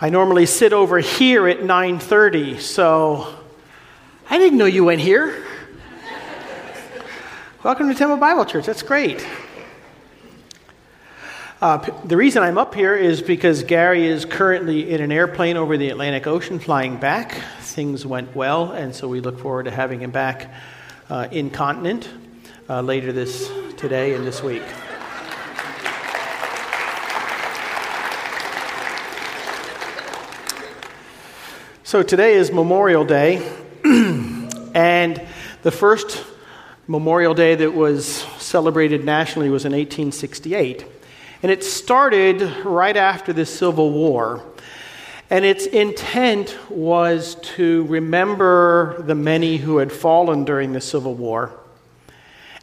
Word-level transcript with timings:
I 0.00 0.08
normally 0.08 0.46
sit 0.46 0.72
over 0.72 1.00
here 1.00 1.46
at 1.48 1.64
9:30, 1.64 2.60
so 2.60 3.26
I 4.30 4.38
didn't 4.38 4.56
know 4.56 4.64
you 4.64 4.86
went 4.86 5.02
here. 5.02 5.44
Welcome 7.62 7.90
to 7.90 7.94
Temple 7.94 8.16
Bible 8.16 8.46
Church. 8.46 8.64
That's 8.64 8.80
great. 8.80 9.28
Uh, 11.60 11.78
the 12.04 12.16
reason 12.16 12.40
I'm 12.40 12.56
up 12.56 12.72
here 12.72 12.94
is 12.94 13.20
because 13.20 13.64
Gary 13.64 14.06
is 14.06 14.24
currently 14.24 14.88
in 14.88 15.00
an 15.00 15.10
airplane 15.10 15.56
over 15.56 15.76
the 15.76 15.90
Atlantic 15.90 16.28
Ocean 16.28 16.60
flying 16.60 16.98
back. 16.98 17.32
Things 17.62 18.06
went 18.06 18.36
well, 18.36 18.70
and 18.70 18.94
so 18.94 19.08
we 19.08 19.18
look 19.18 19.40
forward 19.40 19.64
to 19.64 19.72
having 19.72 19.98
him 19.98 20.12
back 20.12 20.52
uh, 21.10 21.26
in 21.32 21.50
continent 21.50 22.08
uh, 22.68 22.80
later 22.80 23.10
this 23.10 23.50
today 23.76 24.14
and 24.14 24.24
this 24.24 24.40
week. 24.40 24.62
So 31.82 32.04
today 32.04 32.34
is 32.34 32.52
Memorial 32.52 33.04
Day, 33.04 33.38
and 33.84 35.26
the 35.62 35.72
first 35.72 36.24
Memorial 36.86 37.34
Day 37.34 37.56
that 37.56 37.74
was 37.74 38.06
celebrated 38.38 39.04
nationally 39.04 39.50
was 39.50 39.64
in 39.64 39.72
1868. 39.72 40.97
And 41.42 41.52
it 41.52 41.62
started 41.62 42.42
right 42.64 42.96
after 42.96 43.32
the 43.32 43.46
Civil 43.46 43.92
War. 43.92 44.42
And 45.30 45.44
its 45.44 45.66
intent 45.66 46.56
was 46.70 47.36
to 47.56 47.84
remember 47.84 49.02
the 49.02 49.14
many 49.14 49.58
who 49.58 49.78
had 49.78 49.92
fallen 49.92 50.44
during 50.44 50.72
the 50.72 50.80
Civil 50.80 51.14
War. 51.14 51.52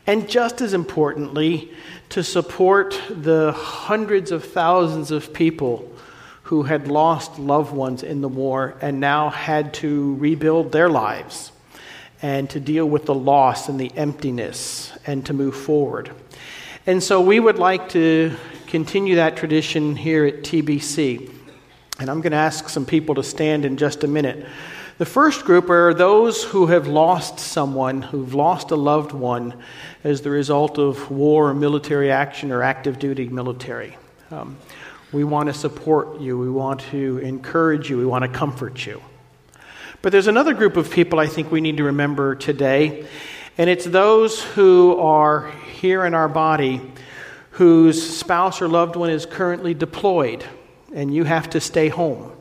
And 0.08 0.30
just 0.30 0.62
as 0.62 0.73
importantly, 0.73 1.72
to 2.09 2.23
support 2.23 3.00
the 3.09 3.52
hundreds 3.53 4.31
of 4.31 4.44
thousands 4.44 5.12
of 5.12 5.34
people 5.34 5.92
who 6.44 6.64
had 6.64 6.88
lost 6.88 7.40
loved 7.40 7.73
ones 7.73 8.03
in 8.03 8.22
the 8.22 8.30
war 8.30 8.76
and 8.81 9.00
now 9.00 9.30
had 9.30 9.73
to 9.73 10.16
rebuild 10.16 10.72
their 10.72 10.90
lives 10.90 11.52
and 12.22 12.50
to 12.52 12.59
deal 12.59 12.86
with 12.86 13.06
the 13.06 13.16
loss 13.16 13.68
and 13.68 13.80
the 13.80 13.92
emptiness 13.96 14.92
and 15.08 15.26
to 15.26 15.34
move 15.34 15.56
forward. 15.56 16.12
And 16.88 17.02
so 17.02 17.19
we 17.19 17.39
would 17.39 17.58
like 17.58 17.89
to 17.89 18.36
continue 18.67 19.16
that 19.16 19.36
tradition 19.36 19.95
here 19.95 20.23
at 20.23 20.44
TBC. 20.44 21.31
And 22.00 22.11
I'm 22.11 22.22
going 22.22 22.30
to 22.30 22.38
ask 22.38 22.69
some 22.69 22.86
people 22.86 23.16
to 23.16 23.23
stand 23.23 23.66
in 23.66 23.75
just 23.75 24.03
a 24.03 24.08
minute. 24.08 24.45
The 25.00 25.06
first 25.06 25.45
group 25.45 25.72
are 25.72 25.95
those 25.95 26.44
who 26.44 26.67
have 26.67 26.88
lost 26.88 27.39
someone, 27.39 28.03
who've 28.03 28.36
lost 28.36 28.69
a 28.69 28.75
loved 28.75 29.13
one 29.13 29.56
as 30.03 30.22
the 30.22 30.30
result 30.30 30.78
of 30.78 31.09
war 31.09 31.50
or 31.50 31.53
military 31.56 32.11
action 32.11 32.52
or 32.52 32.61
active 32.61 33.00
duty 33.00 33.30
military. 33.30 33.97
Um, 34.30 34.56
we 35.11 35.23
want 35.23 35.47
to 35.47 35.56
support 35.56 36.22
you, 36.22 36.38
we 36.38 36.52
want 36.52 36.81
to 36.91 37.17
encourage 37.17 37.89
you, 37.89 37.97
we 37.97 38.06
want 38.06 38.22
to 38.22 38.30
comfort 38.30 38.86
you. 38.86 39.02
But 40.03 40.11
there's 40.11 40.28
another 40.28 40.53
group 40.53 40.78
of 40.78 40.91
people 40.91 41.19
I 41.19 41.25
think 41.25 41.52
we 41.52 41.61
need 41.61 41.78
to 41.78 41.83
remember 41.86 42.36
today, 42.36 43.08
and 43.58 43.70
it's 43.70 43.86
those 43.86 44.44
who 44.44 44.98
are 45.00 45.52
here 45.52 46.06
in 46.06 46.14
our 46.14 46.28
body 46.28 46.81
whose 47.52 48.17
spouse 48.17 48.62
or 48.62 48.67
loved 48.67 48.97
one 48.97 49.09
is 49.09 49.25
currently 49.25 49.73
deployed 49.73 50.44
and 50.94 51.14
you 51.14 51.23
have 51.23 51.50
to 51.50 51.62
stay 51.62 51.88
home 51.88 52.31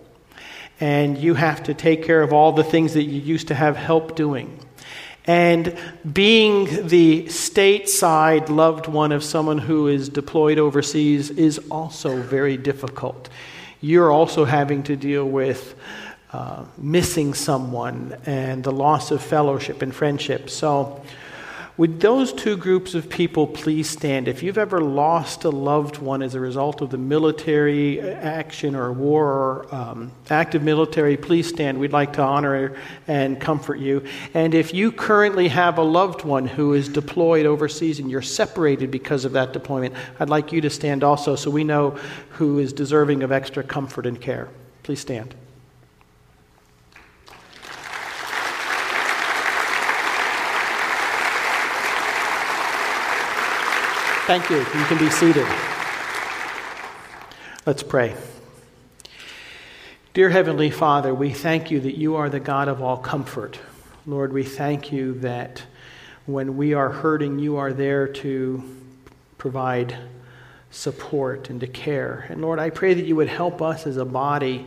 and 0.80 1.16
you 1.16 1.34
have 1.34 1.62
to 1.62 1.74
take 1.74 2.04
care 2.04 2.20
of 2.20 2.32
all 2.32 2.52
the 2.52 2.64
things 2.64 2.94
that 2.94 3.04
you 3.04 3.20
used 3.20 3.48
to 3.48 3.54
have 3.54 3.76
help 3.76 4.16
doing. 4.16 4.58
And 5.26 5.78
being 6.12 6.86
the 6.88 7.24
stateside 7.26 8.48
loved 8.48 8.88
one 8.88 9.12
of 9.12 9.24
someone 9.24 9.58
who 9.58 9.86
is 9.86 10.08
deployed 10.08 10.58
overseas 10.58 11.30
is 11.30 11.58
also 11.70 12.20
very 12.20 12.56
difficult. 12.56 13.28
You're 13.80 14.10
also 14.10 14.44
having 14.44 14.82
to 14.84 14.96
deal 14.96 15.24
with 15.24 15.74
uh, 16.34 16.64
missing 16.76 17.32
someone 17.32 18.16
and 18.26 18.64
the 18.64 18.72
loss 18.72 19.12
of 19.12 19.22
fellowship 19.22 19.82
and 19.82 19.94
friendship. 19.94 20.50
So, 20.50 21.00
would 21.76 22.00
those 22.00 22.32
two 22.32 22.56
groups 22.56 22.94
of 22.94 23.08
people 23.08 23.46
please 23.46 23.88
stand? 23.88 24.26
If 24.26 24.42
you've 24.42 24.58
ever 24.58 24.80
lost 24.80 25.44
a 25.44 25.50
loved 25.50 25.98
one 25.98 26.22
as 26.22 26.34
a 26.34 26.40
result 26.40 26.80
of 26.80 26.90
the 26.90 26.98
military 26.98 28.00
action 28.00 28.74
or 28.74 28.92
war 28.92 29.26
or 29.26 29.74
um, 29.74 30.10
active 30.28 30.64
military, 30.64 31.16
please 31.16 31.48
stand. 31.48 31.78
We'd 31.78 31.92
like 31.92 32.12
to 32.14 32.22
honor 32.22 32.76
and 33.06 33.40
comfort 33.40 33.78
you. 33.78 34.04
And 34.34 34.56
if 34.56 34.74
you 34.74 34.90
currently 34.90 35.46
have 35.48 35.78
a 35.78 35.82
loved 35.84 36.24
one 36.24 36.48
who 36.48 36.74
is 36.74 36.88
deployed 36.88 37.46
overseas 37.46 38.00
and 38.00 38.10
you're 38.10 38.22
separated 38.22 38.90
because 38.90 39.24
of 39.24 39.32
that 39.32 39.52
deployment, 39.52 39.94
I'd 40.18 40.30
like 40.30 40.50
you 40.50 40.60
to 40.62 40.70
stand 40.70 41.04
also 41.04 41.36
so 41.36 41.48
we 41.48 41.62
know 41.62 41.90
who 42.30 42.58
is 42.58 42.72
deserving 42.72 43.22
of 43.22 43.30
extra 43.30 43.62
comfort 43.62 44.04
and 44.04 44.20
care. 44.20 44.48
Please 44.82 44.98
stand. 44.98 45.34
Thank 54.26 54.48
you. 54.48 54.56
You 54.56 54.84
can 54.86 54.96
be 54.96 55.10
seated. 55.10 55.46
Let's 57.66 57.82
pray. 57.82 58.16
Dear 60.14 60.30
Heavenly 60.30 60.70
Father, 60.70 61.14
we 61.14 61.30
thank 61.30 61.70
you 61.70 61.78
that 61.80 61.98
you 61.98 62.16
are 62.16 62.30
the 62.30 62.40
God 62.40 62.68
of 62.68 62.80
all 62.80 62.96
comfort. 62.96 63.60
Lord, 64.06 64.32
we 64.32 64.42
thank 64.42 64.90
you 64.90 65.12
that 65.20 65.62
when 66.24 66.56
we 66.56 66.72
are 66.72 66.88
hurting, 66.88 67.38
you 67.38 67.58
are 67.58 67.74
there 67.74 68.08
to 68.08 68.64
provide 69.36 69.94
support 70.70 71.50
and 71.50 71.60
to 71.60 71.66
care. 71.66 72.24
And 72.30 72.40
Lord, 72.40 72.58
I 72.58 72.70
pray 72.70 72.94
that 72.94 73.04
you 73.04 73.16
would 73.16 73.28
help 73.28 73.60
us 73.60 73.86
as 73.86 73.98
a 73.98 74.06
body 74.06 74.64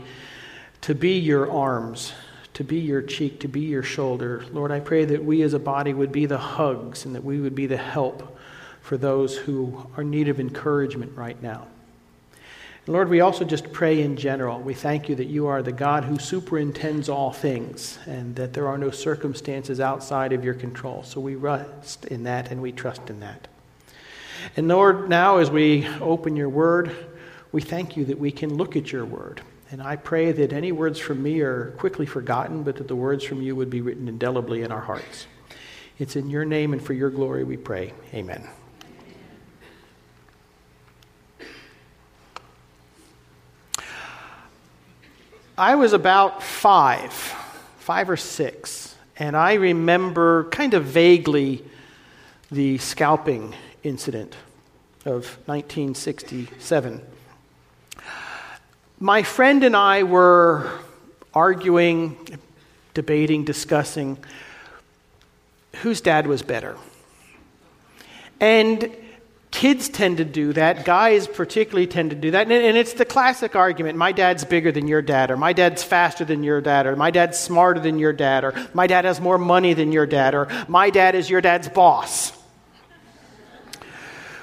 to 0.81 0.94
be 0.94 1.17
your 1.17 1.51
arms, 1.51 2.13
to 2.53 2.63
be 2.63 2.78
your 2.78 3.01
cheek, 3.01 3.40
to 3.40 3.47
be 3.47 3.62
your 3.62 3.81
shoulder. 3.81 4.46
Lord, 4.51 4.72
I 4.72 4.81
pray 4.81 5.06
that 5.06 5.25
we 5.25 5.41
as 5.41 5.56
a 5.56 5.59
body 5.59 5.96
would 5.96 6.12
be 6.12 6.28
the 6.28 6.38
hugs 6.38 7.06
and 7.06 7.16
that 7.16 7.23
we 7.23 7.40
would 7.40 7.56
be 7.56 7.66
the 7.66 7.78
help 7.78 8.36
for 8.87 8.95
those 8.95 9.35
who 9.35 9.85
are 9.97 10.01
in 10.01 10.09
need 10.09 10.29
of 10.29 10.39
encouragement 10.39 11.11
right 11.17 11.43
now. 11.43 11.67
And 12.85 12.93
Lord, 12.93 13.09
we 13.09 13.19
also 13.19 13.43
just 13.43 13.73
pray 13.73 14.01
in 14.01 14.15
general. 14.15 14.61
We 14.61 14.73
thank 14.73 15.09
you 15.09 15.15
that 15.15 15.27
you 15.27 15.47
are 15.47 15.61
the 15.61 15.73
God 15.73 16.05
who 16.05 16.17
superintends 16.17 17.09
all 17.09 17.33
things 17.33 17.99
and 18.05 18.33
that 18.37 18.53
there 18.53 18.65
are 18.65 18.77
no 18.77 18.89
circumstances 18.89 19.81
outside 19.81 20.31
of 20.31 20.45
your 20.45 20.53
control. 20.53 21.03
So 21.03 21.19
we 21.19 21.35
rest 21.35 22.05
in 22.05 22.23
that 22.23 22.49
and 22.49 22.61
we 22.61 22.71
trust 22.71 23.09
in 23.09 23.19
that. 23.19 23.49
And 24.55 24.69
Lord, 24.69 25.09
now 25.09 25.39
as 25.39 25.51
we 25.51 25.85
open 25.99 26.37
your 26.37 26.47
word, 26.47 26.95
we 27.51 27.61
thank 27.61 27.97
you 27.97 28.05
that 28.05 28.17
we 28.17 28.31
can 28.31 28.55
look 28.55 28.77
at 28.77 28.89
your 28.89 29.03
word. 29.03 29.41
And 29.69 29.81
I 29.81 29.97
pray 29.97 30.31
that 30.31 30.53
any 30.53 30.71
words 30.71 30.97
from 30.97 31.21
me 31.21 31.41
are 31.41 31.71
quickly 31.71 32.05
forgotten, 32.05 32.63
but 32.63 32.77
that 32.77 32.87
the 32.87 32.95
words 32.95 33.25
from 33.25 33.41
you 33.41 33.53
would 33.53 33.69
be 33.69 33.81
written 33.81 34.07
indelibly 34.07 34.61
in 34.61 34.71
our 34.71 34.79
hearts. 34.79 35.27
It's 35.99 36.15
in 36.15 36.29
your 36.29 36.45
name 36.45 36.71
and 36.71 36.81
for 36.81 36.93
your 36.93 37.09
glory 37.09 37.43
we 37.43 37.57
pray. 37.57 37.91
Amen. 38.13 38.47
I 45.59 45.73
was 45.73 45.94
about 45.94 46.44
five, 46.44 47.12
five 47.79 48.12
or 48.12 48.18
six, 48.18 48.95
and 49.18 49.35
I 49.35 49.56
remember 49.56 50.44
kind 50.51 50.75
of 50.75 50.84
vaguely 50.84 51.63
the 52.51 52.78
scalping 52.78 53.56
incident 53.81 54.35
of 55.03 55.25
1967. 55.47 57.01
My 58.99 59.23
friend 59.23 59.64
and 59.64 59.76
I 59.76 60.03
were 60.03 60.70
arguing, 61.34 62.17
debating, 62.93 63.43
discussing 63.43 64.20
whose 65.78 66.02
dad 66.02 66.28
was 66.28 66.43
better. 66.43 66.78
And 68.40 68.96
Kids 69.57 69.89
tend 69.89 70.17
to 70.17 70.23
do 70.23 70.53
that. 70.53 70.85
Guys, 70.85 71.25
particularly, 71.27 71.87
tend 71.87 72.11
to 72.11 72.15
do 72.15 72.29
that. 72.29 72.51
And 72.51 72.77
it's 72.77 72.93
the 72.93 73.05
classic 73.05 73.55
argument 73.55 73.97
my 73.97 74.11
dad's 74.11 74.45
bigger 74.45 74.71
than 74.71 74.87
your 74.87 75.01
dad, 75.01 75.31
or 75.31 75.35
my 75.35 75.51
dad's 75.51 75.81
faster 75.81 76.23
than 76.23 76.43
your 76.43 76.61
dad, 76.61 76.85
or 76.85 76.95
my 76.95 77.09
dad's 77.09 77.39
smarter 77.39 77.79
than 77.79 77.97
your 77.97 78.13
dad, 78.13 78.43
or 78.43 78.53
my 78.75 78.85
dad 78.85 79.05
has 79.05 79.19
more 79.19 79.39
money 79.39 79.73
than 79.73 79.91
your 79.91 80.05
dad, 80.05 80.35
or 80.35 80.47
my 80.67 80.91
dad 80.91 81.15
is 81.15 81.27
your 81.27 81.41
dad's 81.41 81.67
boss. 81.69 82.33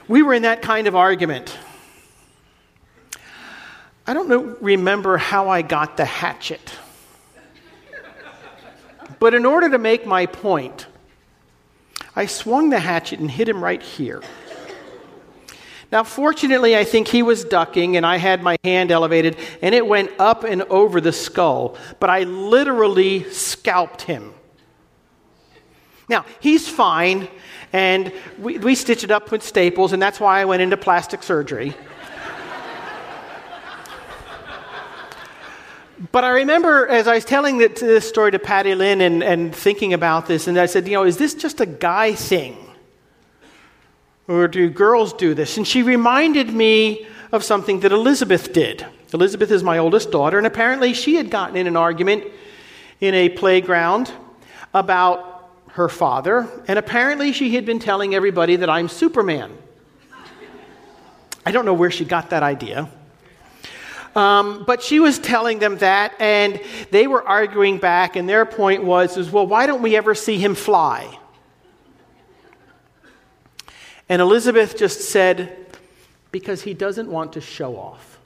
We 0.09 0.21
were 0.23 0.35
in 0.35 0.43
that 0.43 0.63
kind 0.63 0.89
of 0.89 0.97
argument. 0.97 1.57
I 4.09 4.15
don't 4.15 4.29
know, 4.29 4.57
remember 4.61 5.17
how 5.17 5.49
I 5.49 5.63
got 5.63 5.97
the 5.97 6.05
hatchet. 6.05 6.77
But 9.21 9.33
in 9.33 9.47
order 9.47 9.71
to 9.71 9.79
make 9.79 10.07
my 10.07 10.27
point, 10.27 10.89
I 12.17 12.27
swung 12.27 12.71
the 12.71 12.81
hatchet 12.81 13.21
and 13.21 13.31
hit 13.31 13.49
him 13.49 13.63
right 13.63 13.81
here. 13.81 14.21
Now, 15.95 16.03
fortunately, 16.03 16.77
I 16.77 16.83
think 16.83 17.07
he 17.07 17.23
was 17.23 17.45
ducking 17.45 17.97
and 17.97 18.05
I 18.05 18.17
had 18.17 18.43
my 18.43 18.57
hand 18.65 18.91
elevated 18.91 19.37
and 19.63 19.77
it 19.77 19.87
went 19.87 20.11
up 20.19 20.43
and 20.43 20.63
over 20.63 21.01
the 21.01 21.13
skull, 21.13 21.77
but 22.01 22.11
I 22.11 22.25
literally 22.25 23.31
scalped 23.31 24.03
him. 24.03 24.35
Now, 26.09 26.27
he's 26.41 26.69
fine, 26.69 27.29
and 27.73 28.13
we, 28.41 28.59
we 28.59 28.75
stitched 28.75 29.05
it 29.05 29.13
up 29.13 29.31
with 29.31 29.45
staples, 29.45 29.93
and 29.93 30.03
that's 30.03 30.19
why 30.19 30.41
I 30.41 30.47
went 30.47 30.63
into 30.63 30.77
plastic 30.77 31.23
surgery. 31.23 31.75
but 36.11 36.25
I 36.25 36.31
remember 36.31 36.89
as 36.89 37.07
I 37.07 37.15
was 37.15 37.25
telling 37.25 37.59
this 37.59 38.09
story 38.09 38.33
to 38.33 38.41
Patty 38.41 38.75
Lynn 38.75 39.01
and, 39.01 39.23
and 39.23 39.55
thinking 39.55 39.95
about 39.95 40.27
this, 40.27 40.49
and 40.49 40.59
I 40.59 40.67
said, 40.67 40.89
you 40.89 40.95
know, 40.95 41.05
is 41.05 41.19
this 41.19 41.35
just 41.35 41.61
a 41.61 41.67
guy 41.67 42.15
thing? 42.15 42.64
Or 44.27 44.49
do 44.49 44.71
girls 44.71 45.13
do 45.13 45.35
this? 45.35 45.57
And 45.57 45.67
she 45.67 45.83
reminded 45.83 46.51
me 46.51 47.07
of 47.31 47.45
something 47.45 47.81
that 47.81 47.93
Elizabeth 47.93 48.53
did. 48.53 48.87
Elizabeth 49.13 49.51
is 49.51 49.63
my 49.63 49.79
oldest 49.79 50.11
daughter, 50.11 50.39
and 50.39 50.47
apparently 50.47 50.95
she 50.95 51.17
had 51.17 51.31
gotten 51.31 51.57
in 51.57 51.67
an 51.67 51.77
argument 51.77 52.25
in 53.01 53.15
a 53.15 53.29
playground 53.29 54.11
about 54.73 55.51
her 55.69 55.89
father, 55.89 56.49
and 56.69 56.79
apparently 56.79 57.33
she 57.33 57.55
had 57.55 57.67
been 57.67 57.79
telling 57.79 58.15
everybody 58.15 58.57
that 58.57 58.71
I'm 58.71 58.89
Superman. 58.89 59.57
I 61.45 61.51
don't 61.51 61.65
know 61.65 61.75
where 61.75 61.91
she 61.91 62.05
got 62.05 62.31
that 62.31 62.43
idea. 62.43 62.89
Um, 64.17 64.65
but 64.67 64.83
she 64.83 65.01
was 65.01 65.19
telling 65.19 65.59
them 65.59 65.79
that, 65.79 66.15
and 66.21 66.61
they 66.91 67.07
were 67.07 67.27
arguing 67.27 67.79
back, 67.79 68.17
and 68.17 68.29
their 68.29 68.47
point 68.47 68.85
was, 68.85 69.17
is, 69.17 69.31
well, 69.31 69.47
why 69.47 69.67
don't 69.67 69.83
we 69.83 69.97
ever 69.97 70.15
see 70.15 70.39
him 70.39 70.55
fly? 70.55 71.19
And 74.09 74.21
Elizabeth 74.21 74.77
just 74.77 75.01
said, 75.03 75.57
because 76.31 76.63
he 76.63 76.75
doesn't 76.75 77.09
want 77.09 77.35
to 77.35 77.41
show 77.41 77.77
off. 77.77 78.19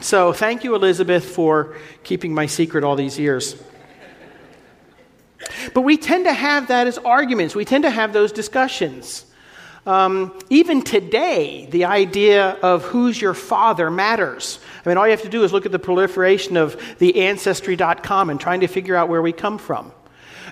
So 0.00 0.32
thank 0.32 0.64
you, 0.64 0.74
Elizabeth, 0.74 1.24
for 1.24 1.76
keeping 2.04 2.32
my 2.32 2.46
secret 2.46 2.84
all 2.84 2.96
these 2.96 3.18
years. 3.18 3.54
But 5.74 5.82
we 5.82 5.96
tend 5.96 6.24
to 6.24 6.32
have 6.32 6.68
that 6.68 6.86
as 6.86 6.98
arguments, 6.98 7.54
we 7.54 7.64
tend 7.64 7.84
to 7.84 7.90
have 7.90 8.12
those 8.12 8.32
discussions. 8.32 9.24
Um, 9.86 10.38
even 10.50 10.82
today, 10.82 11.66
the 11.70 11.86
idea 11.86 12.50
of 12.62 12.84
who's 12.84 13.20
your 13.20 13.32
father 13.32 13.90
matters. 13.90 14.58
I 14.84 14.88
mean, 14.88 14.98
all 14.98 15.06
you 15.06 15.12
have 15.12 15.22
to 15.22 15.30
do 15.30 15.42
is 15.42 15.52
look 15.52 15.64
at 15.64 15.72
the 15.72 15.78
proliferation 15.78 16.58
of 16.58 16.80
the 16.98 17.22
Ancestry.com 17.22 18.28
and 18.30 18.38
trying 18.38 18.60
to 18.60 18.66
figure 18.66 18.94
out 18.94 19.08
where 19.08 19.22
we 19.22 19.32
come 19.32 19.56
from. 19.56 19.92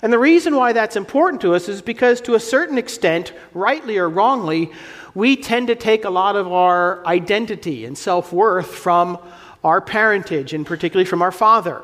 And 0.03 0.13
the 0.13 0.19
reason 0.19 0.55
why 0.55 0.73
that's 0.73 0.97
important 0.97 1.43
to 1.43 1.55
us 1.55 1.69
is 1.69 1.83
because, 1.83 2.21
to 2.23 2.35
a 2.35 2.41
certain 2.41 2.79
extent, 2.79 3.33
rightly 3.53 3.99
or 3.99 4.09
wrongly, 4.09 4.71
we 5.15 5.37
tend 5.37 5.69
to 5.69 5.75
take 5.75 6.05
a 6.05 6.11
lot 6.11 6.37
of 6.37 6.53
our 6.53 7.05
identity 7.07 7.85
and 7.85 7.97
self 7.97 8.33
worth 8.33 8.69
from 8.69 9.19
our 9.65 9.81
parentage, 9.81 10.55
and 10.55 10.65
particularly 10.65 11.05
from 11.05 11.23
our 11.23 11.33
father. 11.33 11.83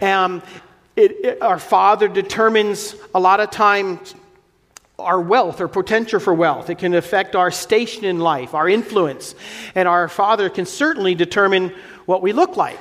Um, 0.00 0.42
it, 0.96 1.12
it, 1.24 1.42
our 1.42 1.58
father 1.58 2.08
determines 2.08 2.96
a 3.14 3.20
lot 3.20 3.40
of 3.40 3.50
times 3.50 4.14
our 4.98 5.20
wealth 5.20 5.60
or 5.60 5.68
potential 5.68 6.18
for 6.18 6.32
wealth. 6.32 6.70
It 6.70 6.78
can 6.78 6.94
affect 6.94 7.36
our 7.36 7.50
station 7.50 8.04
in 8.04 8.18
life, 8.18 8.54
our 8.54 8.68
influence. 8.68 9.34
And 9.74 9.86
our 9.86 10.08
father 10.08 10.48
can 10.48 10.64
certainly 10.64 11.14
determine 11.14 11.74
what 12.06 12.22
we 12.22 12.32
look 12.32 12.56
like. 12.56 12.80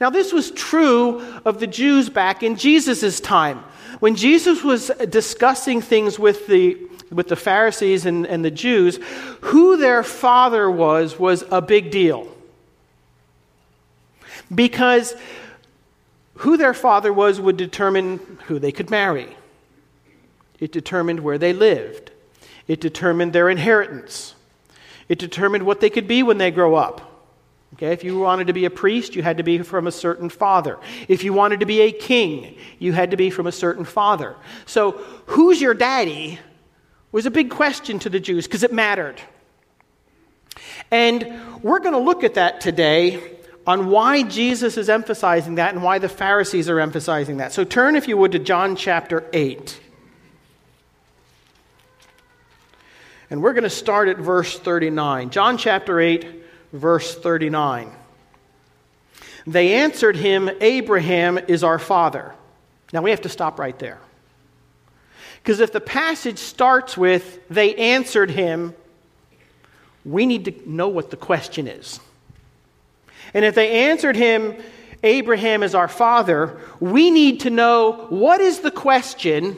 Now, 0.00 0.10
this 0.10 0.32
was 0.32 0.50
true 0.52 1.20
of 1.44 1.58
the 1.58 1.66
Jews 1.66 2.08
back 2.08 2.42
in 2.42 2.56
Jesus' 2.56 3.20
time. 3.20 3.64
When 4.00 4.14
Jesus 4.14 4.62
was 4.62 4.92
discussing 5.08 5.80
things 5.80 6.18
with 6.18 6.46
the, 6.46 6.76
with 7.10 7.28
the 7.28 7.36
Pharisees 7.36 8.06
and, 8.06 8.24
and 8.26 8.44
the 8.44 8.50
Jews, 8.50 9.00
who 9.40 9.76
their 9.76 10.04
father 10.04 10.70
was 10.70 11.18
was 11.18 11.44
a 11.50 11.60
big 11.60 11.90
deal. 11.90 12.28
Because 14.54 15.16
who 16.34 16.56
their 16.56 16.74
father 16.74 17.12
was 17.12 17.40
would 17.40 17.56
determine 17.56 18.38
who 18.46 18.60
they 18.60 18.70
could 18.70 18.90
marry. 18.90 19.36
It 20.60 20.70
determined 20.70 21.20
where 21.20 21.38
they 21.38 21.52
lived. 21.52 22.12
It 22.68 22.80
determined 22.80 23.32
their 23.32 23.48
inheritance. 23.48 24.34
It 25.08 25.18
determined 25.18 25.64
what 25.64 25.80
they 25.80 25.90
could 25.90 26.06
be 26.06 26.22
when 26.22 26.38
they 26.38 26.52
grow 26.52 26.76
up. 26.76 27.07
Okay, 27.74 27.92
if 27.92 28.02
you 28.02 28.18
wanted 28.18 28.46
to 28.46 28.52
be 28.52 28.64
a 28.64 28.70
priest, 28.70 29.14
you 29.14 29.22
had 29.22 29.36
to 29.36 29.42
be 29.42 29.58
from 29.58 29.86
a 29.86 29.92
certain 29.92 30.30
father. 30.30 30.78
If 31.06 31.22
you 31.22 31.32
wanted 31.32 31.60
to 31.60 31.66
be 31.66 31.82
a 31.82 31.92
king, 31.92 32.56
you 32.78 32.92
had 32.92 33.10
to 33.10 33.16
be 33.16 33.30
from 33.30 33.46
a 33.46 33.52
certain 33.52 33.84
father. 33.84 34.36
So, 34.66 34.92
who's 35.26 35.60
your 35.60 35.74
daddy 35.74 36.38
was 37.12 37.26
a 37.26 37.30
big 37.30 37.50
question 37.50 37.98
to 38.00 38.10
the 38.10 38.20
Jews 38.20 38.46
because 38.46 38.62
it 38.62 38.72
mattered. 38.72 39.20
And 40.90 41.40
we're 41.62 41.78
going 41.78 41.94
to 41.94 42.00
look 42.00 42.24
at 42.24 42.34
that 42.34 42.60
today 42.60 43.36
on 43.66 43.90
why 43.90 44.22
Jesus 44.22 44.76
is 44.76 44.88
emphasizing 44.88 45.56
that 45.56 45.74
and 45.74 45.82
why 45.82 45.98
the 45.98 46.08
Pharisees 46.08 46.68
are 46.68 46.80
emphasizing 46.80 47.38
that. 47.38 47.52
So 47.52 47.64
turn, 47.64 47.96
if 47.96 48.08
you 48.08 48.16
would, 48.16 48.32
to 48.32 48.38
John 48.38 48.76
chapter 48.76 49.28
8. 49.32 49.80
And 53.30 53.42
we're 53.42 53.52
going 53.52 53.64
to 53.64 53.70
start 53.70 54.08
at 54.08 54.16
verse 54.16 54.58
39. 54.58 55.28
John 55.30 55.58
chapter 55.58 56.00
8, 56.00 56.26
verse 56.72 57.14
39. 57.14 57.92
They 59.46 59.74
answered 59.74 60.16
him, 60.16 60.50
Abraham 60.60 61.38
is 61.38 61.64
our 61.64 61.78
father. 61.78 62.34
Now 62.92 63.02
we 63.02 63.10
have 63.10 63.22
to 63.22 63.28
stop 63.28 63.58
right 63.58 63.78
there. 63.78 63.98
Because 65.42 65.60
if 65.60 65.72
the 65.72 65.80
passage 65.80 66.38
starts 66.38 66.96
with, 66.96 67.40
they 67.48 67.74
answered 67.74 68.30
him, 68.30 68.74
we 70.04 70.26
need 70.26 70.44
to 70.46 70.70
know 70.70 70.88
what 70.88 71.10
the 71.10 71.16
question 71.16 71.66
is. 71.66 72.00
And 73.34 73.44
if 73.44 73.54
they 73.54 73.88
answered 73.88 74.16
him, 74.16 74.56
Abraham 75.02 75.62
is 75.62 75.74
our 75.74 75.88
father, 75.88 76.60
we 76.80 77.10
need 77.10 77.40
to 77.40 77.50
know 77.50 78.06
what 78.08 78.40
is 78.40 78.60
the 78.60 78.70
question 78.70 79.56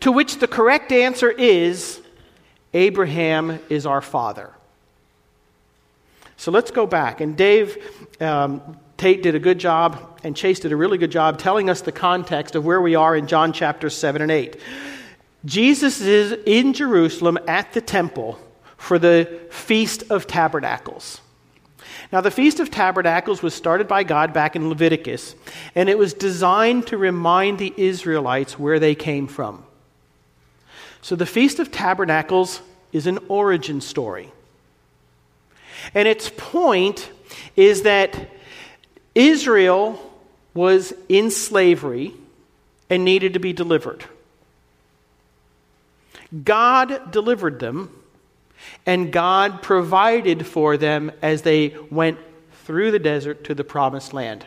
to 0.00 0.12
which 0.12 0.38
the 0.38 0.48
correct 0.48 0.92
answer 0.92 1.30
is 1.30 2.00
Abraham 2.74 3.58
is 3.68 3.86
our 3.86 4.00
father. 4.00 4.52
So 6.38 6.52
let's 6.52 6.70
go 6.70 6.86
back. 6.86 7.20
And 7.20 7.36
Dave 7.36 7.76
um, 8.20 8.78
Tate 8.96 9.22
did 9.22 9.34
a 9.34 9.40
good 9.40 9.58
job, 9.58 10.20
and 10.22 10.36
Chase 10.36 10.60
did 10.60 10.72
a 10.72 10.76
really 10.76 10.96
good 10.96 11.10
job 11.10 11.38
telling 11.38 11.68
us 11.68 11.82
the 11.82 11.92
context 11.92 12.54
of 12.54 12.64
where 12.64 12.80
we 12.80 12.94
are 12.94 13.14
in 13.14 13.26
John 13.26 13.52
chapter 13.52 13.90
7 13.90 14.22
and 14.22 14.30
8. 14.30 14.56
Jesus 15.44 16.00
is 16.00 16.32
in 16.46 16.72
Jerusalem 16.72 17.38
at 17.46 17.72
the 17.72 17.80
temple 17.80 18.38
for 18.76 18.98
the 18.98 19.40
Feast 19.50 20.04
of 20.10 20.28
Tabernacles. 20.28 21.20
Now, 22.12 22.20
the 22.20 22.30
Feast 22.30 22.60
of 22.60 22.70
Tabernacles 22.70 23.42
was 23.42 23.52
started 23.52 23.88
by 23.88 24.04
God 24.04 24.32
back 24.32 24.54
in 24.54 24.68
Leviticus, 24.68 25.34
and 25.74 25.88
it 25.88 25.98
was 25.98 26.14
designed 26.14 26.86
to 26.86 26.96
remind 26.96 27.58
the 27.58 27.74
Israelites 27.76 28.58
where 28.58 28.78
they 28.78 28.94
came 28.94 29.26
from. 29.26 29.64
So, 31.02 31.16
the 31.16 31.26
Feast 31.26 31.58
of 31.58 31.72
Tabernacles 31.72 32.62
is 32.92 33.08
an 33.08 33.18
origin 33.28 33.80
story. 33.80 34.32
And 35.94 36.08
its 36.08 36.30
point 36.36 37.10
is 37.56 37.82
that 37.82 38.30
Israel 39.14 40.00
was 40.54 40.92
in 41.08 41.30
slavery 41.30 42.14
and 42.90 43.04
needed 43.04 43.34
to 43.34 43.40
be 43.40 43.52
delivered. 43.52 44.04
God 46.44 47.10
delivered 47.10 47.58
them 47.58 47.90
and 48.86 49.12
God 49.12 49.62
provided 49.62 50.46
for 50.46 50.76
them 50.76 51.12
as 51.22 51.42
they 51.42 51.76
went 51.90 52.18
through 52.64 52.90
the 52.90 52.98
desert 52.98 53.44
to 53.44 53.54
the 53.54 53.64
promised 53.64 54.12
land. 54.12 54.46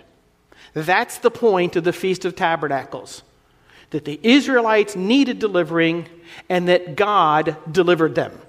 That's 0.73 1.17
the 1.17 1.31
point 1.31 1.75
of 1.75 1.83
the 1.83 1.93
Feast 1.93 2.23
of 2.25 2.35
Tabernacles 2.35 3.23
that 3.89 4.05
the 4.05 4.19
Israelites 4.23 4.95
needed 4.95 5.39
delivering 5.39 6.07
and 6.49 6.67
that 6.69 6.95
God 6.95 7.57
delivered 7.69 8.15
them. 8.15 8.39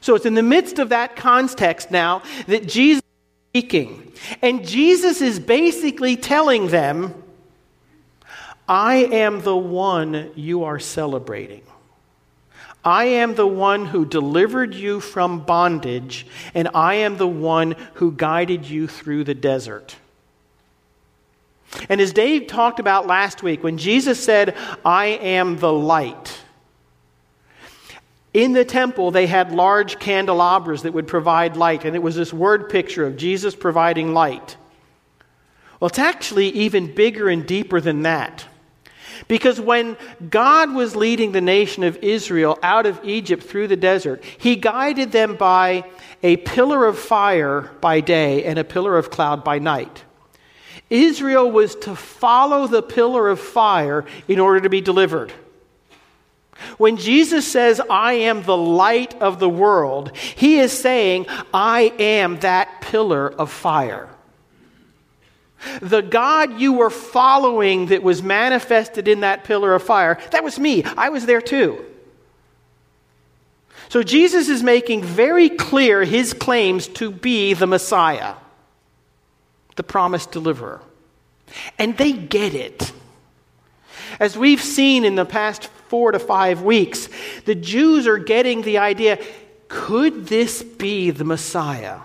So 0.00 0.14
it's 0.14 0.26
in 0.26 0.34
the 0.34 0.42
midst 0.42 0.78
of 0.78 0.90
that 0.90 1.16
context 1.16 1.90
now 1.90 2.22
that 2.46 2.66
Jesus 2.66 3.02
is 3.02 3.50
speaking. 3.50 4.12
And 4.40 4.66
Jesus 4.66 5.20
is 5.20 5.38
basically 5.38 6.16
telling 6.16 6.68
them, 6.68 7.14
I 8.68 8.96
am 8.96 9.42
the 9.42 9.56
one 9.56 10.30
you 10.34 10.64
are 10.64 10.78
celebrating. 10.78 11.62
I 12.84 13.04
am 13.04 13.34
the 13.34 13.46
one 13.46 13.86
who 13.86 14.04
delivered 14.04 14.74
you 14.74 14.98
from 15.00 15.44
bondage, 15.44 16.26
and 16.54 16.68
I 16.74 16.94
am 16.94 17.16
the 17.16 17.28
one 17.28 17.76
who 17.94 18.10
guided 18.12 18.68
you 18.68 18.88
through 18.88 19.24
the 19.24 19.34
desert. 19.34 19.96
And 21.88 22.00
as 22.00 22.12
Dave 22.12 22.48
talked 22.48 22.80
about 22.80 23.06
last 23.06 23.42
week, 23.42 23.62
when 23.62 23.78
Jesus 23.78 24.22
said, 24.22 24.56
I 24.84 25.06
am 25.06 25.58
the 25.58 25.72
light, 25.72 26.41
in 28.34 28.52
the 28.52 28.64
temple 28.64 29.10
they 29.10 29.26
had 29.26 29.52
large 29.52 29.98
candelabras 29.98 30.82
that 30.82 30.92
would 30.92 31.06
provide 31.06 31.56
light, 31.56 31.84
and 31.84 31.94
it 31.94 32.02
was 32.02 32.16
this 32.16 32.32
word 32.32 32.68
picture 32.68 33.06
of 33.06 33.16
Jesus 33.16 33.54
providing 33.54 34.14
light. 34.14 34.56
Well, 35.80 35.88
it's 35.88 35.98
actually 35.98 36.48
even 36.50 36.94
bigger 36.94 37.28
and 37.28 37.46
deeper 37.46 37.80
than 37.80 38.02
that. 38.02 38.46
Because 39.28 39.60
when 39.60 39.96
God 40.30 40.72
was 40.72 40.96
leading 40.96 41.32
the 41.32 41.40
nation 41.40 41.84
of 41.84 41.96
Israel 41.98 42.58
out 42.62 42.86
of 42.86 43.00
Egypt 43.04 43.42
through 43.42 43.68
the 43.68 43.76
desert, 43.76 44.22
he 44.38 44.56
guided 44.56 45.12
them 45.12 45.36
by 45.36 45.84
a 46.22 46.36
pillar 46.38 46.86
of 46.86 46.98
fire 46.98 47.70
by 47.80 48.00
day 48.00 48.44
and 48.44 48.58
a 48.58 48.64
pillar 48.64 48.96
of 48.96 49.10
cloud 49.10 49.44
by 49.44 49.58
night. 49.58 50.04
Israel 50.90 51.50
was 51.50 51.74
to 51.76 51.96
follow 51.96 52.66
the 52.66 52.82
pillar 52.82 53.28
of 53.28 53.40
fire 53.40 54.04
in 54.28 54.38
order 54.38 54.60
to 54.60 54.68
be 54.68 54.80
delivered. 54.80 55.32
When 56.78 56.96
Jesus 56.96 57.46
says, 57.50 57.80
I 57.90 58.14
am 58.14 58.42
the 58.42 58.56
light 58.56 59.20
of 59.20 59.38
the 59.38 59.48
world, 59.48 60.16
he 60.16 60.58
is 60.58 60.72
saying, 60.72 61.26
I 61.52 61.92
am 61.98 62.38
that 62.40 62.80
pillar 62.80 63.28
of 63.28 63.50
fire. 63.50 64.08
The 65.80 66.00
God 66.00 66.60
you 66.60 66.72
were 66.72 66.90
following 66.90 67.86
that 67.86 68.02
was 68.02 68.22
manifested 68.22 69.06
in 69.06 69.20
that 69.20 69.44
pillar 69.44 69.74
of 69.74 69.82
fire, 69.82 70.18
that 70.32 70.42
was 70.42 70.58
me. 70.58 70.82
I 70.84 71.10
was 71.10 71.26
there 71.26 71.40
too. 71.40 71.84
So 73.88 74.02
Jesus 74.02 74.48
is 74.48 74.62
making 74.62 75.04
very 75.04 75.50
clear 75.50 76.02
his 76.02 76.32
claims 76.32 76.88
to 76.88 77.10
be 77.10 77.52
the 77.52 77.66
Messiah, 77.66 78.34
the 79.76 79.82
promised 79.82 80.32
deliverer. 80.32 80.80
And 81.78 81.96
they 81.98 82.12
get 82.12 82.54
it. 82.54 82.90
As 84.18 84.36
we've 84.36 84.62
seen 84.62 85.04
in 85.04 85.14
the 85.14 85.24
past 85.24 85.68
four 85.92 86.10
to 86.10 86.18
five 86.18 86.62
weeks, 86.62 87.10
the 87.44 87.54
Jews 87.54 88.06
are 88.06 88.16
getting 88.16 88.62
the 88.62 88.78
idea 88.78 89.22
could 89.68 90.26
this 90.26 90.62
be 90.62 91.10
the 91.10 91.24
Messiah? 91.24 91.98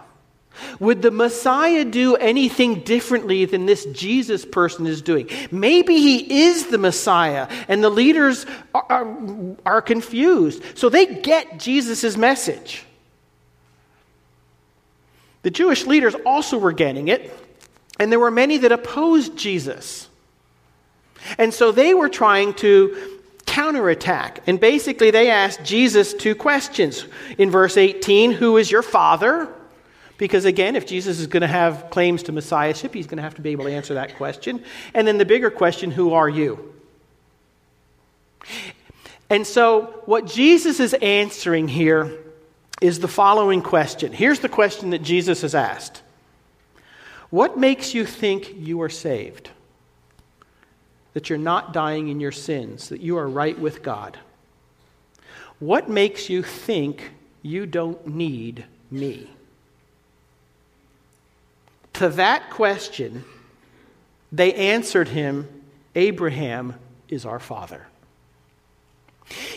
Would 0.82 1.02
the 1.02 1.12
Messiah 1.12 1.86
do 1.86 2.18
anything 2.18 2.82
differently 2.82 3.46
than 3.46 3.66
this 3.66 3.86
Jesus 3.86 4.44
person 4.44 4.88
is 4.88 5.02
doing? 5.02 5.30
Maybe 5.52 6.00
he 6.00 6.48
is 6.48 6.68
the 6.68 6.78
Messiah, 6.78 7.48
and 7.70 7.82
the 7.82 7.90
leaders 7.90 8.46
are, 8.76 8.86
are, 8.90 9.18
are 9.66 9.82
confused. 9.82 10.62
So 10.76 10.90
they 10.90 11.06
get 11.06 11.58
Jesus' 11.58 12.18
message. 12.18 12.84
The 15.44 15.52
Jewish 15.52 15.86
leaders 15.86 16.16
also 16.26 16.58
were 16.58 16.74
getting 16.74 17.08
it, 17.08 17.34
and 18.02 18.12
there 18.12 18.20
were 18.20 18.32
many 18.32 18.58
that 18.58 18.74
opposed 18.74 19.38
Jesus. 19.38 20.10
And 21.38 21.54
so 21.54 21.72
they 21.72 21.94
were 21.94 22.10
trying 22.10 22.54
to 22.56 23.17
counterattack. 23.58 24.44
And 24.46 24.60
basically, 24.60 25.10
they 25.10 25.32
asked 25.32 25.64
Jesus 25.64 26.14
two 26.14 26.36
questions. 26.36 27.08
In 27.40 27.50
verse 27.50 27.76
18, 27.76 28.34
Who 28.34 28.58
is 28.58 28.70
your 28.70 28.84
father? 28.84 29.52
Because 30.20 30.46
again, 30.46 30.76
if 30.76 30.86
Jesus 30.86 31.20
is 31.20 31.26
going 31.26 31.42
to 31.42 31.48
have 31.48 31.90
claims 31.90 32.22
to 32.24 32.32
messiahship, 32.32 32.94
he's 32.94 33.08
going 33.08 33.18
to 33.18 33.24
have 33.24 33.34
to 33.34 33.42
be 33.42 33.50
able 33.50 33.66
to 33.66 33.72
answer 33.72 33.96
that 33.96 34.16
question. 34.16 34.64
And 34.94 35.08
then 35.08 35.18
the 35.18 35.26
bigger 35.26 35.50
question 35.50 35.90
who 35.90 36.14
are 36.14 36.30
you? 36.30 36.72
And 39.28 39.46
so, 39.46 40.02
what 40.06 40.28
Jesus 40.28 40.80
is 40.80 40.94
answering 40.94 41.68
here 41.68 42.16
is 42.80 43.00
the 43.00 43.08
following 43.08 43.64
question. 43.64 44.14
Here's 44.14 44.40
the 44.40 44.50
question 44.50 44.92
that 44.92 45.02
Jesus 45.02 45.42
has 45.42 45.56
asked 45.56 46.04
What 47.32 47.58
makes 47.58 47.96
you 47.96 48.06
think 48.06 48.54
you 48.56 48.84
are 48.84 48.90
saved? 48.90 49.50
That 51.18 51.32
you're 51.32 51.40
not 51.40 51.74
dying 51.74 52.10
in 52.10 52.20
your 52.20 52.32
sins, 52.32 52.90
that 52.90 53.02
you 53.02 53.18
are 53.18 53.28
right 53.28 53.58
with 53.58 53.82
God? 53.82 54.20
What 55.58 55.90
makes 55.90 56.30
you 56.30 56.44
think 56.44 57.10
you 57.42 57.66
don't 57.66 58.06
need 58.06 58.66
me? 58.92 59.28
To 61.94 62.10
that 62.10 62.52
question, 62.52 63.26
they 64.32 64.54
answered 64.54 65.08
him, 65.08 65.48
Abraham 65.96 66.76
is 67.10 67.26
our 67.26 67.40
father. 67.40 67.88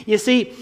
You 0.07 0.17
see, 0.17 0.55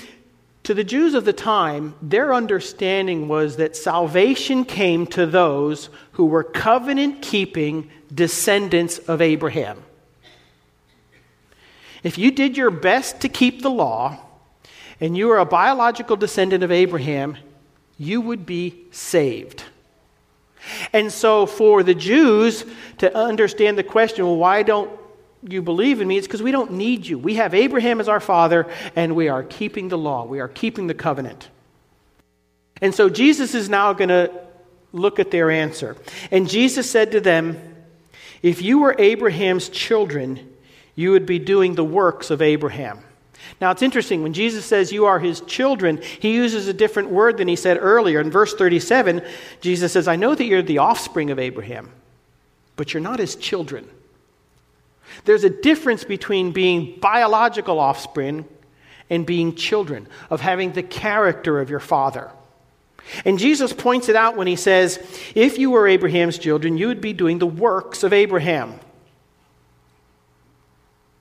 to 0.65 0.75
the 0.75 0.83
Jews 0.83 1.15
of 1.15 1.25
the 1.25 1.33
time, 1.33 1.95
their 2.03 2.35
understanding 2.35 3.29
was 3.29 3.55
that 3.59 3.77
salvation 3.77 4.65
came 4.65 5.07
to 5.07 5.27
those 5.27 5.91
who 6.15 6.27
were 6.27 6.43
covenant 6.43 7.23
keeping 7.23 7.89
descendants 8.13 8.99
of 8.99 9.23
Abraham. 9.23 9.85
If 12.03 12.19
you 12.19 12.31
did 12.31 12.57
your 12.57 12.71
best 12.71 13.21
to 13.21 13.29
keep 13.29 13.63
the 13.63 13.71
law 13.71 14.19
and 15.01 15.17
you 15.17 15.31
are 15.31 15.39
a 15.39 15.47
biological 15.47 16.17
descendant 16.17 16.63
of 16.63 16.71
Abraham, 16.71 17.37
you 17.99 18.21
would 18.21 18.47
be 18.47 18.85
saved. 18.91 19.65
And 20.93 21.13
so, 21.13 21.47
for 21.47 21.83
the 21.83 21.95
Jews 21.95 22.65
to 22.99 23.15
understand 23.17 23.79
the 23.79 23.83
question, 23.83 24.27
well, 24.27 24.37
why 24.37 24.63
don't 24.63 24.91
you 25.43 25.63
believe 25.63 26.01
in 26.01 26.09
me? 26.09 26.19
It's 26.19 26.27
because 26.27 26.43
we 26.43 26.51
don't 26.51 26.73
need 26.73 27.07
you. 27.07 27.19
We 27.19 27.37
have 27.37 27.55
Abraham 27.55 28.01
as 28.01 28.09
our 28.09 28.21
father, 28.21 28.67
and 28.97 29.15
we 29.15 29.29
are 29.29 29.43
keeping 29.43 29.89
the 29.89 29.99
law, 29.99 30.25
we 30.25 30.41
are 30.41 30.49
keeping 30.49 30.87
the 30.87 30.95
covenant. 30.95 31.49
And 32.81 32.95
so, 32.95 33.09
Jesus 33.09 33.55
is 33.55 33.69
now 33.69 33.93
going 33.93 34.09
to 34.09 34.33
look 34.93 35.19
at 35.19 35.31
their 35.31 35.51
answer. 35.51 35.97
And 36.31 36.49
Jesus 36.49 36.91
said 36.91 37.13
to 37.13 37.21
them, 37.21 37.59
If 38.43 38.63
you 38.63 38.81
were 38.81 38.97
Abraham's 38.99 39.69
children, 39.69 40.57
you 40.99 41.13
would 41.13 41.27
be 41.27 41.39
doing 41.39 41.77
the 41.77 41.85
works 41.85 42.29
of 42.29 42.43
Abraham. 42.43 42.99
Now, 43.61 43.71
it's 43.71 43.83
interesting. 43.83 44.21
When 44.25 44.33
Jesus 44.33 44.65
says 44.65 44.91
you 44.91 45.07
are 45.07 45.21
his 45.21 45.41
children, 45.43 46.03
he 46.03 46.35
uses 46.35 46.67
a 46.67 46.73
different 46.73 47.11
word 47.11 47.37
than 47.37 47.47
he 47.47 47.55
said 47.55 47.79
earlier. 47.81 48.21
In 48.21 48.33
verse 48.33 48.53
37, 48.53 49.23
Jesus 49.61 49.93
says, 49.93 50.09
I 50.09 50.17
know 50.17 50.35
that 50.35 50.45
you're 50.45 50.61
the 50.61 50.79
offspring 50.79 51.31
of 51.31 51.39
Abraham, 51.39 51.93
but 52.75 52.93
you're 52.93 53.01
not 53.01 53.21
his 53.21 53.37
children. 53.37 53.89
There's 55.25 55.45
a 55.45 55.51
difference 55.51 56.03
between 56.03 56.51
being 56.51 56.99
biological 56.99 57.79
offspring 57.79 58.45
and 59.09 59.25
being 59.25 59.55
children, 59.55 60.09
of 60.31 60.41
having 60.41 60.73
the 60.73 60.83
character 60.83 61.61
of 61.61 61.71
your 61.71 61.79
father. 61.79 62.29
And 63.25 63.39
Jesus 63.39 63.73
points 63.73 64.09
it 64.09 64.17
out 64.17 64.37
when 64.37 64.49
he 64.49 64.57
says, 64.57 64.99
If 65.37 65.59
you 65.59 65.71
were 65.71 65.87
Abraham's 65.87 66.39
children, 66.39 66.77
you 66.77 66.89
would 66.89 67.01
be 67.01 67.13
doing 67.13 67.39
the 67.39 67.47
works 67.47 68.03
of 68.03 68.13
Abraham. 68.13 68.81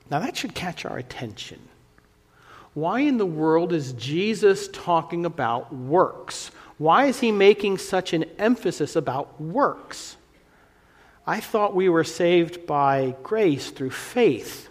Now, 0.10 0.20
that 0.20 0.38
should 0.38 0.56
catch 0.56 0.86
our 0.86 0.98
attention 0.98 1.60
why 2.78 3.00
in 3.00 3.18
the 3.18 3.26
world 3.26 3.74
is 3.74 3.94
Jesus 3.94 4.68
talking 4.68 5.26
about 5.26 5.74
works? 5.74 6.52
Why 6.78 7.08
is 7.08 7.20
he 7.20 7.32
making 7.32 7.80
such 7.80 8.14
an 8.14 8.26
emphasis 8.38 8.96
about 8.96 9.42
works? 9.42 10.16
I 11.26 11.40
thought 11.40 11.74
we 11.74 11.90
were 11.90 12.04
saved 12.04 12.68
by 12.68 13.16
grace 13.24 13.72
through 13.72 13.90
faith. 13.90 14.70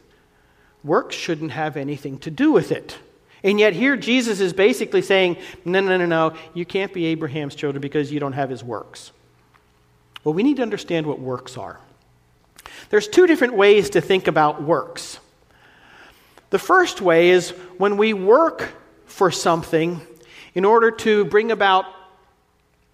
Works 0.84 1.16
shouldn't 1.16 1.50
have 1.50 1.76
anything 1.76 2.20
to 2.20 2.30
do 2.30 2.52
with 2.52 2.70
it. 2.70 2.96
And 3.42 3.58
yet, 3.58 3.72
here 3.72 3.96
Jesus 3.96 4.38
is 4.38 4.52
basically 4.52 5.02
saying, 5.02 5.36
no, 5.64 5.80
no, 5.80 5.96
no, 5.96 6.06
no, 6.06 6.36
you 6.54 6.64
can't 6.64 6.92
be 6.92 7.06
Abraham's 7.06 7.56
children 7.56 7.80
because 7.80 8.12
you 8.12 8.20
don't 8.20 8.34
have 8.34 8.50
his 8.50 8.62
works. 8.62 9.10
Well, 10.22 10.32
we 10.32 10.44
need 10.44 10.58
to 10.58 10.62
understand 10.62 11.06
what 11.06 11.18
works 11.18 11.58
are. 11.58 11.80
There's 12.88 13.08
two 13.08 13.26
different 13.26 13.54
ways 13.54 13.90
to 13.90 14.00
think 14.00 14.28
about 14.28 14.62
works. 14.62 15.18
The 16.50 16.58
first 16.58 17.00
way 17.00 17.30
is 17.30 17.50
when 17.78 17.96
we 17.96 18.12
work 18.12 18.72
for 19.06 19.30
something 19.30 20.00
in 20.54 20.64
order 20.64 20.90
to 20.90 21.24
bring 21.24 21.50
about 21.50 21.86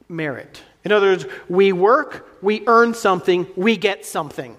merit. 0.09 0.62
In 0.85 0.92
other 0.92 1.09
words, 1.09 1.26
we 1.49 1.73
work, 1.73 2.38
we 2.42 2.66
earn 2.66 2.94
something, 2.94 3.47
we 3.56 3.76
get 3.76 4.04
something. 4.04 4.56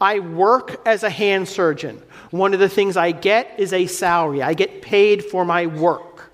I 0.00 0.20
work 0.20 0.80
as 0.86 1.02
a 1.02 1.10
hand 1.10 1.48
surgeon. 1.48 2.02
One 2.30 2.54
of 2.54 2.60
the 2.60 2.68
things 2.68 2.96
I 2.96 3.10
get 3.10 3.58
is 3.58 3.72
a 3.72 3.86
salary. 3.86 4.42
I 4.42 4.54
get 4.54 4.80
paid 4.80 5.24
for 5.24 5.44
my 5.44 5.66
work. 5.66 6.27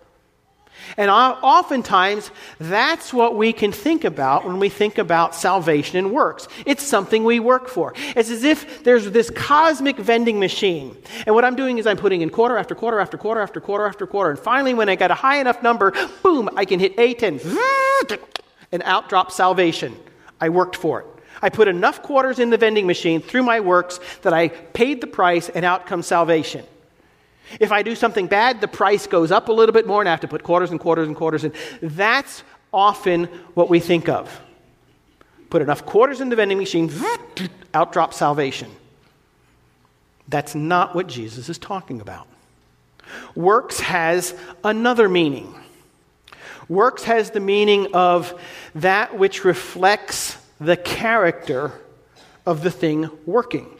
And 0.96 1.10
oftentimes, 1.10 2.30
that's 2.58 3.12
what 3.12 3.36
we 3.36 3.52
can 3.52 3.72
think 3.72 4.04
about 4.04 4.44
when 4.44 4.58
we 4.58 4.68
think 4.68 4.98
about 4.98 5.34
salvation 5.34 5.98
and 5.98 6.12
works. 6.12 6.48
It's 6.66 6.82
something 6.82 7.24
we 7.24 7.40
work 7.40 7.68
for. 7.68 7.92
It's 7.96 8.30
as 8.30 8.44
if 8.44 8.84
there's 8.84 9.10
this 9.10 9.30
cosmic 9.30 9.96
vending 9.96 10.38
machine. 10.38 10.96
And 11.26 11.34
what 11.34 11.44
I'm 11.44 11.56
doing 11.56 11.78
is 11.78 11.86
I'm 11.86 11.96
putting 11.96 12.20
in 12.20 12.30
quarter 12.30 12.56
after 12.56 12.74
quarter 12.74 13.00
after 13.00 13.16
quarter 13.16 13.40
after 13.40 13.60
quarter 13.60 13.86
after 13.86 14.06
quarter. 14.06 14.30
And 14.30 14.38
finally, 14.38 14.74
when 14.74 14.88
I 14.88 14.96
got 14.96 15.10
a 15.10 15.14
high 15.14 15.40
enough 15.40 15.62
number, 15.62 15.92
boom, 16.22 16.50
I 16.56 16.64
can 16.64 16.80
hit 16.80 16.96
A10. 16.96 18.18
And 18.72 18.82
out 18.82 19.08
drops 19.08 19.34
salvation. 19.36 19.96
I 20.40 20.48
worked 20.48 20.76
for 20.76 21.00
it. 21.00 21.06
I 21.42 21.50
put 21.50 21.68
enough 21.68 22.02
quarters 22.02 22.38
in 22.38 22.50
the 22.50 22.56
vending 22.56 22.86
machine 22.86 23.20
through 23.20 23.42
my 23.42 23.60
works 23.60 24.00
that 24.22 24.32
I 24.32 24.48
paid 24.48 25.00
the 25.00 25.06
price, 25.06 25.48
and 25.48 25.64
out 25.64 25.86
comes 25.86 26.06
salvation. 26.06 26.64
If 27.60 27.72
I 27.72 27.82
do 27.82 27.94
something 27.94 28.26
bad, 28.26 28.60
the 28.60 28.68
price 28.68 29.06
goes 29.06 29.30
up 29.30 29.48
a 29.48 29.52
little 29.52 29.72
bit 29.72 29.86
more 29.86 30.00
and 30.00 30.08
I 30.08 30.12
have 30.12 30.20
to 30.20 30.28
put 30.28 30.42
quarters 30.42 30.70
and 30.70 30.80
quarters 30.80 31.06
and 31.06 31.16
quarters 31.16 31.44
in. 31.44 31.52
That's 31.82 32.42
often 32.72 33.26
what 33.54 33.68
we 33.68 33.80
think 33.80 34.08
of. 34.08 34.40
Put 35.50 35.62
enough 35.62 35.86
quarters 35.86 36.20
in 36.20 36.30
the 36.30 36.36
vending 36.36 36.58
machine, 36.58 36.90
out 37.74 37.92
drops 37.92 38.16
salvation. 38.16 38.70
That's 40.28 40.54
not 40.54 40.94
what 40.94 41.06
Jesus 41.06 41.48
is 41.48 41.58
talking 41.58 42.00
about. 42.00 42.26
Works 43.34 43.80
has 43.80 44.34
another 44.64 45.08
meaning. 45.08 45.54
Works 46.68 47.04
has 47.04 47.30
the 47.30 47.40
meaning 47.40 47.94
of 47.94 48.40
that 48.74 49.18
which 49.18 49.44
reflects 49.44 50.38
the 50.58 50.76
character 50.76 51.72
of 52.46 52.62
the 52.62 52.70
thing 52.70 53.10
working. 53.26 53.73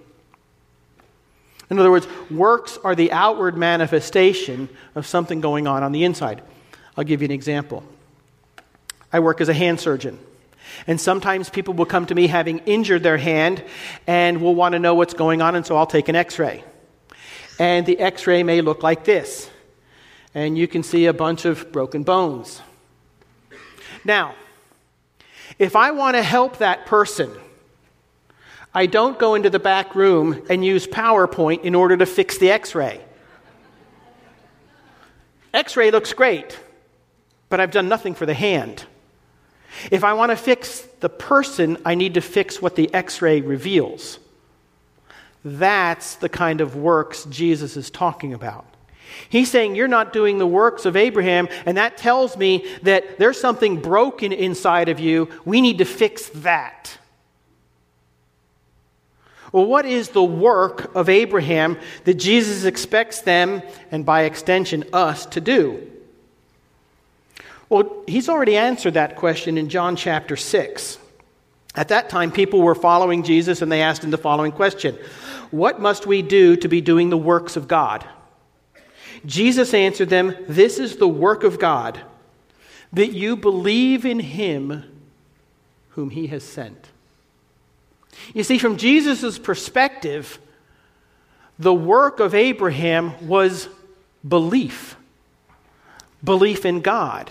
In 1.71 1.79
other 1.79 1.91
words, 1.91 2.07
works 2.31 2.79
are 2.85 2.95
the 2.95 3.13
outward 3.13 3.57
manifestation 3.57 4.69
of 4.95 5.07
something 5.07 5.41
going 5.41 5.67
on 5.67 5.83
on 5.83 5.93
the 5.93 6.05
inside. 6.05 6.43
I'll 6.97 7.05
give 7.05 7.23
you 7.23 7.27
an 7.27 7.33
example. 7.33 7.83
I 9.13 9.21
work 9.21 9.41
as 9.41 9.49
a 9.49 9.55
hand 9.55 9.81
surgeon. 9.81 10.19
And 10.87 11.01
sometimes 11.01 11.49
people 11.51 11.75
will 11.75 11.87
come 11.87 12.07
to 12.07 12.15
me 12.15 12.27
having 12.27 12.59
injured 12.61 13.03
their 13.03 13.17
hand 13.17 13.63
and 14.07 14.41
will 14.41 14.55
want 14.55 14.73
to 14.73 14.79
know 14.79 14.95
what's 14.95 15.15
going 15.15 15.41
on, 15.41 15.55
and 15.55 15.65
so 15.65 15.77
I'll 15.77 15.87
take 15.87 16.09
an 16.09 16.17
x 16.17 16.39
ray. 16.39 16.65
And 17.59 17.87
the 17.87 17.99
x 17.99 18.27
ray 18.27 18.43
may 18.43 18.61
look 18.61 18.83
like 18.83 19.05
this. 19.05 19.51
And 20.35 20.59
you 20.59 20.67
can 20.67 20.83
see 20.83 21.07
a 21.07 21.13
bunch 21.13 21.45
of 21.45 21.71
broken 21.71 22.03
bones. 22.03 22.61
Now, 24.05 24.35
if 25.59 25.77
I 25.77 25.93
want 25.93 26.17
to 26.17 26.23
help 26.23 26.59
that 26.59 26.87
person, 26.87 27.31
I 28.75 28.87
don't 28.87 29.19
go 29.19 29.35
into 29.35 29.51
the 29.51 29.61
back 29.61 29.95
room 29.95 30.45
and 30.51 30.65
use 30.65 30.87
PowerPoint 30.87 31.63
in 31.63 31.75
order 31.75 31.97
to 31.97 32.07
fix 32.07 32.39
the 32.39 32.51
x 32.51 32.75
ray. 32.75 33.01
X 35.53 35.77
ray 35.77 35.93
looks 35.93 36.13
great, 36.13 36.59
but 37.49 37.61
I've 37.61 37.71
done 37.71 37.89
nothing 37.89 38.15
for 38.15 38.27
the 38.27 38.35
hand. 38.35 38.85
If 39.91 40.03
I 40.03 40.15
want 40.15 40.31
to 40.31 40.37
fix 40.37 40.81
the 41.01 41.09
person, 41.09 41.79
I 41.85 41.95
need 41.95 42.15
to 42.15 42.21
fix 42.21 42.61
what 42.61 42.75
the 42.75 42.93
x 42.93 43.23
ray 43.23 43.41
reveals. 43.41 44.19
That's 45.45 46.17
the 46.17 46.29
kind 46.29 46.61
of 46.61 46.75
works 46.75 47.25
Jesus 47.27 47.77
is 47.77 47.91
talking 47.91 48.33
about. 48.33 48.65
He's 49.29 49.51
saying, 49.51 49.77
You're 49.77 49.87
not 49.87 50.13
doing 50.13 50.39
the 50.39 50.47
works 50.47 50.87
of 50.87 50.97
Abraham, 50.97 51.49
and 51.67 51.77
that 51.77 51.97
tells 51.97 52.37
me 52.37 52.67
that 52.83 53.19
there's 53.19 53.39
something 53.39 53.81
broken 53.81 54.33
inside 54.33 54.89
of 54.89 54.99
you. 54.99 55.29
We 55.45 55.61
need 55.61 55.79
to 55.79 55.85
fix 55.85 56.29
that. 56.31 56.99
Well, 59.55 59.67
what 59.67 59.87
is 59.87 60.09
the 60.09 60.25
work 60.25 60.97
of 60.97 61.09
Abraham 61.09 61.79
that 62.03 62.15
Jesus 62.15 62.65
expects 62.65 63.21
them, 63.21 63.63
and 63.93 64.05
by 64.05 64.23
extension, 64.23 64.83
us, 64.93 65.27
to 65.27 65.41
do? 65.41 65.93
Well, 67.69 68.03
he's 68.09 68.29
already 68.29 68.57
answered 68.57 68.95
that 68.95 69.15
question 69.15 69.57
in 69.57 69.69
John 69.69 69.95
chapter 69.95 70.35
6. 70.35 70.99
At 71.77 71.87
that 71.87 72.09
time, 72.09 72.33
people 72.33 72.63
were 72.63 72.75
following 72.75 73.23
Jesus 73.23 73.63
and 73.63 73.71
they 73.71 73.81
asked 73.81 74.03
him 74.03 74.11
the 74.11 74.19
following 74.19 74.51
question 74.51 74.97
What 75.53 75.81
must 75.81 76.05
we 76.05 76.21
do 76.21 76.57
to 76.57 76.67
be 76.67 76.81
doing 76.81 77.11
the 77.11 77.17
works 77.17 77.55
of 77.55 77.69
God? 77.69 78.05
Jesus 79.25 79.73
answered 79.73 80.09
them, 80.09 80.35
This 80.49 80.81
is 80.81 80.97
the 80.97 81.07
work 81.07 81.45
of 81.45 81.61
God, 81.61 82.01
that 82.93 83.13
you 83.13 83.37
believe 83.37 84.05
in 84.05 84.19
him 84.19 84.83
whom 85.91 86.11
he 86.11 86.27
has 86.27 86.43
sent. 86.43 86.89
You 88.33 88.45
see, 88.45 88.59
from 88.59 88.77
Jesus' 88.77 89.39
perspective, 89.39 90.39
the 91.59 91.75
work 91.75 92.21
of 92.21 92.35
Abraham 92.35 93.27
was 93.27 93.69
belief 94.27 94.97
belief 96.25 96.65
in 96.65 96.81
God. 96.81 97.31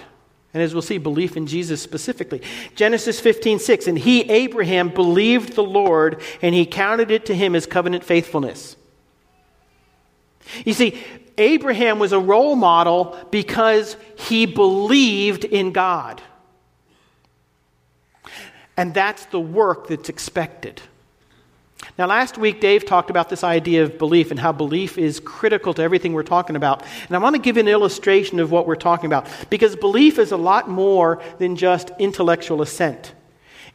And 0.54 0.62
as 0.62 0.74
we'll 0.74 0.84
see, 0.84 1.00
belief 1.00 1.36
in 1.36 1.48
Jesus 1.48 1.82
specifically. 1.82 2.42
Genesis 2.76 3.20
15, 3.20 3.58
6. 3.58 3.88
And 3.88 3.98
he, 3.98 4.22
Abraham, 4.30 4.90
believed 4.90 5.54
the 5.54 5.64
Lord, 5.64 6.22
and 6.44 6.54
he 6.54 6.66
counted 6.66 7.10
it 7.10 7.26
to 7.26 7.36
him 7.36 7.56
as 7.56 7.66
covenant 7.66 8.04
faithfulness. 8.04 8.76
You 10.64 10.74
see, 10.74 11.02
Abraham 11.40 11.98
was 11.98 12.12
a 12.12 12.20
role 12.20 12.56
model 12.56 13.18
because 13.32 13.98
he 14.16 14.46
believed 14.46 15.44
in 15.44 15.72
God. 15.72 16.22
And 18.76 18.94
that's 18.94 19.26
the 19.26 19.40
work 19.40 19.88
that's 19.88 20.10
expected. 20.10 20.82
Now, 21.98 22.08
last 22.08 22.38
week, 22.38 22.62
Dave 22.62 22.86
talked 22.86 23.10
about 23.10 23.30
this 23.30 23.44
idea 23.44 23.84
of 23.84 23.98
belief 23.98 24.32
and 24.32 24.40
how 24.40 24.52
belief 24.52 24.98
is 24.98 25.20
critical 25.20 25.74
to 25.76 25.82
everything 25.82 26.14
we're 26.14 26.24
talking 26.24 26.56
about. 26.56 26.84
And 27.08 27.16
I 27.16 27.20
want 27.20 27.36
to 27.36 27.42
give 27.42 27.58
an 27.58 27.68
illustration 27.68 28.40
of 28.40 28.52
what 28.52 28.66
we're 28.66 28.76
talking 28.76 29.06
about 29.06 29.28
because 29.50 29.76
belief 29.76 30.18
is 30.18 30.32
a 30.32 30.38
lot 30.38 30.70
more 30.70 31.22
than 31.40 31.56
just 31.56 31.92
intellectual 32.00 32.62
assent, 32.62 33.14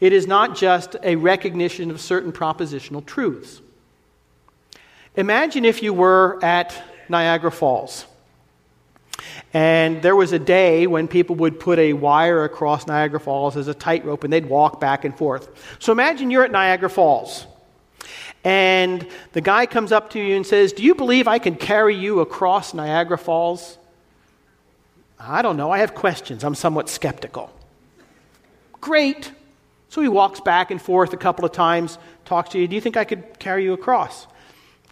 it 0.00 0.12
is 0.12 0.26
not 0.26 0.56
just 0.56 0.96
a 1.02 1.16
recognition 1.16 1.90
of 1.90 2.00
certain 2.00 2.32
propositional 2.32 3.04
truths. 3.04 3.60
Imagine 5.16 5.64
if 5.64 5.82
you 5.82 5.92
were 5.92 6.38
at 6.42 6.80
Niagara 7.08 7.50
Falls. 7.50 8.06
And 9.52 10.02
there 10.02 10.14
was 10.14 10.32
a 10.32 10.38
day 10.38 10.86
when 10.86 11.08
people 11.08 11.36
would 11.36 11.58
put 11.58 11.78
a 11.78 11.92
wire 11.92 12.44
across 12.44 12.86
Niagara 12.86 13.20
Falls 13.20 13.56
as 13.56 13.68
a 13.68 13.74
tightrope 13.74 14.24
and 14.24 14.32
they'd 14.32 14.46
walk 14.46 14.80
back 14.80 15.04
and 15.04 15.16
forth. 15.16 15.76
So 15.78 15.92
imagine 15.92 16.30
you're 16.30 16.44
at 16.44 16.52
Niagara 16.52 16.90
Falls. 16.90 17.46
And 18.44 19.06
the 19.32 19.40
guy 19.40 19.66
comes 19.66 19.92
up 19.92 20.10
to 20.10 20.20
you 20.20 20.36
and 20.36 20.46
says, 20.46 20.72
Do 20.72 20.82
you 20.82 20.94
believe 20.94 21.26
I 21.26 21.38
can 21.38 21.56
carry 21.56 21.96
you 21.96 22.20
across 22.20 22.72
Niagara 22.72 23.18
Falls? 23.18 23.78
I 25.18 25.42
don't 25.42 25.56
know. 25.56 25.70
I 25.70 25.78
have 25.78 25.94
questions. 25.94 26.44
I'm 26.44 26.54
somewhat 26.54 26.88
skeptical. 26.88 27.52
Great. 28.80 29.32
So 29.88 30.00
he 30.00 30.08
walks 30.08 30.40
back 30.40 30.70
and 30.70 30.80
forth 30.80 31.12
a 31.12 31.16
couple 31.16 31.44
of 31.44 31.52
times, 31.52 31.98
talks 32.24 32.50
to 32.50 32.58
you. 32.58 32.68
Do 32.68 32.74
you 32.74 32.80
think 32.80 32.96
I 32.96 33.04
could 33.04 33.38
carry 33.38 33.64
you 33.64 33.72
across? 33.72 34.26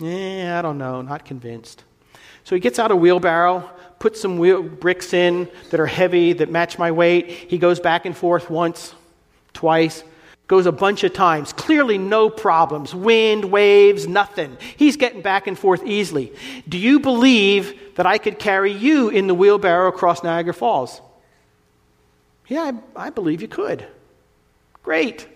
Yeah, 0.00 0.58
I 0.58 0.62
don't 0.62 0.78
know. 0.78 1.02
Not 1.02 1.24
convinced. 1.24 1.84
So 2.44 2.54
he 2.54 2.60
gets 2.60 2.78
out 2.78 2.90
a 2.90 2.96
wheelbarrow, 2.96 3.70
puts 4.06 4.20
some 4.20 4.38
wheel, 4.38 4.62
bricks 4.62 5.12
in 5.12 5.48
that 5.70 5.80
are 5.80 5.86
heavy, 5.86 6.32
that 6.32 6.48
match 6.48 6.78
my 6.78 6.92
weight. 6.92 7.28
He 7.28 7.58
goes 7.58 7.80
back 7.80 8.06
and 8.06 8.16
forth 8.16 8.48
once, 8.48 8.94
twice, 9.52 10.04
goes 10.46 10.64
a 10.64 10.70
bunch 10.70 11.02
of 11.02 11.12
times. 11.12 11.52
Clearly, 11.52 11.98
no 11.98 12.30
problems. 12.30 12.94
Wind, 12.94 13.46
waves, 13.46 14.06
nothing. 14.06 14.58
He's 14.76 14.96
getting 14.96 15.22
back 15.22 15.48
and 15.48 15.58
forth 15.58 15.84
easily. 15.84 16.32
Do 16.68 16.78
you 16.78 17.00
believe 17.00 17.96
that 17.96 18.06
I 18.06 18.18
could 18.18 18.38
carry 18.38 18.70
you 18.70 19.08
in 19.08 19.26
the 19.26 19.34
wheelbarrow 19.34 19.88
across 19.88 20.22
Niagara 20.22 20.54
Falls? 20.54 21.00
Yeah, 22.46 22.70
I, 22.94 23.06
I 23.06 23.10
believe 23.10 23.42
you 23.42 23.48
could. 23.48 23.88
Great. 24.84 25.26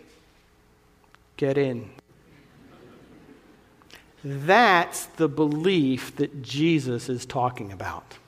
Get 1.37 1.59
in. 1.59 1.91
That's 4.23 5.07
the 5.07 5.27
belief 5.27 6.15
that 6.19 6.41
Jesus 6.41 7.09
is 7.09 7.27
talking 7.27 7.73
about. 7.73 8.20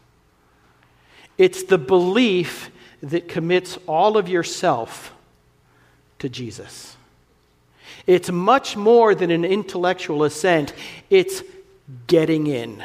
It's 1.42 1.64
the 1.64 1.76
belief 1.76 2.70
that 3.02 3.26
commits 3.26 3.76
all 3.88 4.16
of 4.16 4.28
yourself 4.28 5.12
to 6.20 6.28
Jesus. 6.28 6.96
It's 8.06 8.30
much 8.30 8.76
more 8.76 9.12
than 9.16 9.32
an 9.32 9.44
intellectual 9.44 10.22
assent, 10.22 10.72
it's 11.10 11.42
getting 12.06 12.46
in. 12.46 12.84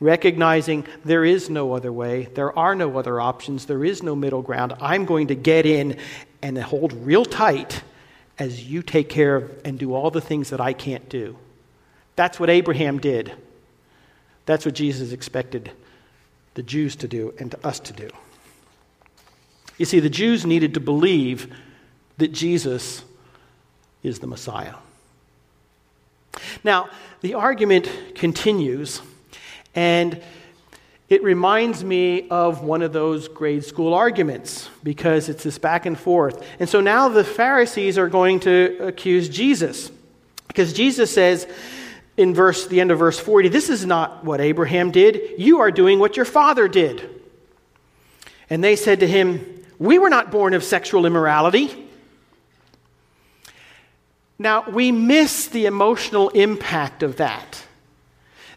Recognizing 0.00 0.84
there 1.04 1.24
is 1.24 1.48
no 1.48 1.72
other 1.72 1.92
way, 1.92 2.24
there 2.34 2.58
are 2.58 2.74
no 2.74 2.98
other 2.98 3.20
options, 3.20 3.66
there 3.66 3.84
is 3.84 4.02
no 4.02 4.16
middle 4.16 4.42
ground. 4.42 4.74
I'm 4.80 5.04
going 5.04 5.28
to 5.28 5.36
get 5.36 5.64
in 5.64 5.96
and 6.42 6.58
hold 6.58 6.92
real 6.92 7.24
tight 7.24 7.84
as 8.36 8.68
you 8.68 8.82
take 8.82 9.08
care 9.08 9.36
of 9.36 9.60
and 9.64 9.78
do 9.78 9.94
all 9.94 10.10
the 10.10 10.20
things 10.20 10.50
that 10.50 10.60
I 10.60 10.72
can't 10.72 11.08
do. 11.08 11.36
That's 12.16 12.40
what 12.40 12.50
Abraham 12.50 12.98
did. 12.98 13.32
That's 14.44 14.64
what 14.64 14.74
Jesus 14.74 15.12
expected 15.12 15.70
the 16.54 16.62
Jews 16.62 16.96
to 16.96 17.08
do 17.08 17.34
and 17.38 17.50
to 17.50 17.66
us 17.66 17.80
to 17.80 17.92
do. 17.92 18.08
You 19.78 19.86
see, 19.86 20.00
the 20.00 20.10
Jews 20.10 20.44
needed 20.44 20.74
to 20.74 20.80
believe 20.80 21.52
that 22.18 22.32
Jesus 22.32 23.02
is 24.02 24.18
the 24.18 24.26
Messiah. 24.26 24.74
Now, 26.62 26.90
the 27.22 27.34
argument 27.34 27.90
continues, 28.14 29.00
and 29.74 30.20
it 31.08 31.22
reminds 31.24 31.82
me 31.82 32.28
of 32.28 32.62
one 32.62 32.82
of 32.82 32.92
those 32.92 33.26
grade 33.26 33.64
school 33.64 33.94
arguments 33.94 34.68
because 34.82 35.28
it's 35.28 35.42
this 35.42 35.58
back 35.58 35.86
and 35.86 35.98
forth. 35.98 36.46
And 36.60 36.68
so 36.68 36.80
now 36.80 37.08
the 37.08 37.24
Pharisees 37.24 37.98
are 37.98 38.08
going 38.08 38.40
to 38.40 38.76
accuse 38.80 39.28
Jesus 39.28 39.90
because 40.46 40.72
Jesus 40.72 41.12
says, 41.12 41.48
in 42.20 42.34
verse 42.34 42.66
the 42.66 42.80
end 42.80 42.90
of 42.90 42.98
verse 42.98 43.18
40 43.18 43.48
this 43.48 43.70
is 43.70 43.86
not 43.86 44.24
what 44.24 44.40
abraham 44.40 44.90
did. 44.90 45.40
You 45.40 45.60
are 45.60 45.70
doing 45.70 45.98
what 45.98 46.16
your 46.16 46.26
father 46.26 46.68
did. 46.68 47.08
And 48.50 48.62
they 48.62 48.76
said 48.76 49.00
to 49.00 49.06
him 49.06 49.64
we 49.78 49.98
were 49.98 50.10
not 50.10 50.30
born 50.30 50.52
of 50.52 50.62
sexual 50.62 51.06
immorality. 51.06 51.88
Now 54.38 54.68
we 54.68 54.92
miss 54.92 55.48
the 55.48 55.64
emotional 55.64 56.28
impact 56.30 57.02
of 57.02 57.16
that. 57.16 57.64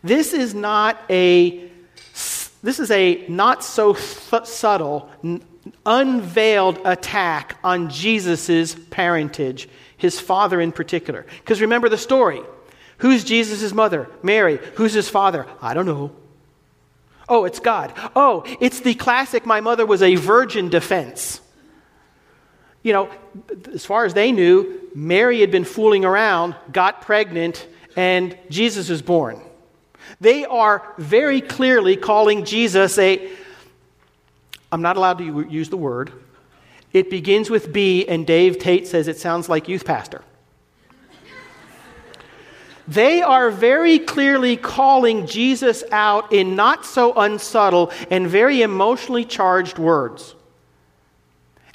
This 0.04 0.34
is 0.34 0.54
not 0.54 1.02
a 1.10 1.72
this 2.62 2.80
is 2.80 2.92
a 2.92 3.26
not 3.28 3.64
so 3.64 3.94
subtle 3.94 5.10
unveiled 5.86 6.80
attack 6.84 7.58
on 7.64 7.90
jesus' 7.90 8.76
parentage 8.90 9.70
his 9.96 10.20
father 10.20 10.60
in 10.60 10.74
particular. 10.74 11.26
Because 11.40 11.62
remember 11.62 11.88
the 11.88 11.98
story 11.98 12.42
Who's 13.04 13.26
Jesus' 13.26 13.74
mother? 13.74 14.10
Mary. 14.24 14.62
Who's 14.76 14.94
his 14.94 15.10
father? 15.10 15.46
I 15.62 15.74
don't 15.74 15.86
know. 15.86 16.14
Oh, 17.28 17.44
it's 17.44 17.60
God. 17.60 17.92
Oh, 18.16 18.46
it's 18.62 18.80
the 18.80 18.94
classic 18.94 19.46
my 19.46 19.60
mother 19.60 19.86
was 19.86 20.02
a 20.02 20.16
virgin 20.16 20.70
defense. 20.70 21.42
You 22.82 22.94
know, 22.94 23.10
as 23.74 23.86
far 23.86 24.06
as 24.06 24.14
they 24.14 24.32
knew, 24.32 24.90
Mary 24.96 25.42
had 25.42 25.52
been 25.52 25.66
fooling 25.66 26.06
around, 26.06 26.56
got 26.72 27.02
pregnant, 27.02 27.68
and 27.98 28.38
Jesus 28.50 28.88
was 28.88 29.02
born. 29.02 29.42
They 30.22 30.46
are 30.46 30.94
very 30.98 31.42
clearly 31.42 31.98
calling 31.98 32.46
Jesus 32.46 32.98
a, 32.98 33.30
I'm 34.72 34.82
not 34.82 34.96
allowed 34.96 35.18
to 35.18 35.46
use 35.50 35.68
the 35.68 35.76
word. 35.76 36.14
It 36.94 37.10
begins 37.10 37.50
with 37.50 37.74
B, 37.74 38.08
and 38.08 38.26
Dave 38.26 38.60
Tate 38.60 38.88
says 38.88 39.10
it 39.10 39.18
sounds 39.18 39.50
like 39.50 39.68
youth 39.68 39.84
pastor. 39.84 40.24
They 42.88 43.22
are 43.22 43.50
very 43.50 44.00
clearly 44.00 44.58
calling 44.58 45.26
Jesus 45.26 45.84
out 45.92 46.34
in 46.34 46.56
not 46.56 46.86
so 46.86 47.14
unsubtle 47.14 47.92
and 48.10 48.28
very 48.28 48.62
emotionally 48.62 49.24
charged 49.24 49.80
words. 49.80 50.36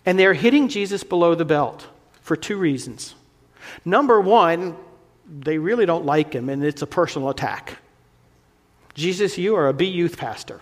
And 0.04 0.18
they're 0.18 0.34
hitting 0.34 0.68
Jesus 0.68 1.04
below 1.04 1.34
the 1.34 1.44
belt 1.44 1.86
for 2.20 2.36
two 2.36 2.56
reasons. 2.56 3.14
Number 3.84 4.20
one, 4.20 4.76
they 5.26 5.58
really 5.58 5.86
don't 5.86 6.06
like 6.06 6.32
him, 6.32 6.48
and 6.48 6.64
it's 6.64 6.82
a 6.82 6.86
personal 6.86 7.28
attack. 7.28 7.78
Jesus, 8.94 9.38
you 9.38 9.56
are 9.56 9.68
a 9.68 9.74
B 9.74 9.86
youth 9.86 10.16
pastor. 10.16 10.60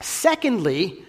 Secondly, 0.00 1.04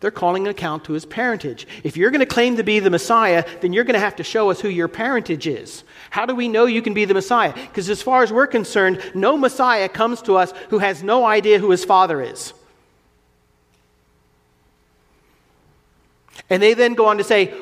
they're 0.00 0.10
calling 0.10 0.44
an 0.44 0.50
account 0.50 0.84
to 0.84 0.92
his 0.92 1.06
parentage. 1.06 1.66
If 1.82 1.96
you're 1.96 2.10
going 2.10 2.20
to 2.20 2.26
claim 2.26 2.58
to 2.58 2.62
be 2.62 2.80
the 2.80 2.90
Messiah, 2.90 3.44
then 3.60 3.72
you're 3.72 3.84
going 3.84 3.94
to 3.94 4.00
have 4.00 4.16
to 4.16 4.24
show 4.24 4.50
us 4.50 4.60
who 4.60 4.68
your 4.68 4.88
parentage 4.88 5.46
is. 5.46 5.84
How 6.10 6.26
do 6.26 6.34
we 6.34 6.48
know 6.48 6.66
you 6.66 6.82
can 6.82 6.92
be 6.92 7.06
the 7.06 7.14
Messiah? 7.14 7.54
Because 7.54 7.88
as 7.88 8.02
far 8.02 8.22
as 8.22 8.32
we're 8.32 8.46
concerned, 8.46 9.00
no 9.14 9.38
Messiah 9.38 9.88
comes 9.88 10.20
to 10.22 10.36
us 10.36 10.52
who 10.68 10.78
has 10.78 11.02
no 11.02 11.24
idea 11.24 11.58
who 11.58 11.70
his 11.70 11.84
father 11.84 12.20
is. 12.20 12.52
And 16.50 16.62
they 16.62 16.74
then 16.74 16.94
go 16.94 17.06
on 17.06 17.18
to 17.18 17.24
say, 17.24 17.54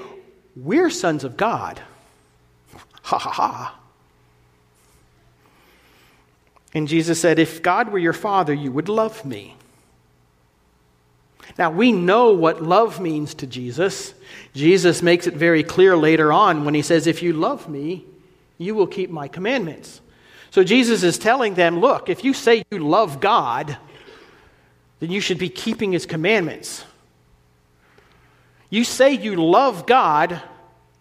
We're 0.57 0.91
sons 0.91 1.25
of 1.25 1.37
God. 1.37 1.81
Ha 3.05 3.19
ha 3.19 3.31
ha. 3.31 3.79
And 6.73 6.89
Jesus 6.89 7.21
said, 7.21 7.39
If 7.39 7.63
God 7.63 7.93
were 7.93 7.99
your 7.99 8.15
father, 8.15 8.55
you 8.55 8.73
would 8.73 8.89
love 8.89 9.27
me. 9.27 9.57
Now, 11.59 11.71
we 11.71 11.93
know 11.93 12.33
what 12.33 12.63
love 12.63 13.01
means 13.01 13.35
to 13.35 13.47
Jesus. 13.47 14.15
Jesus 14.55 15.03
makes 15.03 15.27
it 15.27 15.35
very 15.35 15.63
clear 15.63 15.97
later 15.97 16.33
on 16.33 16.65
when 16.65 16.75
he 16.75 16.83
says, 16.83 17.07
If 17.07 17.23
you 17.23 17.33
love 17.33 17.69
me, 17.69 18.05
you 18.59 18.75
will 18.75 18.87
keep 18.87 19.11
my 19.11 19.29
commandments. 19.29 20.01
So 20.51 20.65
Jesus 20.65 21.03
is 21.03 21.19
telling 21.19 21.55
them, 21.55 21.81
Look, 21.81 22.09
if 22.09 22.25
you 22.25 22.33
say 22.33 22.65
you 22.71 22.79
love 22.79 23.21
God, 23.21 23.77
then 25.01 25.11
you 25.11 25.21
should 25.21 25.39
be 25.39 25.49
keeping 25.49 25.93
his 25.93 26.07
commandments. 26.07 26.85
You 28.71 28.85
say 28.85 29.13
you 29.13 29.37
love 29.37 29.87
God, 29.87 30.41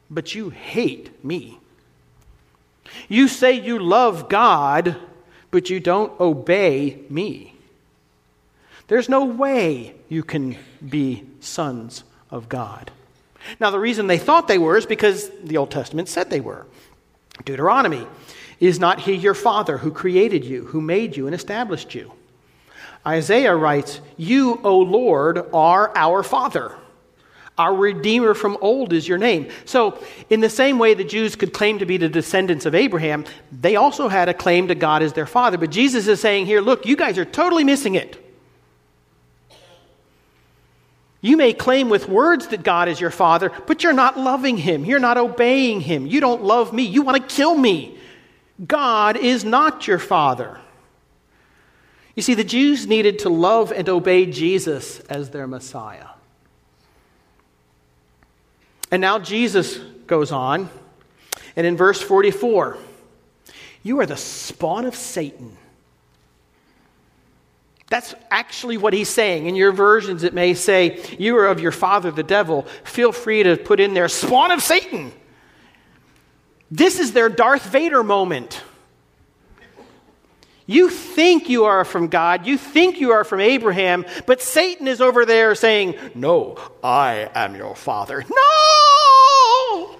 but 0.09 0.35
you 0.35 0.49
hate 0.49 1.23
me. 1.23 1.59
You 3.07 3.27
say 3.27 3.53
you 3.53 3.79
love 3.79 4.29
God, 4.29 4.97
but 5.51 5.69
you 5.69 5.79
don't 5.79 6.19
obey 6.19 6.99
me. 7.09 7.52
There's 8.87 9.09
no 9.09 9.25
way 9.25 9.95
you 10.09 10.23
can 10.23 10.57
be 10.87 11.23
sons 11.39 12.03
of 12.29 12.49
God. 12.49 12.91
Now, 13.59 13.69
the 13.69 13.79
reason 13.79 14.07
they 14.07 14.17
thought 14.17 14.47
they 14.47 14.57
were 14.57 14.77
is 14.77 14.85
because 14.85 15.29
the 15.43 15.57
Old 15.57 15.71
Testament 15.71 16.09
said 16.09 16.29
they 16.29 16.39
were. 16.39 16.65
Deuteronomy 17.45 18.07
Is 18.59 18.79
not 18.79 19.01
he 19.01 19.13
your 19.13 19.33
father 19.33 19.79
who 19.79 19.91
created 19.91 20.45
you, 20.45 20.65
who 20.65 20.79
made 20.79 21.17
you, 21.17 21.25
and 21.25 21.35
established 21.35 21.93
you? 21.93 22.11
Isaiah 23.05 23.55
writes, 23.55 23.99
You, 24.15 24.61
O 24.63 24.79
Lord, 24.79 25.49
are 25.53 25.91
our 25.95 26.23
father. 26.23 26.75
Our 27.57 27.75
Redeemer 27.75 28.33
from 28.33 28.57
old 28.61 28.93
is 28.93 29.07
your 29.07 29.17
name. 29.17 29.49
So, 29.65 29.99
in 30.29 30.39
the 30.39 30.49
same 30.49 30.79
way 30.79 30.93
the 30.93 31.03
Jews 31.03 31.35
could 31.35 31.53
claim 31.53 31.79
to 31.79 31.85
be 31.85 31.97
the 31.97 32.09
descendants 32.09 32.65
of 32.65 32.73
Abraham, 32.73 33.25
they 33.51 33.75
also 33.75 34.07
had 34.07 34.29
a 34.29 34.33
claim 34.33 34.69
to 34.69 34.75
God 34.75 35.03
as 35.03 35.13
their 35.13 35.27
father. 35.27 35.57
But 35.57 35.69
Jesus 35.69 36.07
is 36.07 36.19
saying 36.19 36.45
here, 36.47 36.61
look, 36.61 36.85
you 36.85 36.95
guys 36.95 37.17
are 37.17 37.25
totally 37.25 37.63
missing 37.63 37.95
it. 37.95 38.22
You 41.23 41.37
may 41.37 41.53
claim 41.53 41.87
with 41.87 42.09
words 42.09 42.47
that 42.47 42.63
God 42.63 42.89
is 42.89 42.99
your 42.99 43.09
father, 43.09 43.49
but 43.65 43.81
you're 43.81 43.93
not 43.93 44.19
loving 44.19 44.57
him. 44.57 44.83
You're 44.83 44.99
not 44.99 45.17
obeying 45.17 45.79
him. 45.79 46.05
You 46.05 46.19
don't 46.19 46.43
love 46.43 46.73
me. 46.73 46.83
You 46.83 47.01
want 47.01 47.17
to 47.17 47.35
kill 47.35 47.55
me. 47.55 47.97
God 48.67 49.15
is 49.15 49.45
not 49.45 49.87
your 49.87 49.99
father. 49.99 50.59
You 52.13 52.21
see, 52.21 52.33
the 52.33 52.43
Jews 52.43 52.87
needed 52.87 53.19
to 53.19 53.29
love 53.29 53.71
and 53.71 53.87
obey 53.87 54.25
Jesus 54.25 54.99
as 55.01 55.29
their 55.29 55.47
Messiah. 55.47 56.07
And 58.91 58.99
now 58.99 59.17
Jesus 59.17 59.77
goes 60.05 60.29
on, 60.29 60.69
and 61.55 61.65
in 61.65 61.77
verse 61.77 62.01
44, 62.01 62.77
you 63.81 63.97
are 64.01 64.05
the 64.05 64.17
spawn 64.17 64.83
of 64.83 64.93
Satan. 64.93 65.55
That's 67.89 68.15
actually 68.31 68.77
what 68.77 68.93
he's 68.93 69.09
saying. 69.09 69.45
In 69.47 69.55
your 69.55 69.71
versions, 69.71 70.23
it 70.23 70.33
may 70.33 70.53
say, 70.53 71.03
You 71.19 71.37
are 71.37 71.47
of 71.47 71.59
your 71.59 71.71
father, 71.71 72.11
the 72.11 72.23
devil. 72.23 72.63
Feel 72.83 73.11
free 73.11 73.43
to 73.43 73.57
put 73.57 73.79
in 73.79 73.93
there, 73.93 74.07
spawn 74.07 74.51
of 74.51 74.61
Satan. 74.61 75.11
This 76.71 76.99
is 76.99 77.11
their 77.13 77.29
Darth 77.29 77.65
Vader 77.65 78.03
moment. 78.03 78.63
You 80.65 80.89
think 80.89 81.49
you 81.49 81.65
are 81.65 81.83
from 81.83 82.07
God, 82.07 82.47
you 82.47 82.57
think 82.57 82.99
you 82.99 83.11
are 83.11 83.25
from 83.25 83.41
Abraham, 83.41 84.05
but 84.25 84.41
Satan 84.41 84.87
is 84.87 85.01
over 85.01 85.25
there 85.25 85.55
saying, 85.55 85.95
No, 86.15 86.57
I 86.83 87.29
am 87.35 87.55
your 87.55 87.75
father. 87.75 88.23
No! 88.29 89.97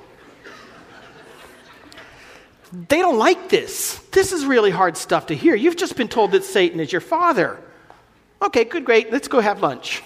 They 2.71 2.99
don't 2.99 3.19
like 3.19 3.49
this. 3.49 3.99
This 4.11 4.31
is 4.31 4.45
really 4.45 4.71
hard 4.71 4.97
stuff 4.97 5.27
to 5.27 5.35
hear. 5.35 5.53
You've 5.53 5.75
just 5.75 5.95
been 5.95 6.07
told 6.07 6.31
that 6.31 6.43
Satan 6.43 6.79
is 6.79 6.91
your 6.91 7.01
father. 7.01 7.59
Okay, 8.43 8.65
good, 8.65 8.83
great. 8.83 9.11
Let's 9.11 9.29
go 9.29 9.39
have 9.39 9.61
lunch. 9.61 10.03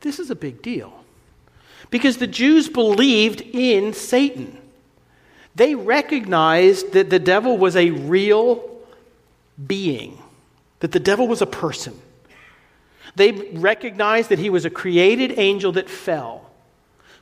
This 0.00 0.18
is 0.18 0.30
a 0.30 0.36
big 0.36 0.62
deal 0.62 0.92
because 1.90 2.16
the 2.16 2.26
Jews 2.26 2.68
believed 2.68 3.40
in 3.40 3.92
Satan. 3.92 4.56
They 5.54 5.74
recognized 5.74 6.92
that 6.92 7.10
the 7.10 7.18
devil 7.18 7.58
was 7.58 7.76
a 7.76 7.90
real 7.90 8.78
being, 9.66 10.18
that 10.80 10.92
the 10.92 11.00
devil 11.00 11.28
was 11.28 11.42
a 11.42 11.46
person. 11.46 11.98
They 13.14 13.32
recognized 13.32 14.28
that 14.28 14.38
he 14.38 14.50
was 14.50 14.64
a 14.64 14.70
created 14.70 15.38
angel 15.38 15.72
that 15.72 15.88
fell. 15.88 16.50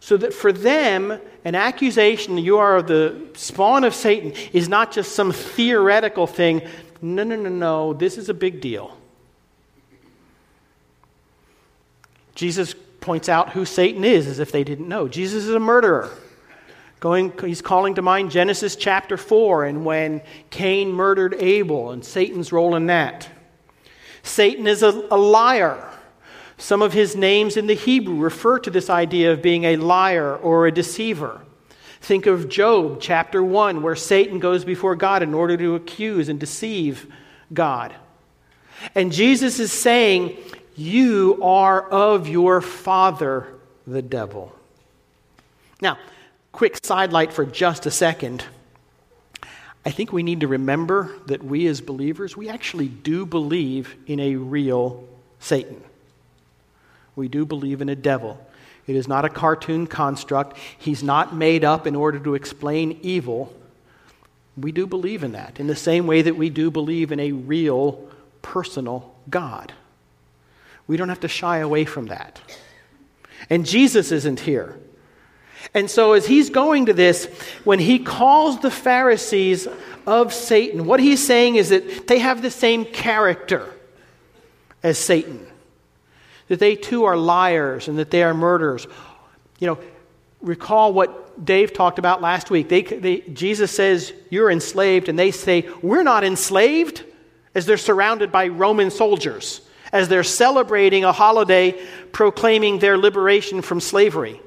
So 0.01 0.17
that 0.19 0.35
for 0.35 0.53
them, 0.53 1.19
an 1.45 1.55
accusation, 1.55 2.37
you 2.37 2.59
are 2.59 2.83
the 2.83 3.29
spawn 3.35 3.85
of 3.85 3.95
Satan, 3.95 4.33
is 4.53 4.69
not 4.69 4.93
just 4.93 5.13
some 5.13 5.33
theoretical 5.33 6.27
thing. 6.27 6.63
No, 7.01 7.23
no, 7.23 7.37
no, 7.37 7.49
no. 7.49 7.93
This 7.95 8.19
is 8.19 8.29
a 8.29 8.35
big 8.35 8.61
deal. 8.61 8.99
Jesus 12.35 12.75
points 13.01 13.29
out 13.29 13.51
who 13.51 13.65
Satan 13.65 14.05
is 14.05 14.27
as 14.27 14.39
if 14.39 14.51
they 14.51 14.65
didn't 14.65 14.89
know. 14.89 15.09
Jesus 15.09 15.45
is 15.45 15.55
a 15.55 15.61
murderer. 15.61 16.11
Going, 17.01 17.33
he's 17.39 17.61
calling 17.61 17.97
to 17.97 18.03
mind 18.03 18.31
Genesis 18.31 18.77
chapter 18.77 19.17
4 19.19 19.67
and 19.67 19.85
when 19.85 20.23
Cain 20.49 20.91
murdered 20.91 21.35
Abel 21.35 21.91
and 21.91 22.03
Satan's 22.03 22.51
role 22.51 22.75
in 22.77 22.87
that. 22.87 23.29
Satan 24.23 24.67
is 24.67 24.83
a, 24.83 25.07
a 25.11 25.19
liar. 25.19 25.91
Some 26.57 26.81
of 26.81 26.95
his 26.95 27.15
names 27.15 27.59
in 27.59 27.67
the 27.67 27.75
Hebrew 27.75 28.17
refer 28.17 28.59
to 28.61 28.71
this 28.71 28.89
idea 28.89 29.33
of 29.33 29.43
being 29.43 29.65
a 29.65 29.77
liar 29.77 30.35
or 30.37 30.67
a 30.67 30.73
deceiver. 30.73 31.43
Think 32.01 32.27
of 32.27 32.49
Job 32.49 33.01
chapter 33.01 33.43
1, 33.43 33.83
where 33.83 33.97
Satan 33.97 34.39
goes 34.39 34.65
before 34.65 34.97
God 34.97 35.23
in 35.23 35.35
order 35.35 35.57
to 35.57 35.75
accuse 35.75 36.29
and 36.29 36.41
deceive 36.41 37.13
God. 37.53 37.95
And 38.95 39.13
Jesus 39.13 39.59
is 39.59 39.73
saying, 39.73 40.37
You 40.77 41.39
are 41.43 41.83
of 41.83 42.29
your 42.29 42.61
father, 42.61 43.47
the 43.87 44.03
devil. 44.03 44.55
Now, 45.81 45.99
quick 46.53 46.79
sidelight 46.85 47.33
for 47.33 47.45
just 47.45 47.87
a 47.87 47.91
second. 47.91 48.45
I 49.87 49.91
think 49.91 50.13
we 50.13 50.23
need 50.23 50.41
to 50.41 50.49
remember 50.49 51.13
that 51.27 51.45
we 51.45 51.67
as 51.67 51.81
believers, 51.81 52.37
we 52.37 52.49
actually 52.49 52.89
do 52.89 53.27
believe 53.27 53.95
in 54.07 54.19
a 54.19 54.37
real 54.37 55.05
Satan. 55.41 55.83
We 57.17 57.29
do 57.29 57.45
believe 57.45 57.83
in 57.83 57.89
a 57.89 57.97
devil. 57.97 58.45
It 58.87 58.97
is 58.97 59.07
not 59.07 59.25
a 59.25 59.29
cartoon 59.29 59.87
construct. 59.87 60.57
He's 60.79 61.03
not 61.03 61.35
made 61.35 61.65
up 61.65 61.87
in 61.87 61.95
order 61.95 62.19
to 62.19 62.35
explain 62.35 62.99
evil. 63.03 63.55
We 64.57 64.73
do 64.73 64.87
believe 64.87 65.23
in 65.23 65.33
that, 65.33 65.61
in 65.61 65.67
the 65.67 65.77
same 65.77 66.07
way 66.07 66.23
that 66.23 66.37
we 66.37 66.51
do 66.51 66.71
believe 66.71 67.13
in 67.13 67.21
a 67.21 67.33
real, 67.33 68.09
personal 68.43 69.15
God. 69.29 69.73
We 70.87 70.97
don't 70.97 71.09
have 71.09 71.21
to 71.21 71.29
shy 71.29 71.59
away 71.59 71.85
from 71.85 72.07
that. 72.07 72.41
And 73.51 73.67
Jesus 73.67 74.13
isn't 74.13 74.41
here. 74.41 74.79
And 75.73 75.91
so, 75.91 76.13
as 76.13 76.27
he's 76.27 76.51
going 76.51 76.87
to 76.87 76.93
this, 76.93 77.27
when 77.65 77.79
he 77.79 77.99
calls 77.99 78.61
the 78.61 78.71
Pharisees 78.71 79.67
of 80.07 80.33
Satan, 80.33 80.87
what 80.87 81.01
he's 81.01 81.25
saying 81.25 81.57
is 81.57 81.71
that 81.71 82.07
they 82.07 82.19
have 82.19 82.43
the 82.43 82.51
same 82.51 82.85
character 82.85 83.69
as 84.83 84.99
Satan, 84.99 85.47
that 86.49 86.61
they 86.61 86.77
too 86.77 87.05
are 87.05 87.17
liars 87.17 87.89
and 87.89 87.99
that 87.99 88.11
they 88.11 88.23
are 88.23 88.35
murderers. 88.35 88.87
You 89.59 89.69
know, 89.69 89.79
recall 90.43 90.93
what 90.93 91.45
Dave 91.45 91.73
talked 91.73 91.99
about 91.99 92.21
last 92.21 92.51
week. 92.51 92.69
They, 92.69 92.83
they, 92.83 93.21
Jesus 93.21 93.73
says, 93.73 94.13
You're 94.31 94.51
enslaved, 94.51 95.09
and 95.09 95.19
they 95.19 95.31
say, 95.31 95.69
We're 95.83 96.03
not 96.03 96.23
enslaved, 96.23 97.05
as 97.55 97.67
they're 97.67 97.77
surrounded 97.77 98.31
by 98.31 98.49
Roman 98.49 98.91
soldiers, 98.91 99.61
as 99.95 100.09
they're 100.09 100.25
celebrating 100.25 101.05
a 101.05 101.13
holiday 101.13 101.71
proclaiming 102.11 102.81
their 102.81 102.99
liberation 102.99 103.63
from 103.63 103.81
slavery. 103.81 104.41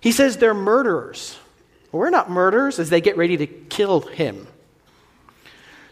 He 0.00 0.12
says 0.12 0.38
they're 0.38 0.54
murderers. 0.54 1.38
We're 1.92 2.08
not 2.08 2.30
murderers 2.30 2.78
as 2.78 2.88
they 2.88 3.02
get 3.02 3.18
ready 3.18 3.36
to 3.36 3.46
kill 3.46 4.00
him. 4.00 4.46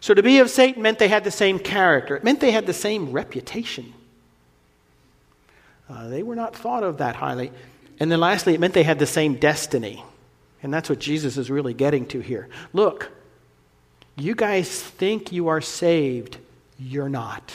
So 0.00 0.14
to 0.14 0.22
be 0.22 0.38
of 0.38 0.48
Satan 0.48 0.80
meant 0.82 0.98
they 0.98 1.08
had 1.08 1.24
the 1.24 1.30
same 1.30 1.58
character, 1.58 2.16
it 2.16 2.24
meant 2.24 2.40
they 2.40 2.52
had 2.52 2.64
the 2.64 2.72
same 2.72 3.12
reputation. 3.12 3.92
Uh, 5.90 6.08
they 6.08 6.22
were 6.22 6.36
not 6.36 6.56
thought 6.56 6.82
of 6.82 6.98
that 6.98 7.16
highly. 7.16 7.52
And 8.00 8.10
then 8.10 8.20
lastly, 8.20 8.54
it 8.54 8.60
meant 8.60 8.72
they 8.72 8.82
had 8.82 8.98
the 8.98 9.06
same 9.06 9.34
destiny. 9.34 10.02
And 10.62 10.72
that's 10.72 10.88
what 10.88 11.00
Jesus 11.00 11.36
is 11.36 11.50
really 11.50 11.74
getting 11.74 12.06
to 12.06 12.20
here. 12.20 12.48
Look, 12.72 13.10
you 14.16 14.34
guys 14.34 14.82
think 14.82 15.32
you 15.32 15.48
are 15.48 15.60
saved, 15.60 16.38
you're 16.78 17.08
not. 17.08 17.52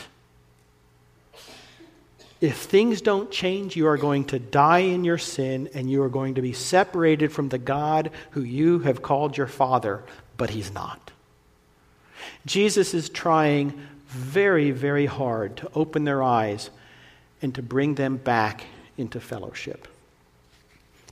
If 2.41 2.57
things 2.57 2.99
don't 2.99 3.31
change, 3.31 3.77
you 3.77 3.87
are 3.87 3.97
going 3.97 4.25
to 4.25 4.39
die 4.39 4.79
in 4.79 5.05
your 5.05 5.17
sin 5.17 5.69
and 5.73 5.89
you 5.89 6.03
are 6.03 6.09
going 6.09 6.35
to 6.35 6.41
be 6.41 6.51
separated 6.51 7.31
from 7.31 7.47
the 7.47 7.57
God 7.57 8.11
who 8.31 8.41
you 8.41 8.79
have 8.79 9.01
called 9.01 9.37
your 9.37 9.47
Father, 9.47 10.03
but 10.35 10.49
He's 10.49 10.73
not. 10.73 11.11
Jesus 12.45 12.93
is 12.93 13.07
trying 13.07 13.87
very, 14.07 14.71
very 14.71 15.05
hard 15.05 15.55
to 15.57 15.71
open 15.73 16.03
their 16.03 16.21
eyes 16.21 16.69
and 17.41 17.55
to 17.55 17.61
bring 17.61 17.95
them 17.95 18.17
back 18.17 18.65
into 18.97 19.21
fellowship. 19.21 19.87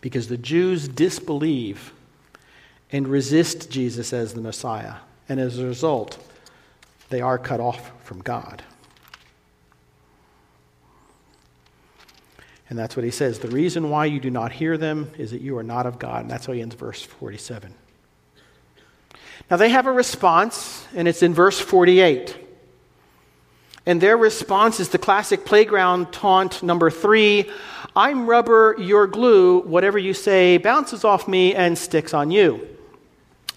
Because 0.01 0.27
the 0.27 0.37
Jews 0.37 0.87
disbelieve 0.87 1.93
and 2.91 3.07
resist 3.07 3.71
Jesus 3.71 4.11
as 4.11 4.33
the 4.33 4.41
Messiah. 4.41 4.95
And 5.29 5.39
as 5.39 5.59
a 5.59 5.65
result, 5.65 6.17
they 7.11 7.21
are 7.21 7.37
cut 7.37 7.59
off 7.59 7.91
from 8.03 8.21
God. 8.21 8.63
And 12.69 12.79
that's 12.79 12.95
what 12.95 13.03
he 13.03 13.11
says. 13.11 13.39
The 13.39 13.49
reason 13.49 13.89
why 13.89 14.05
you 14.05 14.19
do 14.19 14.31
not 14.31 14.53
hear 14.53 14.77
them 14.77 15.11
is 15.17 15.31
that 15.31 15.41
you 15.41 15.57
are 15.57 15.63
not 15.63 15.85
of 15.85 15.99
God. 15.99 16.21
And 16.21 16.31
that's 16.31 16.45
how 16.45 16.53
he 16.53 16.61
ends 16.61 16.73
verse 16.73 17.01
47. 17.01 17.75
Now 19.49 19.57
they 19.57 19.67
have 19.69 19.87
a 19.87 19.91
response, 19.91 20.87
and 20.95 21.05
it's 21.05 21.21
in 21.21 21.33
verse 21.33 21.59
48. 21.59 22.37
And 23.85 23.99
their 23.99 24.15
response 24.15 24.79
is 24.79 24.89
the 24.89 24.97
classic 24.97 25.45
playground 25.45 26.13
taunt 26.13 26.63
number 26.63 26.89
three 26.89 27.51
I'm 27.93 28.25
rubber, 28.25 28.77
you're 28.79 29.07
glue. 29.07 29.59
Whatever 29.63 29.99
you 29.99 30.13
say 30.13 30.57
bounces 30.57 31.03
off 31.03 31.27
me 31.27 31.53
and 31.53 31.77
sticks 31.77 32.13
on 32.13 32.31
you. 32.31 32.65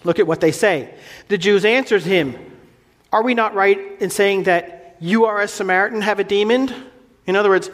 Look 0.03 0.19
at 0.19 0.27
what 0.27 0.41
they 0.41 0.51
say. 0.51 0.93
The 1.29 1.37
Jews 1.37 1.63
answered 1.63 2.03
him, 2.03 2.35
Are 3.15 3.23
we 3.23 3.33
not 3.33 3.55
right 3.55 3.79
in 4.01 4.09
saying 4.09 4.43
that 4.43 4.97
you 4.99 5.23
are 5.23 5.39
a 5.39 5.47
Samaritan, 5.47 6.01
have 6.01 6.19
a 6.19 6.23
demon? 6.25 6.69
In 7.25 7.37
other 7.37 7.47
words, 7.47 7.69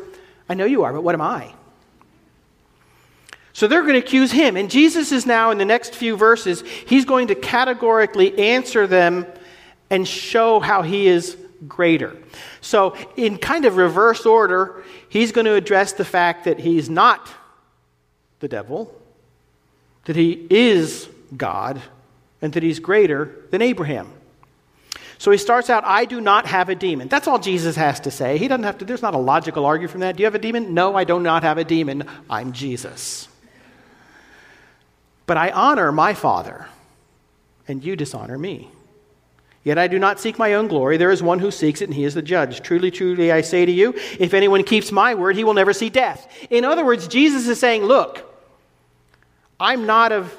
I 0.47 0.53
know 0.53 0.65
you 0.65 0.83
are, 0.83 0.93
but 0.93 1.01
what 1.01 1.15
am 1.15 1.21
I? 1.21 1.51
So 3.51 3.67
they're 3.67 3.81
going 3.81 3.95
to 3.95 3.99
accuse 4.05 4.31
him. 4.31 4.55
And 4.55 4.69
Jesus 4.69 5.11
is 5.11 5.25
now, 5.25 5.49
in 5.49 5.57
the 5.57 5.65
next 5.65 5.95
few 5.95 6.15
verses, 6.15 6.61
he's 6.85 7.05
going 7.05 7.29
to 7.29 7.33
categorically 7.33 8.37
answer 8.37 8.85
them 8.85 9.25
and 9.89 10.07
show 10.07 10.59
how 10.59 10.83
he 10.83 11.07
is 11.07 11.35
greater. 11.67 12.15
So, 12.61 12.95
in 13.15 13.39
kind 13.39 13.65
of 13.65 13.77
reverse 13.77 14.27
order, 14.27 14.83
he's 15.09 15.31
going 15.31 15.45
to 15.45 15.55
address 15.55 15.93
the 15.93 16.05
fact 16.05 16.45
that 16.45 16.59
he's 16.59 16.87
not 16.87 17.27
the 18.41 18.47
devil, 18.47 18.93
that 20.05 20.15
he 20.15 20.45
is 20.51 21.09
God, 21.35 21.81
and 22.43 22.53
that 22.53 22.61
he's 22.61 22.79
greater 22.79 23.37
than 23.49 23.63
Abraham. 23.63 24.20
So 25.21 25.29
he 25.29 25.37
starts 25.37 25.69
out, 25.69 25.83
I 25.85 26.05
do 26.05 26.19
not 26.19 26.47
have 26.47 26.69
a 26.69 26.73
demon. 26.73 27.07
That's 27.07 27.27
all 27.27 27.37
Jesus 27.37 27.75
has 27.75 27.99
to 27.99 28.09
say. 28.09 28.39
He 28.39 28.47
doesn't 28.47 28.63
have 28.63 28.79
to, 28.79 28.85
there's 28.85 29.03
not 29.03 29.13
a 29.13 29.19
logical 29.19 29.67
argument 29.67 29.91
from 29.91 30.01
that. 30.01 30.17
Do 30.17 30.21
you 30.21 30.25
have 30.25 30.33
a 30.33 30.39
demon? 30.39 30.73
No, 30.73 30.95
I 30.95 31.03
do 31.03 31.19
not 31.19 31.43
have 31.43 31.59
a 31.59 31.63
demon. 31.63 32.05
I'm 32.27 32.53
Jesus. 32.53 33.27
But 35.27 35.37
I 35.37 35.51
honor 35.51 35.91
my 35.91 36.15
Father, 36.15 36.65
and 37.67 37.83
you 37.83 37.95
dishonor 37.95 38.35
me. 38.35 38.71
Yet 39.63 39.77
I 39.77 39.87
do 39.87 39.99
not 39.99 40.19
seek 40.19 40.39
my 40.39 40.55
own 40.55 40.67
glory. 40.67 40.97
There 40.97 41.11
is 41.11 41.21
one 41.21 41.37
who 41.37 41.51
seeks 41.51 41.81
it, 41.81 41.85
and 41.85 41.93
he 41.93 42.03
is 42.03 42.15
the 42.15 42.23
judge. 42.23 42.63
Truly, 42.63 42.89
truly, 42.89 43.31
I 43.31 43.41
say 43.41 43.63
to 43.63 43.71
you, 43.71 43.93
if 44.17 44.33
anyone 44.33 44.63
keeps 44.63 44.91
my 44.91 45.13
word, 45.13 45.35
he 45.35 45.43
will 45.43 45.53
never 45.53 45.71
see 45.71 45.91
death. 45.91 46.27
In 46.49 46.65
other 46.65 46.83
words, 46.83 47.07
Jesus 47.07 47.47
is 47.47 47.59
saying, 47.59 47.83
Look, 47.83 48.25
I'm 49.59 49.85
not 49.85 50.13
of, 50.13 50.35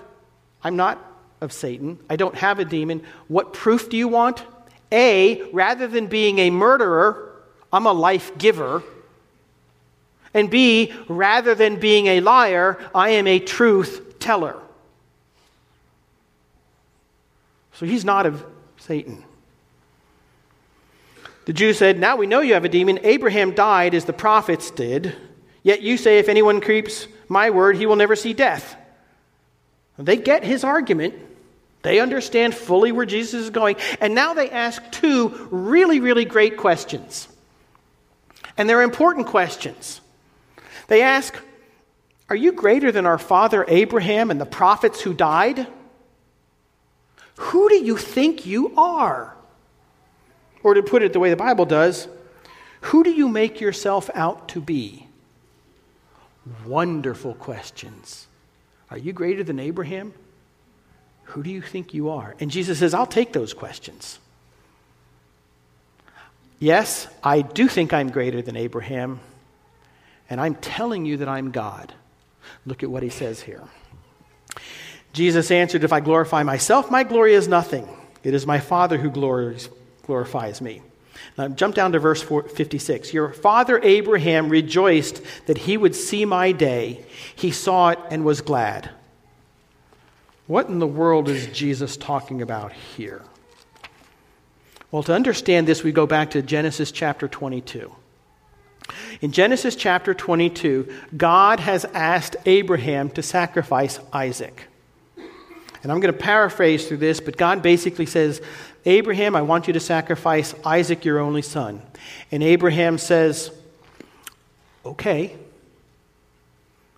I'm 0.65 0.75
not 0.75 0.99
of 1.41 1.53
Satan. 1.53 2.01
I 2.11 2.17
don't 2.17 2.35
have 2.35 2.59
a 2.59 2.65
demon. 2.65 3.05
What 3.29 3.53
proof 3.53 3.89
do 3.89 3.97
you 3.97 4.09
want? 4.09 4.45
A, 4.93 5.43
rather 5.53 5.89
than 5.89 6.07
being 6.07 6.39
a 6.39 6.51
murderer, 6.51 7.43
I'm 7.73 7.87
a 7.87 7.93
life 7.93 8.37
giver. 8.39 8.83
And 10.35 10.51
B, 10.51 10.93
rather 11.09 11.55
than 11.55 11.77
being 11.77 12.07
a 12.07 12.21
liar, 12.21 12.79
I 12.95 13.11
am 13.11 13.27
a 13.27 13.39
truth 13.39 14.19
teller. 14.19 14.57
So 17.75 17.87
he's 17.87 18.05
not 18.05 18.27
of 18.27 18.45
Satan. 18.79 19.25
The 21.47 21.53
Jews 21.53 21.79
said, 21.79 21.99
Now 21.99 22.17
we 22.17 22.27
know 22.27 22.41
you 22.41 22.55
have 22.55 22.65
a 22.65 22.69
demon. 22.69 23.01
Abraham 23.03 23.53
died 23.55 23.95
as 23.95 24.05
the 24.05 24.13
prophets 24.13 24.71
did. 24.71 25.17
Yet 25.63 25.83
you 25.83 25.97
say, 25.97 26.19
If 26.19 26.29
anyone 26.29 26.61
keeps 26.61 27.09
my 27.29 27.51
word, 27.51 27.77
he 27.77 27.87
will 27.87 27.97
never 27.97 28.15
see 28.15 28.33
death. 28.33 28.77
They 29.99 30.17
get 30.17 30.45
his 30.45 30.65
argument. 30.65 31.15
They 31.83 31.99
understand 31.99 32.55
fully 32.55 32.93
where 32.93 33.07
Jesus 33.07 33.43
is 33.43 33.51
going. 33.51 33.77
And 34.01 34.15
now 34.15 34.35
they 34.35 34.49
ask 34.51 34.83
two 34.93 35.49
really, 35.51 36.01
really 36.01 36.25
great 36.25 36.57
questions. 36.57 37.29
And 38.57 38.69
they're 38.69 38.83
important 38.83 39.27
questions. 39.27 40.01
They 40.89 41.03
ask, 41.03 41.37
Are 42.29 42.37
you 42.37 42.53
greater 42.53 42.93
than 42.93 43.07
our 43.07 43.19
father 43.19 43.65
Abraham 43.67 44.31
and 44.31 44.41
the 44.41 44.47
prophets 44.47 45.01
who 45.01 45.13
died? 45.13 45.67
Who 47.37 47.69
do 47.69 47.77
you 47.77 47.97
think 47.97 48.47
you 48.47 48.75
are? 48.77 49.35
Or 50.63 50.75
to 50.75 50.83
put 50.83 51.03
it 51.03 51.13
the 51.13 51.19
way 51.19 51.31
the 51.31 51.37
Bible 51.37 51.67
does, 51.67 52.07
who 52.83 53.03
do 53.03 53.11
you 53.11 53.29
make 53.29 53.61
yourself 53.61 54.11
out 54.15 54.49
to 54.51 54.61
be? 54.61 55.09
Wonderful 56.67 57.35
questions. 57.35 58.27
Are 58.91 58.99
you 58.99 59.13
greater 59.13 59.43
than 59.43 59.59
Abraham? 59.59 60.13
Who 61.33 61.43
do 61.43 61.51
you 61.51 61.63
think 61.63 61.95
you 61.95 62.11
are? 62.11 62.35
And 62.41 62.51
Jesus 62.51 62.79
says, 62.79 62.93
I'll 62.93 63.07
take 63.07 63.33
those 63.33 63.55
questions. 63.55 64.19
Yes, 66.59 67.09
I 67.25 67.41
do 67.41 67.69
think 67.69 67.93
I'm 67.93 68.11
greater 68.11 68.43
than 68.43 68.57
Abraham, 68.57 69.19
and 70.29 70.41
I'm 70.41 70.55
telling 70.57 71.07
you 71.07 71.17
that 71.19 71.29
I'm 71.29 71.51
God. 71.51 71.95
Look 72.67 72.83
at 72.83 72.91
what 72.91 73.03
he 73.03 73.09
says 73.09 73.41
here. 73.41 73.63
Jesus 75.13 75.51
answered, 75.51 75.85
If 75.85 75.93
I 75.93 76.01
glorify 76.01 76.43
myself, 76.43 76.91
my 76.91 77.03
glory 77.03 77.35
is 77.35 77.49
nothing. 77.49 77.89
It 78.23 78.35
is 78.35 78.47
my 78.47 78.61
Father 78.61 78.99
who 78.99 79.11
glorifies 79.11 80.61
me. 80.61 80.83
Now, 81.39 81.49
jump 81.49 81.75
down 81.75 81.93
to 81.93 81.99
verse 81.99 82.23
56. 82.23 83.15
Your 83.15 83.33
father 83.33 83.81
Abraham 83.83 84.49
rejoiced 84.49 85.23
that 85.47 85.59
he 85.59 85.77
would 85.77 85.95
see 85.95 86.25
my 86.25 86.53
day. 86.53 87.05
He 87.35 87.51
saw 87.51 87.91
it 87.91 87.99
and 88.11 88.25
was 88.25 88.43
glad. 88.43 88.91
What 90.53 90.69
in 90.69 90.81
the 90.81 90.87
world 90.87 91.31
is 91.31 91.47
Jesus 91.47 91.97
talking 91.97 92.43
about 92.43 92.75
here? 92.75 93.23
Well, 94.91 95.03
to 95.05 95.15
understand 95.15 95.67
this, 95.67 95.83
we 95.83 95.93
go 95.93 96.07
back 96.07 96.33
to 96.33 96.43
Genesis 96.43 96.93
chapter 96.93 97.27
22. 97.27 97.91
In 99.23 99.33
Genesis 99.33 99.75
chapter 99.75 100.13
22, 100.13 100.95
God 101.17 101.59
has 101.59 101.87
asked 101.95 102.37
Abraham 102.45 103.09
to 103.13 103.23
sacrifice 103.23 103.99
Isaac. 104.13 104.65
And 105.17 105.91
I'm 105.91 106.01
going 106.01 106.13
to 106.13 106.21
paraphrase 106.21 106.87
through 106.87 106.99
this, 106.99 107.19
but 107.19 107.39
God 107.39 107.63
basically 107.63 108.05
says, 108.05 108.43
Abraham, 108.85 109.35
I 109.35 109.41
want 109.41 109.69
you 109.69 109.73
to 109.73 109.81
sacrifice 109.81 110.55
Isaac, 110.67 111.07
your 111.07 111.19
only 111.19 111.41
son. 111.41 111.81
And 112.31 112.43
Abraham 112.43 112.99
says, 112.99 113.51
Okay. 114.85 115.35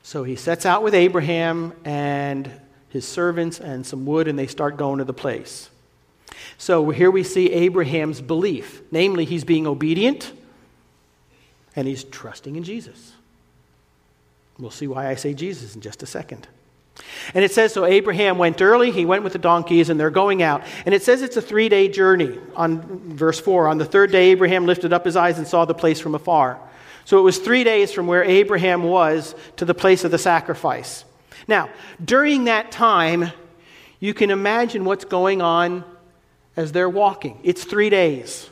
So 0.03 0.25
he 0.25 0.35
sets 0.35 0.67
out 0.67 0.83
with 0.83 0.93
Abraham, 0.93 1.73
and 1.85 2.51
his 2.95 3.07
servants 3.07 3.59
and 3.59 3.85
some 3.85 4.07
wood, 4.07 4.29
and 4.29 4.39
they 4.39 4.47
start 4.47 4.77
going 4.77 4.99
to 4.99 5.05
the 5.05 5.13
place. 5.13 5.69
So 6.59 6.91
here 6.91 7.11
we 7.11 7.25
see 7.25 7.53
Abraham's 7.53 8.21
belief. 8.21 8.83
Namely, 8.93 9.25
he's 9.25 9.43
being 9.43 9.67
obedient 9.67 10.33
and 11.75 11.89
he's 11.89 12.05
trusting 12.05 12.55
in 12.55 12.63
Jesus. 12.63 13.13
We'll 14.61 14.71
see 14.71 14.87
why 14.87 15.09
I 15.09 15.17
say 15.17 15.35
Jesus 15.35 15.75
in 15.75 15.81
just 15.81 16.05
a 16.05 16.07
second. 16.07 16.47
And 17.35 17.45
it 17.45 17.51
says 17.51 17.73
so 17.73 17.85
Abraham 17.85 18.39
went 18.39 18.63
early, 18.63 18.93
he 18.93 19.05
went 19.05 19.25
with 19.25 19.33
the 19.33 19.41
donkeys, 19.41 19.91
and 19.91 19.99
they're 19.99 20.11
going 20.11 20.41
out. 20.41 20.63
And 20.87 20.95
it 20.95 21.03
says 21.03 21.21
it's 21.21 21.37
a 21.37 21.43
three 21.43 21.69
day 21.69 21.89
journey. 21.89 22.39
On 22.55 22.81
verse 23.17 23.41
4, 23.41 23.67
on 23.67 23.79
the 23.79 23.85
third 23.85 24.13
day, 24.13 24.31
Abraham 24.31 24.67
lifted 24.67 24.93
up 24.93 25.05
his 25.05 25.17
eyes 25.17 25.39
and 25.39 25.49
saw 25.49 25.65
the 25.65 25.75
place 25.75 25.99
from 25.99 26.15
afar. 26.15 26.61
So 27.05 27.19
it 27.19 27.23
was 27.23 27.39
three 27.39 27.65
days 27.65 27.91
from 27.91 28.07
where 28.07 28.23
Abraham 28.23 28.85
was 28.85 29.35
to 29.57 29.65
the 29.65 29.75
place 29.75 30.05
of 30.05 30.13
the 30.13 30.19
sacrifice. 30.19 31.05
Now, 31.49 31.71
during 32.05 32.45
that 32.45 32.71
time, 32.71 33.33
you 34.01 34.15
can 34.15 34.31
imagine 34.31 34.85
what's 34.85 35.05
going 35.05 35.43
on 35.43 35.85
as 36.57 36.73
they're 36.73 36.89
walking. 36.89 37.39
It's 37.43 37.65
three 37.65 37.91
days. 37.91 38.49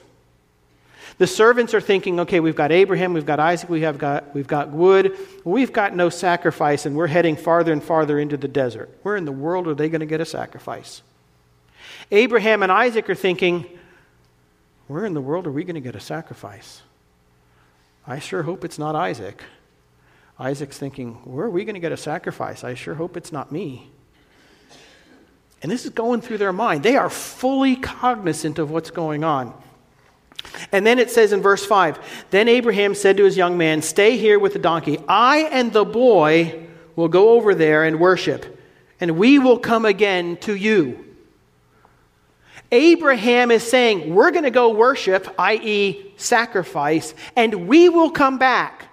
The 1.18 1.26
servants 1.26 1.74
are 1.74 1.80
thinking, 1.80 2.20
okay, 2.20 2.40
we've 2.40 2.56
got 2.56 2.72
Abraham, 2.72 3.12
we've 3.12 3.26
got 3.26 3.38
Isaac, 3.38 3.68
we 3.68 3.82
have 3.82 3.98
got, 3.98 4.34
we've 4.34 4.46
got 4.46 4.70
wood, 4.70 5.16
we've 5.44 5.72
got 5.72 5.94
no 5.94 6.08
sacrifice, 6.08 6.86
and 6.86 6.96
we're 6.96 7.06
heading 7.06 7.36
farther 7.36 7.72
and 7.72 7.82
farther 7.82 8.18
into 8.18 8.36
the 8.36 8.48
desert. 8.48 8.90
Where 9.02 9.16
in 9.16 9.24
the 9.24 9.32
world 9.32 9.68
are 9.68 9.74
they 9.74 9.88
going 9.88 10.00
to 10.00 10.06
get 10.06 10.20
a 10.20 10.24
sacrifice? 10.24 11.02
Abraham 12.10 12.62
and 12.62 12.72
Isaac 12.72 13.08
are 13.08 13.14
thinking, 13.14 13.66
where 14.88 15.04
in 15.04 15.14
the 15.14 15.20
world 15.20 15.46
are 15.46 15.52
we 15.52 15.64
going 15.64 15.74
to 15.74 15.80
get 15.80 15.94
a 15.94 16.00
sacrifice? 16.00 16.82
I 18.06 18.18
sure 18.18 18.42
hope 18.42 18.64
it's 18.64 18.78
not 18.78 18.96
Isaac. 18.96 19.42
Isaac's 20.42 20.76
thinking, 20.76 21.14
where 21.24 21.46
are 21.46 21.50
we 21.50 21.64
going 21.64 21.74
to 21.74 21.80
get 21.80 21.92
a 21.92 21.96
sacrifice? 21.96 22.64
I 22.64 22.74
sure 22.74 22.96
hope 22.96 23.16
it's 23.16 23.30
not 23.30 23.52
me. 23.52 23.88
And 25.62 25.70
this 25.70 25.84
is 25.84 25.90
going 25.90 26.20
through 26.20 26.38
their 26.38 26.52
mind. 26.52 26.82
They 26.82 26.96
are 26.96 27.08
fully 27.08 27.76
cognizant 27.76 28.58
of 28.58 28.68
what's 28.68 28.90
going 28.90 29.22
on. 29.22 29.54
And 30.72 30.84
then 30.84 30.98
it 30.98 31.12
says 31.12 31.32
in 31.32 31.42
verse 31.42 31.64
5 31.64 32.26
Then 32.30 32.48
Abraham 32.48 32.96
said 32.96 33.18
to 33.18 33.24
his 33.24 33.36
young 33.36 33.56
man, 33.56 33.82
Stay 33.82 34.16
here 34.16 34.40
with 34.40 34.54
the 34.54 34.58
donkey. 34.58 34.98
I 35.06 35.48
and 35.52 35.72
the 35.72 35.84
boy 35.84 36.66
will 36.96 37.06
go 37.06 37.30
over 37.30 37.54
there 37.54 37.84
and 37.84 38.00
worship, 38.00 38.58
and 38.98 39.16
we 39.16 39.38
will 39.38 39.60
come 39.60 39.84
again 39.84 40.38
to 40.38 40.56
you. 40.56 41.04
Abraham 42.72 43.52
is 43.52 43.62
saying, 43.62 44.12
We're 44.12 44.32
going 44.32 44.42
to 44.42 44.50
go 44.50 44.70
worship, 44.70 45.32
i.e., 45.38 46.12
sacrifice, 46.16 47.14
and 47.36 47.68
we 47.68 47.88
will 47.88 48.10
come 48.10 48.38
back. 48.38 48.88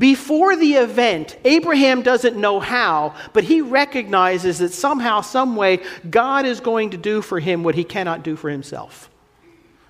Before 0.00 0.56
the 0.56 0.76
event, 0.76 1.36
Abraham 1.44 2.00
doesn't 2.00 2.34
know 2.34 2.58
how, 2.58 3.14
but 3.34 3.44
he 3.44 3.60
recognizes 3.60 4.58
that 4.60 4.72
somehow, 4.72 5.20
someway, 5.20 5.80
God 6.08 6.46
is 6.46 6.58
going 6.60 6.90
to 6.90 6.96
do 6.96 7.20
for 7.20 7.38
him 7.38 7.62
what 7.62 7.74
he 7.74 7.84
cannot 7.84 8.22
do 8.22 8.34
for 8.34 8.48
himself. 8.48 9.10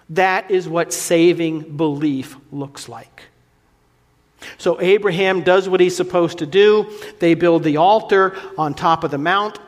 That 0.09 0.51
is 0.51 0.69
what 0.69 0.93
saving 0.93 1.77
belief 1.77 2.37
looks 2.51 2.89
like. 2.89 3.23
So 4.59 4.81
Abraham 4.81 5.43
does 5.43 5.69
what 5.69 5.79
he's 5.79 5.95
supposed 5.95 6.39
to 6.39 6.47
do. 6.47 6.91
They 7.21 7.35
build 7.35 7.63
the 7.63 7.77
altar 7.77 8.37
on 8.59 8.75
top 8.75 9.05
of 9.05 9.13
the 9.13 9.19
mount. 9.19 9.61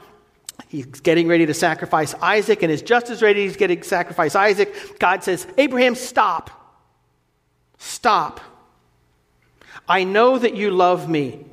He's 0.68 0.86
getting 0.86 1.28
ready 1.28 1.46
to 1.46 1.54
sacrifice 1.54 2.14
Isaac, 2.14 2.64
and 2.64 2.72
is 2.72 2.82
just 2.82 3.10
as 3.10 3.22
ready 3.22 3.46
as 3.46 3.56
getting 3.56 3.80
to 3.80 3.86
sacrifice 3.86 4.34
Isaac. 4.34 4.98
God 4.98 5.22
says, 5.22 5.46
Abraham, 5.56 5.94
stop. 5.94 6.50
Stop. 7.78 8.40
I 9.92 10.04
know 10.04 10.38
that 10.38 10.56
you 10.56 10.70
love 10.70 11.06
me. 11.06 11.44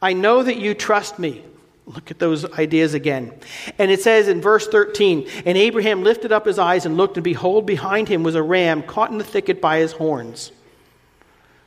I 0.00 0.14
know 0.14 0.42
that 0.42 0.56
you 0.56 0.72
trust 0.72 1.18
me. 1.18 1.44
Look 1.84 2.10
at 2.10 2.18
those 2.18 2.50
ideas 2.52 2.94
again. 2.94 3.34
And 3.78 3.90
it 3.90 4.00
says 4.00 4.28
in 4.28 4.40
verse 4.40 4.66
13 4.66 5.28
And 5.44 5.58
Abraham 5.58 6.02
lifted 6.02 6.32
up 6.32 6.46
his 6.46 6.58
eyes 6.58 6.86
and 6.86 6.96
looked, 6.96 7.18
and 7.18 7.24
behold, 7.24 7.66
behind 7.66 8.08
him 8.08 8.22
was 8.22 8.34
a 8.34 8.42
ram 8.42 8.82
caught 8.82 9.10
in 9.10 9.18
the 9.18 9.24
thicket 9.24 9.60
by 9.60 9.80
his 9.80 9.92
horns. 9.92 10.52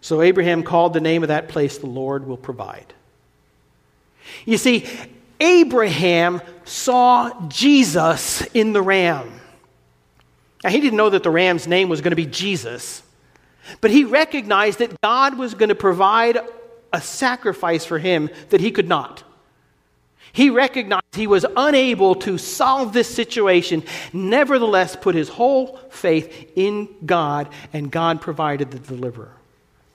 So 0.01 0.23
Abraham 0.23 0.63
called 0.63 0.93
the 0.93 0.99
name 0.99 1.21
of 1.21 1.27
that 1.27 1.47
place, 1.47 1.77
The 1.77 1.85
Lord 1.85 2.25
Will 2.25 2.37
Provide. 2.37 2.91
You 4.45 4.57
see, 4.57 4.89
Abraham 5.39 6.41
saw 6.63 7.47
Jesus 7.49 8.41
in 8.55 8.73
the 8.73 8.81
ram. 8.81 9.31
Now, 10.63 10.71
he 10.71 10.81
didn't 10.81 10.97
know 10.97 11.11
that 11.11 11.21
the 11.21 11.29
ram's 11.29 11.67
name 11.67 11.87
was 11.87 12.01
going 12.01 12.13
to 12.13 12.15
be 12.15 12.25
Jesus, 12.25 13.03
but 13.81 13.91
he 13.91 14.03
recognized 14.03 14.79
that 14.79 14.99
God 15.01 15.37
was 15.37 15.53
going 15.53 15.69
to 15.69 15.75
provide 15.75 16.39
a 16.93 17.01
sacrifice 17.01 17.85
for 17.85 17.99
him 17.99 18.29
that 18.49 18.61
he 18.61 18.71
could 18.71 18.87
not. 18.87 19.23
He 20.35 20.49
recognized 20.49 21.05
he 21.13 21.27
was 21.27 21.45
unable 21.55 22.15
to 22.15 22.37
solve 22.37 22.91
this 22.91 23.13
situation, 23.13 23.83
nevertheless, 24.11 24.95
put 24.95 25.15
his 25.15 25.29
whole 25.29 25.77
faith 25.89 26.51
in 26.57 26.89
God, 27.05 27.47
and 27.71 27.89
God 27.89 28.19
provided 28.19 28.69
the 28.69 28.79
deliverer, 28.79 29.31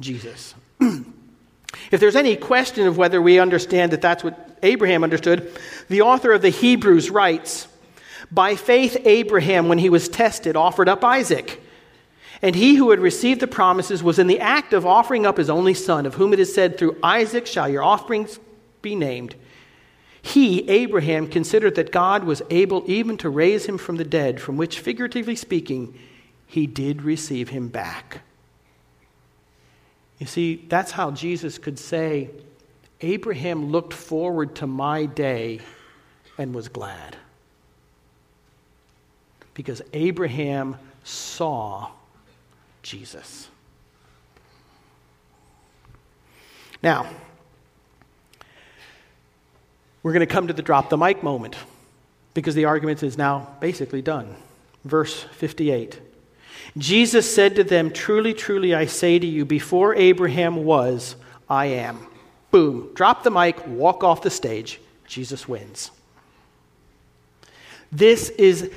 Jesus. 0.01 0.55
if 0.81 2.01
there's 2.01 2.17
any 2.17 2.37
question 2.37 2.87
of 2.87 2.97
whether 2.97 3.21
we 3.21 3.39
understand 3.39 3.93
that 3.93 4.01
that's 4.01 4.25
what 4.25 4.59
Abraham 4.63 5.05
understood, 5.05 5.53
the 5.89 6.01
author 6.01 6.33
of 6.33 6.41
the 6.41 6.49
Hebrews 6.49 7.11
writes 7.11 7.69
By 8.33 8.57
faith, 8.57 8.97
Abraham, 9.05 9.69
when 9.69 9.77
he 9.77 9.91
was 9.91 10.09
tested, 10.09 10.57
offered 10.57 10.89
up 10.89 11.05
Isaac. 11.05 11.60
And 12.43 12.55
he 12.55 12.77
who 12.77 12.91
had 12.91 13.01
received 13.01 13.41
the 13.41 13.47
promises 13.47 14.03
was 14.03 14.19
in 14.19 14.27
the 14.27 14.41
act 14.41 14.73
of 14.73 14.87
offering 14.87 15.27
up 15.27 15.37
his 15.37 15.51
only 15.51 15.75
son, 15.75 16.07
of 16.07 16.15
whom 16.15 16.33
it 16.33 16.41
is 16.41 16.55
said, 16.55 16.79
Through 16.79 16.99
Isaac 17.03 17.47
shall 17.47 17.69
your 17.69 17.85
offsprings 17.85 18.39
be 18.81 18.95
named. 18.95 19.35
He, 20.23 20.69
Abraham, 20.69 21.29
considered 21.29 21.75
that 21.77 21.93
God 21.93 22.25
was 22.25 22.43
able 22.51 22.85
even 22.87 23.17
to 23.19 23.31
raise 23.31 23.67
him 23.67 23.79
from 23.79 23.97
the 23.97 24.05
dead, 24.05 24.41
from 24.41 24.57
which, 24.57 24.81
figuratively 24.81 25.37
speaking, 25.37 25.99
he 26.47 26.67
did 26.67 27.03
receive 27.03 27.51
him 27.51 27.69
back. 27.69 28.23
You 30.19 30.27
see, 30.27 30.65
that's 30.69 30.93
how 30.93 31.11
Jesus 31.11 31.59
could 31.59 31.79
say, 31.79 32.31
Abraham 33.01 33.71
looked 33.71 33.95
forward 33.95 34.57
to 34.57 34.67
my 34.67 35.07
day 35.07 35.61
and 36.37 36.55
was 36.55 36.69
glad. 36.69 37.17
Because 39.55 39.81
Abraham 39.95 40.77
saw 41.03 41.91
Jesus. 42.83 43.49
Now, 46.83 47.07
we're 50.03 50.13
going 50.13 50.27
to 50.27 50.33
come 50.33 50.47
to 50.47 50.53
the 50.53 50.63
drop 50.63 50.89
the 50.89 50.97
mic 50.97 51.23
moment 51.23 51.57
because 52.33 52.55
the 52.55 52.65
argument 52.65 53.03
is 53.03 53.19
now 53.19 53.57
basically 53.61 54.01
done. 54.01 54.35
Verse 54.85 55.25
58. 55.25 56.01
Jesus 56.79 57.33
said 57.33 57.57
to 57.57 57.65
them, 57.65 57.91
Truly, 57.91 58.33
truly, 58.33 58.75
I 58.75 58.87
say 58.87 59.19
to 59.19 59.27
you, 59.27 59.45
before 59.45 59.95
Abraham 59.95 60.65
was, 60.65 61.17
I 61.49 61.67
am. 61.67 62.07
Boom. 62.51 62.91
Drop 62.95 63.23
the 63.23 63.31
mic, 63.31 63.67
walk 63.67 64.03
off 64.05 64.23
the 64.23 64.31
stage. 64.31 64.81
Jesus 65.07 65.47
wins. 65.47 65.91
This 67.93 68.31
is 68.31 68.73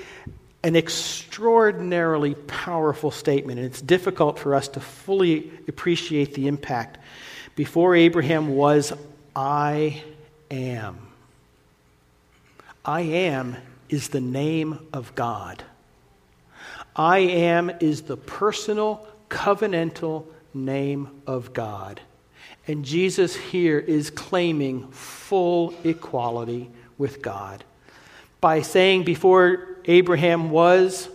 an 0.64 0.76
extraordinarily 0.76 2.36
powerful 2.36 3.12
statement, 3.12 3.60
and 3.60 3.68
it's 3.68 3.82
difficult 3.82 4.40
for 4.40 4.56
us 4.56 4.70
to 4.70 4.80
fully 4.80 5.52
appreciate 5.68 6.34
the 6.34 6.48
impact. 6.48 6.98
Before 7.56 7.96
Abraham 7.96 8.56
was, 8.56 8.94
I 9.36 10.04
am. 10.50 10.98
I 12.86 13.02
am 13.02 13.58
is 13.90 14.10
the 14.10 14.22
name 14.22 14.80
of 14.94 15.14
God. 15.16 15.64
I 16.96 17.20
am 17.20 17.70
is 17.80 18.04
the 18.04 18.18
personal, 18.18 19.06
covenantal 19.30 20.26
name 20.54 21.10
of 21.28 21.54
God. 21.54 22.00
And 22.68 22.86
Jesus 22.86 23.36
here 23.36 23.80
is 23.80 24.10
claiming 24.10 24.88
full 24.92 25.74
equality 25.84 26.70
with 26.98 27.22
God. 27.22 27.64
By 28.40 28.62
saying, 28.62 29.04
before 29.04 29.73
Abraham 29.86 30.50
was, 30.50 31.10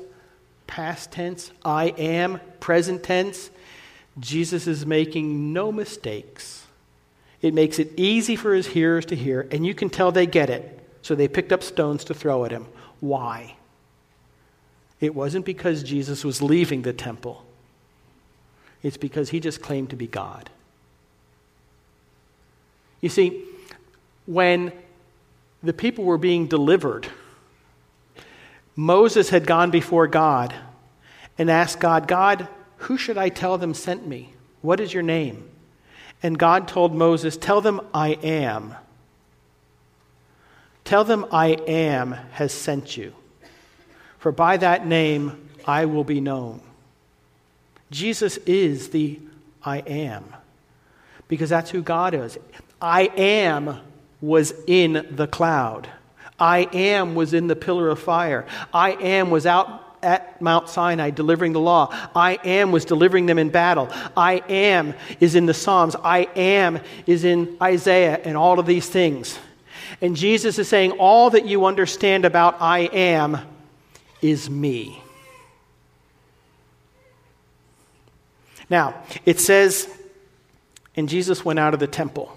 past 0.66 1.12
tense, 1.12 1.50
I 1.64 1.86
am, 1.98 2.40
present 2.60 3.02
tense, 3.02 3.50
Jesus 4.18 4.66
is 4.66 4.84
making 4.84 5.52
no 5.52 5.70
mistakes. 5.70 6.66
It 7.40 7.54
makes 7.54 7.78
it 7.78 7.92
easy 7.96 8.36
for 8.36 8.54
his 8.54 8.66
hearers 8.66 9.06
to 9.06 9.16
hear, 9.16 9.46
and 9.50 9.64
you 9.64 9.74
can 9.74 9.90
tell 9.90 10.10
they 10.10 10.26
get 10.26 10.50
it. 10.50 10.74
So 11.02 11.14
they 11.14 11.28
picked 11.28 11.52
up 11.52 11.62
stones 11.62 12.04
to 12.04 12.14
throw 12.14 12.44
at 12.44 12.50
him. 12.50 12.66
Why? 13.00 13.54
It 15.00 15.14
wasn't 15.14 15.44
because 15.44 15.82
Jesus 15.82 16.24
was 16.24 16.42
leaving 16.42 16.82
the 16.82 16.92
temple, 16.92 17.44
it's 18.82 18.96
because 18.96 19.30
he 19.30 19.40
just 19.40 19.62
claimed 19.62 19.90
to 19.90 19.96
be 19.96 20.06
God. 20.06 20.50
You 23.00 23.08
see, 23.08 23.44
when 24.26 24.72
the 25.62 25.72
people 25.72 26.04
were 26.04 26.18
being 26.18 26.46
delivered, 26.46 27.06
Moses 28.78 29.30
had 29.30 29.44
gone 29.44 29.72
before 29.72 30.06
God 30.06 30.54
and 31.36 31.50
asked 31.50 31.80
God, 31.80 32.06
God, 32.06 32.46
who 32.76 32.96
should 32.96 33.18
I 33.18 33.28
tell 33.28 33.58
them 33.58 33.74
sent 33.74 34.06
me? 34.06 34.32
What 34.62 34.78
is 34.78 34.94
your 34.94 35.02
name? 35.02 35.50
And 36.22 36.38
God 36.38 36.68
told 36.68 36.94
Moses, 36.94 37.36
Tell 37.36 37.60
them 37.60 37.80
I 37.92 38.10
am. 38.10 38.76
Tell 40.84 41.02
them 41.02 41.26
I 41.32 41.48
am 41.66 42.12
has 42.30 42.52
sent 42.52 42.96
you. 42.96 43.14
For 44.20 44.30
by 44.30 44.56
that 44.58 44.86
name 44.86 45.48
I 45.66 45.86
will 45.86 46.04
be 46.04 46.20
known. 46.20 46.60
Jesus 47.90 48.36
is 48.36 48.90
the 48.90 49.18
I 49.64 49.78
am, 49.78 50.36
because 51.26 51.50
that's 51.50 51.70
who 51.70 51.82
God 51.82 52.14
is. 52.14 52.38
I 52.80 53.10
am 53.16 53.80
was 54.20 54.54
in 54.68 55.04
the 55.10 55.26
cloud. 55.26 55.88
I 56.38 56.68
am 56.72 57.14
was 57.14 57.34
in 57.34 57.46
the 57.46 57.56
pillar 57.56 57.88
of 57.88 57.98
fire. 57.98 58.46
I 58.72 58.92
am 58.92 59.30
was 59.30 59.46
out 59.46 59.84
at 60.02 60.40
Mount 60.40 60.68
Sinai 60.68 61.10
delivering 61.10 61.52
the 61.52 61.60
law. 61.60 61.88
I 62.14 62.38
am 62.44 62.70
was 62.70 62.84
delivering 62.84 63.26
them 63.26 63.38
in 63.38 63.50
battle. 63.50 63.88
I 64.16 64.42
am 64.48 64.94
is 65.20 65.34
in 65.34 65.46
the 65.46 65.54
Psalms. 65.54 65.96
I 65.96 66.28
am 66.36 66.80
is 67.06 67.24
in 67.24 67.56
Isaiah 67.60 68.20
and 68.24 68.36
all 68.36 68.58
of 68.58 68.66
these 68.66 68.88
things. 68.88 69.38
And 70.00 70.16
Jesus 70.16 70.58
is 70.58 70.68
saying, 70.68 70.92
All 70.92 71.30
that 71.30 71.46
you 71.46 71.64
understand 71.64 72.24
about 72.24 72.60
I 72.60 72.80
am 72.80 73.38
is 74.22 74.48
me. 74.48 75.02
Now, 78.70 79.02
it 79.24 79.40
says, 79.40 79.88
and 80.94 81.08
Jesus 81.08 81.44
went 81.44 81.58
out 81.58 81.74
of 81.74 81.80
the 81.80 81.86
temple. 81.86 82.36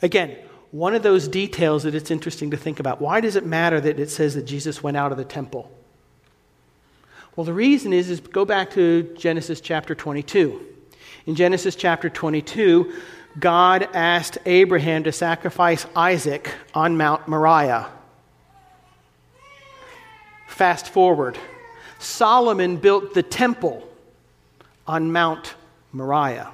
Again, 0.00 0.36
one 0.76 0.94
of 0.94 1.02
those 1.02 1.26
details 1.26 1.84
that 1.84 1.94
it's 1.94 2.10
interesting 2.10 2.50
to 2.50 2.56
think 2.58 2.80
about. 2.80 3.00
Why 3.00 3.22
does 3.22 3.34
it 3.34 3.46
matter 3.46 3.80
that 3.80 3.98
it 3.98 4.10
says 4.10 4.34
that 4.34 4.42
Jesus 4.42 4.82
went 4.82 4.98
out 4.98 5.10
of 5.10 5.16
the 5.16 5.24
temple? 5.24 5.70
Well, 7.34 7.46
the 7.46 7.54
reason 7.54 7.94
is, 7.94 8.10
is 8.10 8.20
go 8.20 8.44
back 8.44 8.72
to 8.72 9.14
Genesis 9.16 9.62
chapter 9.62 9.94
22. 9.94 10.60
In 11.24 11.34
Genesis 11.34 11.76
chapter 11.76 12.10
22, 12.10 12.92
God 13.38 13.88
asked 13.94 14.36
Abraham 14.44 15.04
to 15.04 15.12
sacrifice 15.12 15.86
Isaac 15.96 16.52
on 16.74 16.98
Mount 16.98 17.26
Moriah. 17.26 17.90
Fast 20.46 20.90
forward, 20.90 21.38
Solomon 21.98 22.76
built 22.76 23.14
the 23.14 23.22
temple 23.22 23.88
on 24.86 25.10
Mount 25.10 25.54
Moriah. 25.90 26.52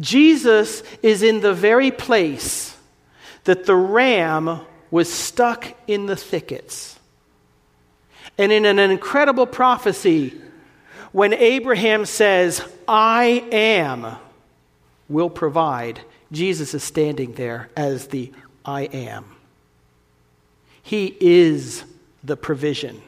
Jesus 0.00 0.82
is 1.02 1.22
in 1.22 1.40
the 1.40 1.54
very 1.54 1.90
place 1.90 2.76
that 3.44 3.66
the 3.66 3.74
ram 3.74 4.60
was 4.90 5.12
stuck 5.12 5.66
in 5.86 6.06
the 6.06 6.16
thickets. 6.16 6.98
And 8.38 8.50
in 8.52 8.64
an 8.64 8.78
incredible 8.78 9.46
prophecy, 9.46 10.40
when 11.12 11.34
Abraham 11.34 12.06
says, 12.06 12.66
I 12.88 13.44
am, 13.52 14.16
will 15.08 15.30
provide, 15.30 16.00
Jesus 16.30 16.72
is 16.72 16.82
standing 16.82 17.34
there 17.34 17.68
as 17.76 18.08
the 18.08 18.32
I 18.64 18.82
am. 18.82 19.26
He 20.82 21.16
is 21.20 21.84
the 22.24 22.36
provision. 22.36 23.02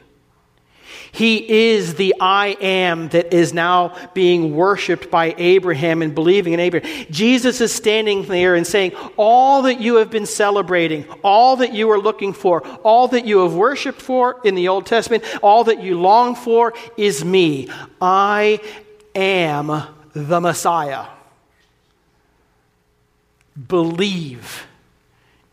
He 1.11 1.71
is 1.71 1.95
the 1.95 2.15
I 2.19 2.57
am 2.59 3.09
that 3.09 3.33
is 3.33 3.53
now 3.53 3.95
being 4.13 4.55
worshiped 4.55 5.09
by 5.09 5.33
Abraham 5.37 6.01
and 6.01 6.13
believing 6.13 6.53
in 6.53 6.59
Abraham. 6.59 7.05
Jesus 7.09 7.61
is 7.61 7.73
standing 7.73 8.23
there 8.23 8.55
and 8.55 8.67
saying, 8.67 8.93
All 9.17 9.63
that 9.63 9.79
you 9.79 9.95
have 9.95 10.09
been 10.09 10.25
celebrating, 10.25 11.05
all 11.23 11.57
that 11.57 11.73
you 11.73 11.89
are 11.91 11.99
looking 11.99 12.33
for, 12.33 12.65
all 12.79 13.07
that 13.09 13.25
you 13.25 13.39
have 13.39 13.53
worshiped 13.53 14.01
for 14.01 14.39
in 14.43 14.55
the 14.55 14.67
Old 14.67 14.85
Testament, 14.85 15.23
all 15.41 15.63
that 15.65 15.81
you 15.81 15.99
long 15.99 16.35
for 16.35 16.73
is 16.97 17.23
me. 17.23 17.69
I 18.01 18.59
am 19.15 19.67
the 20.13 20.41
Messiah. 20.41 21.07
Believe 23.67 24.67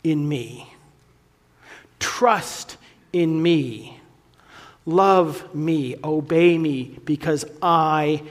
in 0.02 0.28
me. 0.28 0.72
Trust 2.00 2.76
in 3.12 3.40
me. 3.40 4.00
Love 4.84 5.54
me, 5.54 5.96
obey 6.02 6.58
me, 6.58 6.98
because 7.04 7.44
I 7.60 8.22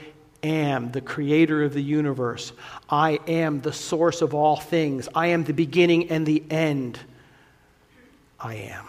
am 0.42 0.90
the 0.90 1.00
creator 1.00 1.62
of 1.62 1.72
the 1.72 1.82
universe. 1.82 2.52
I 2.88 3.20
am 3.26 3.60
the 3.60 3.72
source 3.72 4.22
of 4.22 4.34
all 4.34 4.56
things. 4.56 5.08
I 5.14 5.28
am 5.28 5.44
the 5.44 5.54
beginning 5.54 6.10
and 6.10 6.26
the 6.26 6.42
end. 6.50 6.98
I 8.38 8.54
am. 8.54 8.84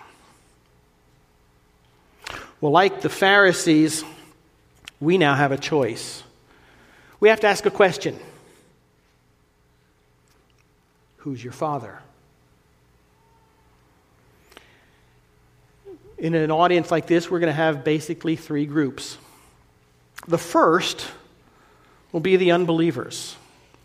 Well, 2.59 2.71
like 2.71 3.01
the 3.01 3.09
Pharisees, 3.09 4.03
we 4.99 5.17
now 5.17 5.35
have 5.35 5.51
a 5.51 5.57
choice. 5.57 6.23
We 7.19 7.29
have 7.29 7.41
to 7.41 7.47
ask 7.47 7.65
a 7.65 7.71
question 7.71 8.19
Who's 11.17 11.41
your 11.41 11.53
father? 11.53 11.99
In 16.23 16.35
an 16.35 16.51
audience 16.51 16.89
like 16.89 17.05
this, 17.05 17.29
we're 17.29 17.39
going 17.39 17.51
to 17.51 17.53
have 17.53 17.83
basically 17.83 18.37
three 18.37 18.65
groups. 18.65 19.17
The 20.25 20.37
first 20.37 21.05
will 22.13 22.21
be 22.21 22.37
the 22.37 22.51
unbelievers. 22.51 23.35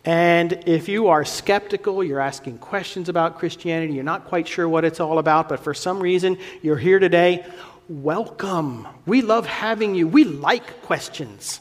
And 0.05 0.53
if 0.65 0.87
you 0.87 1.09
are 1.09 1.25
skeptical, 1.25 2.01
you're 2.01 2.21
asking 2.21 2.59
questions 2.59 3.09
about 3.09 3.39
Christianity, 3.39 3.91
you're 3.91 4.05
not 4.05 4.23
quite 4.23 4.47
sure 4.47 4.69
what 4.69 4.85
it's 4.85 5.01
all 5.01 5.19
about, 5.19 5.49
but 5.49 5.59
for 5.59 5.73
some 5.73 5.99
reason 5.99 6.37
you're 6.61 6.77
here 6.77 6.97
today, 6.97 7.45
welcome. 7.89 8.87
We 9.05 9.21
love 9.21 9.45
having 9.45 9.93
you. 9.93 10.07
We 10.07 10.23
like 10.23 10.83
questions. 10.83 11.59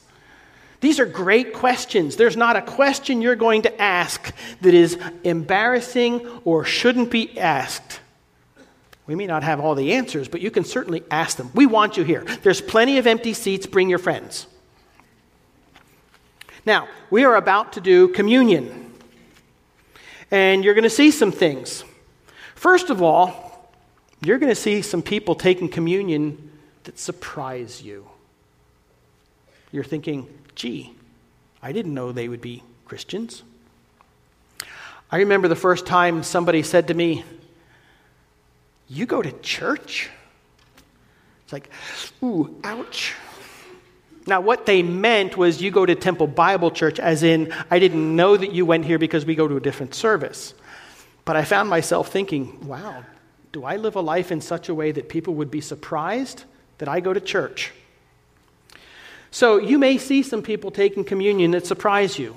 These 0.81 1.01
are 1.01 1.07
great 1.07 1.55
questions. 1.55 2.15
There's 2.15 2.37
not 2.37 2.55
a 2.55 2.63
question 2.63 3.21
you're 3.21 3.35
going 3.35 3.63
to 3.63 3.83
ask 3.83 4.33
that 4.61 4.75
is 4.75 4.97
embarrassing 5.25 6.25
or 6.45 6.65
shouldn't 6.65 7.11
be 7.11 7.37
asked. 7.37 7.99
We 9.09 9.15
may 9.15 9.27
not 9.27 9.43
have 9.43 9.59
all 9.59 9.75
the 9.75 9.95
answers, 9.95 10.29
but 10.29 10.43
you 10.43 10.51
can 10.51 10.65
certainly 10.65 11.03
ask 11.11 11.39
them. 11.39 11.51
We 11.55 11.65
want 11.65 11.97
you 11.97 12.05
here. 12.05 12.25
There's 12.43 12.61
plenty 12.61 12.99
of 12.99 13.07
empty 13.07 13.33
seats. 13.33 13.67
Bring 13.67 13.89
your 13.89 13.99
friends. 13.99 14.47
Now, 16.67 16.89
we 17.11 17.25
are 17.25 17.35
about 17.35 17.73
to 17.73 17.81
do 17.81 18.09
communion. 18.09 18.93
And 20.31 20.63
you're 20.63 20.75
going 20.75 20.85
to 20.85 20.91
see 20.91 21.11
some 21.11 21.33
things. 21.33 21.85
First 22.55 22.91
of 22.91 23.01
all, 23.03 23.73
you're 24.23 24.39
going 24.39 24.51
to 24.51 24.61
see 24.61 24.83
some 24.83 25.01
people 25.01 25.35
taking 25.35 25.71
communion 25.71 26.51
that 26.85 26.99
surprise 26.99 27.81
you. 27.81 28.07
You're 29.73 29.85
thinking, 29.85 30.29
gee, 30.55 30.93
I 31.63 31.73
didn't 31.73 31.95
know 31.95 32.13
they 32.13 32.29
would 32.29 32.43
be 32.43 32.63
Christians. 32.85 33.43
I 35.11 35.19
remember 35.19 35.49
the 35.49 35.57
first 35.57 35.87
time 35.87 36.23
somebody 36.23 36.63
said 36.63 36.89
to 36.89 36.95
me, 36.95 37.25
you 38.89 39.07
go 39.07 39.23
to 39.23 39.33
church? 39.41 40.11
It's 41.45 41.53
like, 41.53 41.71
ooh, 42.23 42.59
ouch. 42.65 43.15
Now, 44.27 44.43
what 44.43 44.67
they 44.67 44.83
meant 44.83 45.37
was 45.37 45.63
you 45.63 45.71
go 45.71 45.87
to 45.87 45.95
Temple 45.95 46.27
Bible 46.27 46.71
Church, 46.71 47.01
as 47.01 47.23
in, 47.23 47.55
I 47.71 47.79
didn't 47.79 48.15
know 48.15 48.37
that 48.37 48.53
you 48.53 48.67
went 48.67 48.85
here 48.85 48.99
because 48.99 49.25
we 49.25 49.35
go 49.35 49.49
to 49.49 49.57
a 49.57 49.61
different 49.61 49.95
service. 49.95 50.53
But 51.25 51.37
I 51.37 51.45
found 51.45 51.71
myself 51.71 52.13
thinking, 52.13 52.67
wow, 52.67 53.05
do 53.53 53.65
I 53.65 53.77
live 53.77 53.97
a 53.97 54.01
life 54.01 54.31
in 54.31 54.41
such 54.43 54.69
a 54.69 54.75
way 54.75 54.93
that 54.93 55.09
people 55.09 55.35
would 55.37 55.51
be 55.51 55.63
surprised 55.63 56.45
that 56.77 56.89
I 56.89 57.01
go 57.01 57.15
to 57.15 57.21
church? 57.21 57.73
So 59.31 59.59
you 59.59 59.79
may 59.79 59.97
see 59.99 60.23
some 60.23 60.43
people 60.43 60.71
taking 60.71 61.05
communion 61.05 61.51
that 61.53 61.67
surprise 61.67 62.19
you. 62.19 62.37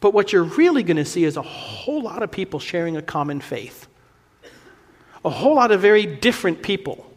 But 0.00 0.12
what 0.12 0.32
you're 0.32 0.44
really 0.44 0.82
going 0.82 0.98
to 0.98 1.04
see 1.04 1.24
is 1.24 1.38
a 1.38 1.42
whole 1.42 2.02
lot 2.02 2.22
of 2.22 2.30
people 2.30 2.60
sharing 2.60 2.96
a 2.96 3.02
common 3.02 3.40
faith 3.40 3.88
a 5.24 5.30
whole 5.30 5.54
lot 5.54 5.70
of 5.70 5.80
very 5.80 6.06
different 6.06 6.62
people 6.62 7.10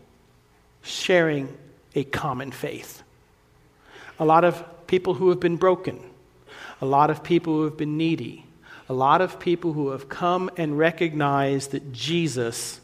sharing 0.81 1.55
a 1.95 2.03
common 2.03 2.51
faith. 2.51 3.03
A 4.19 4.25
lot 4.25 4.43
of 4.43 4.63
people 4.87 5.15
who 5.15 5.29
have 5.29 5.39
been 5.39 5.57
broken, 5.57 5.99
a 6.81 6.85
lot 6.85 7.09
of 7.09 7.23
people 7.23 7.53
who 7.53 7.63
have 7.65 7.77
been 7.77 7.97
needy, 7.97 8.45
a 8.89 8.93
lot 8.93 9.21
of 9.21 9.39
people 9.39 9.73
who 9.73 9.89
have 9.89 10.07
come 10.07 10.49
and 10.57 10.77
recognized 10.77 11.71
that 11.71 11.91
Jesus 11.91 12.79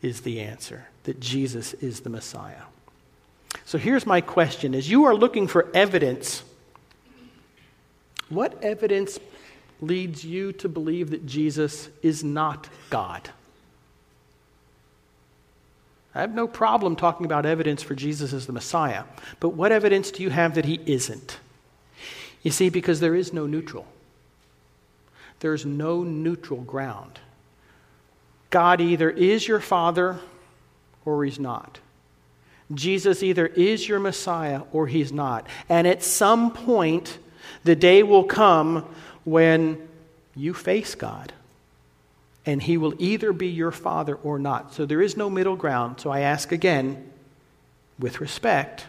is 0.00 0.22
the 0.22 0.40
answer, 0.40 0.86
that 1.04 1.20
Jesus 1.20 1.74
is 1.74 2.00
the 2.00 2.10
Messiah. 2.10 2.62
So 3.64 3.78
here's 3.78 4.06
my 4.06 4.20
question 4.20 4.74
as 4.74 4.90
you 4.90 5.04
are 5.04 5.14
looking 5.14 5.46
for 5.46 5.68
evidence, 5.74 6.42
what 8.28 8.62
evidence 8.62 9.18
leads 9.86 10.24
you 10.24 10.52
to 10.52 10.68
believe 10.68 11.10
that 11.10 11.26
Jesus 11.26 11.88
is 12.02 12.22
not 12.24 12.68
God. 12.90 13.30
I 16.14 16.20
have 16.20 16.34
no 16.34 16.46
problem 16.46 16.94
talking 16.94 17.26
about 17.26 17.44
evidence 17.44 17.82
for 17.82 17.94
Jesus 17.94 18.32
as 18.32 18.46
the 18.46 18.52
Messiah, 18.52 19.04
but 19.40 19.50
what 19.50 19.72
evidence 19.72 20.12
do 20.12 20.22
you 20.22 20.30
have 20.30 20.54
that 20.54 20.64
he 20.64 20.80
isn't? 20.86 21.38
You 22.42 22.52
see, 22.52 22.68
because 22.68 23.00
there 23.00 23.14
is 23.14 23.32
no 23.32 23.46
neutral. 23.46 23.86
There's 25.40 25.66
no 25.66 26.04
neutral 26.04 26.60
ground. 26.60 27.18
God 28.50 28.80
either 28.80 29.10
is 29.10 29.48
your 29.48 29.60
Father 29.60 30.18
or 31.04 31.24
he's 31.24 31.40
not. 31.40 31.80
Jesus 32.72 33.22
either 33.22 33.46
is 33.46 33.88
your 33.88 33.98
Messiah 33.98 34.62
or 34.72 34.86
he's 34.86 35.12
not. 35.12 35.46
And 35.68 35.86
at 35.86 36.02
some 36.02 36.52
point, 36.52 37.18
the 37.64 37.76
day 37.76 38.02
will 38.02 38.24
come 38.24 38.86
when 39.24 39.88
you 40.36 40.54
face 40.54 40.94
God. 40.94 41.32
And 42.46 42.62
he 42.62 42.76
will 42.76 42.94
either 42.98 43.32
be 43.32 43.48
your 43.48 43.70
father 43.70 44.16
or 44.16 44.38
not. 44.38 44.74
So 44.74 44.84
there 44.84 45.00
is 45.00 45.16
no 45.16 45.30
middle 45.30 45.56
ground. 45.56 46.00
So 46.00 46.10
I 46.10 46.20
ask 46.20 46.52
again, 46.52 47.10
with 47.98 48.20
respect, 48.20 48.86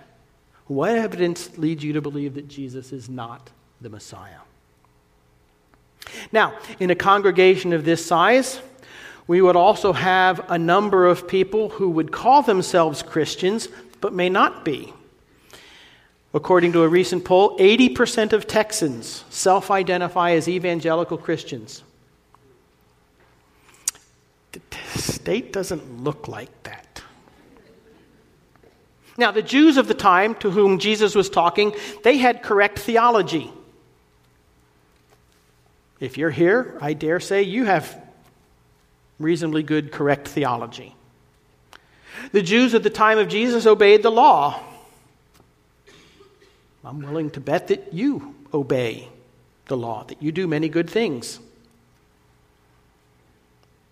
what 0.68 0.92
evidence 0.92 1.58
leads 1.58 1.84
you 1.84 1.94
to 1.94 2.02
believe 2.02 2.34
that 2.34 2.48
Jesus 2.48 2.92
is 2.92 3.08
not 3.08 3.52
the 3.80 3.90
Messiah? 3.90 4.40
Now, 6.32 6.58
in 6.80 6.90
a 6.92 6.96
congregation 6.96 7.72
of 7.72 7.86
this 7.86 8.06
size, 8.06 8.60
We 9.28 9.42
would 9.42 9.56
also 9.56 9.94
have 9.94 10.52
a 10.52 10.58
number 10.58 11.08
of 11.08 11.28
people 11.28 11.70
who 11.70 11.90
would 11.90 12.12
call 12.12 12.44
themselves 12.44 13.02
Christians 13.02 13.68
but 14.02 14.14
may 14.14 14.30
not 14.30 14.64
be. 14.64 14.94
According 16.36 16.74
to 16.74 16.84
a 16.84 16.88
recent 16.90 17.24
poll, 17.24 17.58
80% 17.58 18.34
of 18.34 18.46
Texans 18.46 19.24
self 19.30 19.72
identify 19.72 20.32
as 20.32 20.50
evangelical 20.50 21.18
Christians. 21.18 21.82
The 24.52 24.60
state 25.00 25.54
doesn't 25.54 26.04
look 26.04 26.28
like 26.28 26.52
that. 26.64 27.02
Now, 29.18 29.32
the 29.32 29.42
Jews 29.42 29.78
of 29.78 29.88
the 29.88 29.94
time 29.94 30.36
to 30.36 30.52
whom 30.52 30.78
Jesus 30.78 31.16
was 31.16 31.30
talking, 31.30 31.74
they 32.04 32.18
had 32.18 32.44
correct 32.44 32.80
theology. 32.80 33.50
If 36.02 36.18
you're 36.18 36.32
here, 36.32 36.78
I 36.82 36.92
dare 36.92 37.22
say 37.22 37.44
you 37.44 37.64
have 37.64 37.98
reasonably 39.20 39.64
good, 39.64 39.94
correct 39.94 40.28
theology. 40.28 40.96
The 42.34 42.42
Jews 42.42 42.74
at 42.74 42.84
the 42.84 42.90
time 42.90 43.20
of 43.20 43.30
Jesus 43.30 43.66
obeyed 43.66 44.04
the 44.04 44.12
law. 44.12 44.62
I'm 46.86 47.02
willing 47.02 47.32
to 47.32 47.40
bet 47.40 47.68
that 47.68 47.94
you 47.94 48.36
obey 48.54 49.10
the 49.66 49.76
law, 49.76 50.04
that 50.04 50.22
you 50.22 50.32
do 50.32 50.48
many 50.48 50.70
good 50.70 50.90
things. 50.90 51.40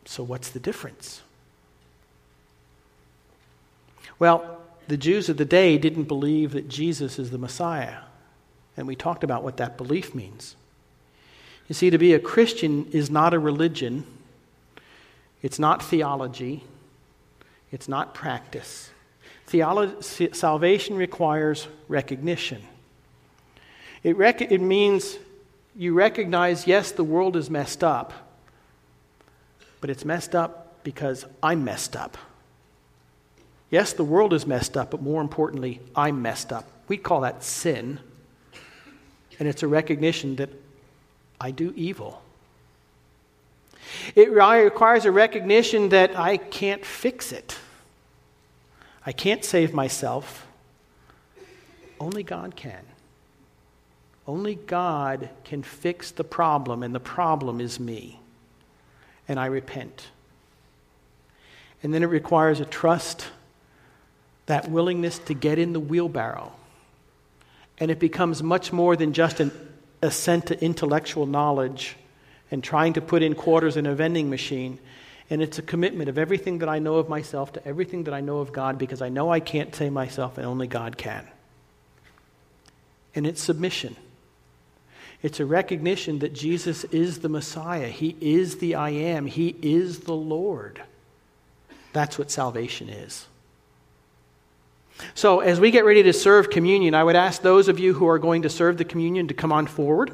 So, 0.05 0.23
what's 0.23 0.49
the 0.49 0.59
difference? 0.59 1.21
Well, 4.19 4.61
the 4.87 4.97
Jews 4.97 5.27
of 5.29 5.37
the 5.37 5.45
day 5.45 5.77
didn't 5.77 6.03
believe 6.03 6.51
that 6.51 6.69
Jesus 6.69 7.17
is 7.17 7.31
the 7.31 7.37
Messiah. 7.37 7.99
And 8.75 8.87
we 8.87 8.95
talked 8.95 9.23
about 9.23 9.43
what 9.43 9.57
that 9.57 9.77
belief 9.77 10.13
means. 10.13 10.55
You 11.67 11.75
see, 11.75 11.89
to 11.89 11.97
be 11.97 12.13
a 12.13 12.19
Christian 12.19 12.85
is 12.91 13.09
not 13.09 13.33
a 13.33 13.39
religion, 13.39 14.05
it's 15.41 15.59
not 15.59 15.83
theology, 15.83 16.63
it's 17.71 17.87
not 17.87 18.13
practice. 18.13 18.91
Theolo- 19.47 20.35
salvation 20.35 20.95
requires 20.95 21.67
recognition. 21.87 22.61
It, 24.03 24.17
rec- 24.17 24.41
it 24.41 24.61
means 24.61 25.17
you 25.75 25.93
recognize, 25.93 26.67
yes, 26.67 26.91
the 26.91 27.03
world 27.03 27.35
is 27.35 27.49
messed 27.49 27.83
up, 27.83 28.13
but 29.81 29.89
it's 29.89 30.05
messed 30.05 30.35
up 30.35 30.83
because 30.83 31.25
I'm 31.41 31.63
messed 31.63 31.95
up. 31.95 32.17
Yes, 33.69 33.93
the 33.93 34.03
world 34.03 34.33
is 34.33 34.45
messed 34.45 34.77
up, 34.77 34.91
but 34.91 35.01
more 35.01 35.21
importantly, 35.21 35.79
I'm 35.95 36.21
messed 36.21 36.53
up. 36.53 36.69
We 36.87 36.97
call 36.97 37.21
that 37.21 37.43
sin. 37.43 37.99
And 39.39 39.47
it's 39.47 39.63
a 39.63 39.67
recognition 39.67 40.35
that 40.35 40.49
I 41.41 41.51
do 41.51 41.73
evil. 41.75 42.21
It 44.15 44.31
requires 44.31 45.05
a 45.05 45.11
recognition 45.11 45.89
that 45.89 46.17
I 46.17 46.37
can't 46.37 46.85
fix 46.85 47.31
it. 47.31 47.57
I 49.05 49.11
can't 49.11 49.43
save 49.43 49.73
myself. 49.73 50.45
Only 51.99 52.23
God 52.23 52.55
can. 52.55 52.85
Only 54.27 54.55
God 54.55 55.29
can 55.43 55.63
fix 55.63 56.11
the 56.11 56.23
problem, 56.23 56.81
and 56.81 56.95
the 56.95 56.99
problem 56.99 57.59
is 57.59 57.79
me. 57.79 58.19
And 59.27 59.39
I 59.39 59.47
repent. 59.47 60.07
And 61.81 61.93
then 61.93 62.03
it 62.03 62.07
requires 62.07 62.59
a 62.59 62.65
trust, 62.65 63.27
that 64.45 64.69
willingness 64.69 65.19
to 65.19 65.33
get 65.33 65.59
in 65.59 65.73
the 65.73 65.79
wheelbarrow. 65.79 66.51
And 67.77 67.91
it 67.91 67.99
becomes 67.99 68.43
much 68.43 68.71
more 68.71 68.95
than 68.95 69.13
just 69.13 69.39
an 69.39 69.51
assent 70.01 70.47
to 70.47 70.63
intellectual 70.63 71.25
knowledge 71.25 71.95
and 72.51 72.63
trying 72.63 72.93
to 72.93 73.01
put 73.01 73.23
in 73.23 73.35
quarters 73.35 73.77
in 73.77 73.85
a 73.85 73.95
vending 73.95 74.29
machine. 74.29 74.79
And 75.29 75.41
it's 75.41 75.57
a 75.57 75.61
commitment 75.61 76.09
of 76.09 76.17
everything 76.17 76.59
that 76.59 76.69
I 76.69 76.79
know 76.79 76.95
of 76.95 77.09
myself 77.09 77.53
to 77.53 77.67
everything 77.67 78.03
that 78.03 78.13
I 78.13 78.21
know 78.21 78.39
of 78.39 78.51
God 78.51 78.77
because 78.77 79.01
I 79.01 79.09
know 79.09 79.31
I 79.31 79.39
can't 79.39 79.73
save 79.73 79.91
myself 79.91 80.37
and 80.37 80.45
only 80.45 80.67
God 80.67 80.97
can. 80.97 81.27
And 83.15 83.25
it's 83.25 83.41
submission. 83.41 83.95
It's 85.23 85.39
a 85.39 85.45
recognition 85.45 86.19
that 86.19 86.33
Jesus 86.33 86.83
is 86.85 87.19
the 87.19 87.29
Messiah. 87.29 87.87
He 87.87 88.17
is 88.19 88.57
the 88.57 88.75
I 88.75 88.89
am. 88.89 89.25
He 89.25 89.55
is 89.61 90.01
the 90.01 90.13
Lord. 90.13 90.81
That's 91.93 92.19
what 92.19 92.29
salvation 92.29 92.89
is. 92.89 93.25
So, 95.15 95.39
as 95.39 95.59
we 95.59 95.71
get 95.71 95.85
ready 95.85 96.03
to 96.03 96.13
serve 96.13 96.49
communion, 96.49 96.93
I 96.93 97.03
would 97.03 97.15
ask 97.15 97.41
those 97.41 97.67
of 97.67 97.79
you 97.79 97.93
who 97.93 98.07
are 98.07 98.19
going 98.19 98.43
to 98.43 98.49
serve 98.49 98.77
the 98.77 98.85
communion 98.85 99.29
to 99.29 99.33
come 99.33 99.51
on 99.51 99.65
forward. 99.65 100.11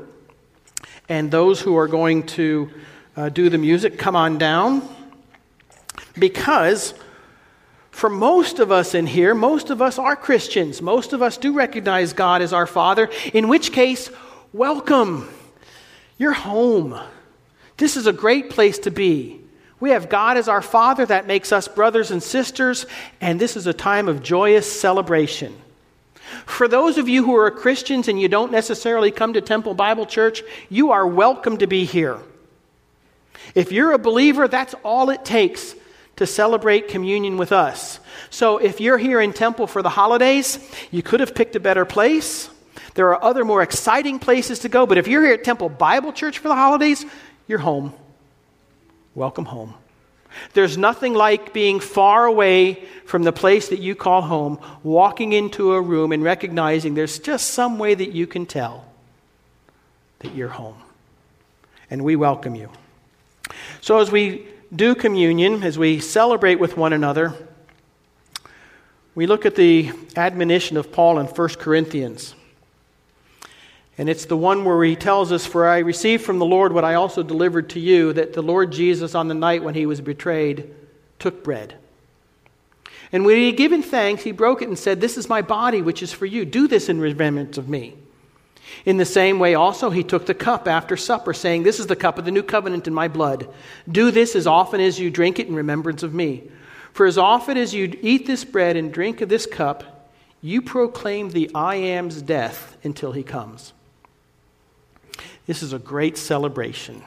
And 1.09 1.31
those 1.31 1.59
who 1.59 1.75
are 1.77 1.87
going 1.87 2.27
to 2.27 2.69
uh, 3.17 3.29
do 3.29 3.49
the 3.49 3.57
music, 3.57 3.97
come 3.97 4.15
on 4.15 4.37
down. 4.37 4.87
Because 6.17 6.93
for 7.89 8.09
most 8.09 8.59
of 8.59 8.71
us 8.71 8.93
in 8.93 9.07
here, 9.07 9.33
most 9.33 9.71
of 9.71 9.81
us 9.81 9.97
are 9.97 10.15
Christians. 10.15 10.81
Most 10.81 11.13
of 11.13 11.21
us 11.21 11.37
do 11.37 11.53
recognize 11.53 12.13
God 12.13 12.41
as 12.41 12.53
our 12.53 12.67
Father, 12.67 13.09
in 13.33 13.47
which 13.47 13.71
case, 13.71 14.09
Welcome. 14.53 15.29
You're 16.17 16.33
home. 16.33 16.99
This 17.77 17.95
is 17.95 18.07
a 18.07 18.13
great 18.13 18.49
place 18.49 18.79
to 18.79 18.91
be. 18.91 19.41
We 19.79 19.91
have 19.91 20.09
God 20.09 20.37
as 20.37 20.47
our 20.47 20.63
Father, 20.63 21.05
that 21.05 21.27
makes 21.27 21.51
us 21.51 21.67
brothers 21.67 22.09
and 22.09 22.21
sisters, 22.21 22.87
and 23.21 23.39
this 23.39 23.55
is 23.55 23.67
a 23.67 23.73
time 23.73 24.07
of 24.07 24.23
joyous 24.23 24.69
celebration. 24.69 25.55
For 26.47 26.67
those 26.67 26.97
of 26.97 27.07
you 27.07 27.23
who 27.23 27.35
are 27.35 27.51
Christians 27.51 28.07
and 28.07 28.19
you 28.19 28.27
don't 28.27 28.51
necessarily 28.51 29.11
come 29.11 29.33
to 29.33 29.41
Temple 29.41 29.75
Bible 29.75 30.07
Church, 30.07 30.41
you 30.67 30.91
are 30.91 31.05
welcome 31.05 31.57
to 31.59 31.67
be 31.67 31.85
here. 31.85 32.17
If 33.53 33.71
you're 33.71 33.91
a 33.91 33.99
believer, 33.99 34.47
that's 34.47 34.73
all 34.83 35.11
it 35.11 35.23
takes 35.23 35.75
to 36.15 36.25
celebrate 36.25 36.87
communion 36.87 37.37
with 37.37 37.51
us. 37.51 37.99
So 38.31 38.57
if 38.57 38.81
you're 38.81 38.97
here 38.97 39.21
in 39.21 39.31
Temple 39.31 39.67
for 39.67 39.83
the 39.83 39.89
holidays, 39.89 40.59
you 40.89 41.03
could 41.03 41.19
have 41.19 41.35
picked 41.35 41.55
a 41.55 41.59
better 41.59 41.85
place. 41.85 42.49
There 42.95 43.09
are 43.13 43.23
other 43.23 43.45
more 43.45 43.61
exciting 43.61 44.19
places 44.19 44.59
to 44.59 44.69
go, 44.69 44.85
but 44.85 44.97
if 44.97 45.07
you're 45.07 45.23
here 45.23 45.33
at 45.33 45.43
Temple 45.43 45.69
Bible 45.69 46.13
Church 46.13 46.39
for 46.39 46.47
the 46.47 46.55
holidays, 46.55 47.05
you're 47.47 47.59
home. 47.59 47.93
Welcome 49.15 49.45
home. 49.45 49.73
There's 50.53 50.77
nothing 50.77 51.13
like 51.13 51.53
being 51.53 51.79
far 51.79 52.25
away 52.25 52.85
from 53.05 53.23
the 53.23 53.31
place 53.31 53.69
that 53.69 53.79
you 53.79 53.95
call 53.95 54.21
home, 54.21 54.59
walking 54.83 55.33
into 55.33 55.73
a 55.73 55.81
room 55.81 56.11
and 56.11 56.23
recognizing 56.23 56.93
there's 56.93 57.19
just 57.19 57.51
some 57.51 57.79
way 57.79 57.95
that 57.95 58.11
you 58.11 58.27
can 58.27 58.45
tell 58.45 58.85
that 60.19 60.35
you're 60.35 60.49
home. 60.49 60.77
And 61.89 62.03
we 62.03 62.15
welcome 62.15 62.55
you. 62.55 62.69
So, 63.81 63.99
as 63.99 64.11
we 64.11 64.47
do 64.73 64.93
communion, 64.93 65.63
as 65.63 65.79
we 65.79 65.99
celebrate 65.99 66.59
with 66.59 66.77
one 66.77 66.93
another, 66.93 67.33
we 69.15 69.25
look 69.25 69.45
at 69.45 69.55
the 69.55 69.91
admonition 70.15 70.77
of 70.77 70.91
Paul 70.91 71.19
in 71.19 71.25
1 71.25 71.49
Corinthians. 71.55 72.35
And 73.99 74.07
it's 74.07 74.23
the 74.23 74.37
one 74.37 74.63
where 74.63 74.81
he 74.85 74.95
tells 74.95 75.33
us, 75.33 75.45
For 75.45 75.67
I 75.67 75.79
received 75.79 76.23
from 76.23 76.39
the 76.39 76.45
Lord 76.45 76.71
what 76.71 76.85
I 76.85 76.93
also 76.93 77.21
delivered 77.21 77.71
to 77.71 77.81
you, 77.81 78.13
that 78.13 78.31
the 78.31 78.41
Lord 78.41 78.71
Jesus, 78.71 79.13
on 79.13 79.27
the 79.27 79.33
night 79.33 79.61
when 79.61 79.75
he 79.75 79.85
was 79.85 79.99
betrayed, 79.99 80.73
took 81.19 81.43
bread. 81.43 81.75
And 83.11 83.25
when 83.25 83.35
he 83.35 83.47
had 83.47 83.57
given 83.57 83.83
thanks, 83.83 84.23
he 84.23 84.31
broke 84.31 84.61
it 84.61 84.69
and 84.69 84.79
said, 84.79 85.01
This 85.01 85.17
is 85.17 85.27
my 85.27 85.41
body, 85.41 85.81
which 85.81 86.01
is 86.01 86.13
for 86.13 86.25
you. 86.25 86.45
Do 86.45 86.65
this 86.65 86.87
in 86.87 87.01
remembrance 87.01 87.57
of 87.57 87.67
me. 87.67 87.97
In 88.85 88.95
the 88.95 89.05
same 89.05 89.37
way, 89.37 89.53
also, 89.53 89.89
he 89.89 90.03
took 90.03 90.27
the 90.27 90.33
cup 90.33 90.65
after 90.65 90.95
supper, 90.95 91.33
saying, 91.33 91.63
This 91.63 91.77
is 91.77 91.87
the 91.87 91.95
cup 91.97 92.17
of 92.17 92.23
the 92.23 92.31
new 92.31 92.43
covenant 92.43 92.87
in 92.87 92.93
my 92.93 93.09
blood. 93.09 93.53
Do 93.91 94.11
this 94.11 94.33
as 94.33 94.47
often 94.47 94.79
as 94.79 94.97
you 94.97 95.11
drink 95.11 95.39
it 95.39 95.47
in 95.47 95.55
remembrance 95.55 96.03
of 96.03 96.13
me. 96.13 96.49
For 96.93 97.05
as 97.05 97.17
often 97.17 97.57
as 97.57 97.73
you 97.73 97.99
eat 98.01 98.25
this 98.27 98.45
bread 98.45 98.77
and 98.77 98.93
drink 98.93 99.19
of 99.19 99.27
this 99.27 99.45
cup, 99.45 100.09
you 100.41 100.61
proclaim 100.61 101.31
the 101.31 101.51
I 101.53 101.75
am's 101.75 102.21
death 102.21 102.77
until 102.81 103.11
he 103.11 103.23
comes. 103.23 103.73
This 105.49 105.63
is 105.63 105.73
a 105.73 105.79
great 105.79 106.15
celebration. 106.15 107.01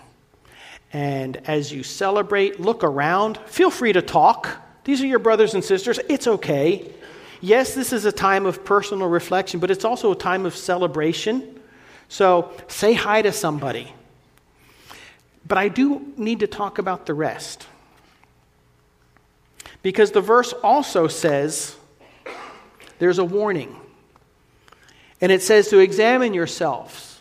And 0.93 1.37
as 1.49 1.71
you 1.71 1.85
celebrate, 1.85 2.59
look 2.59 2.83
around. 2.83 3.39
Feel 3.47 3.71
free 3.71 3.93
to 3.93 4.03
talk. 4.03 4.49
These 4.83 5.01
are 5.01 5.07
your 5.07 5.21
brothers 5.21 5.55
and 5.55 5.63
sisters. 5.63 6.01
It's 6.09 6.27
okay. 6.27 6.93
Yes, 7.41 7.77
this 7.77 7.93
is 7.93 8.05
a 8.05 8.11
time 8.11 8.45
of 8.45 8.65
personal 8.65 9.07
reflection, 9.07 9.61
but 9.61 9.71
it's 9.71 9.85
also 9.85 10.11
a 10.11 10.17
time 10.17 10.45
of 10.45 10.57
celebration. 10.57 11.61
So 12.09 12.51
say 12.67 12.95
hi 12.95 13.23
to 13.23 13.31
somebody. 13.31 13.95
But 15.47 15.59
I 15.59 15.69
do 15.69 16.13
need 16.17 16.41
to 16.41 16.49
talk 16.49 16.79
about 16.79 17.07
the 17.07 17.15
rest. 17.15 17.69
Because 19.83 20.11
the 20.11 20.21
verse 20.21 20.53
also 20.65 21.07
says 21.07 21.77
there's 22.99 23.21
a 23.21 23.25
warning. 23.25 23.77
And 25.21 25.31
it 25.31 25.43
says 25.43 25.69
to 25.69 25.79
examine 25.79 26.35
yourselves 26.35 27.12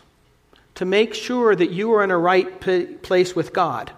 to 0.76 0.84
make 0.84 1.14
sure 1.14 1.54
that 1.54 1.70
you 1.70 1.92
are 1.94 2.02
in 2.02 2.10
a 2.10 2.18
right 2.18 2.60
p- 2.60 2.86
place 2.86 3.36
with 3.36 3.52
God. 3.52 3.92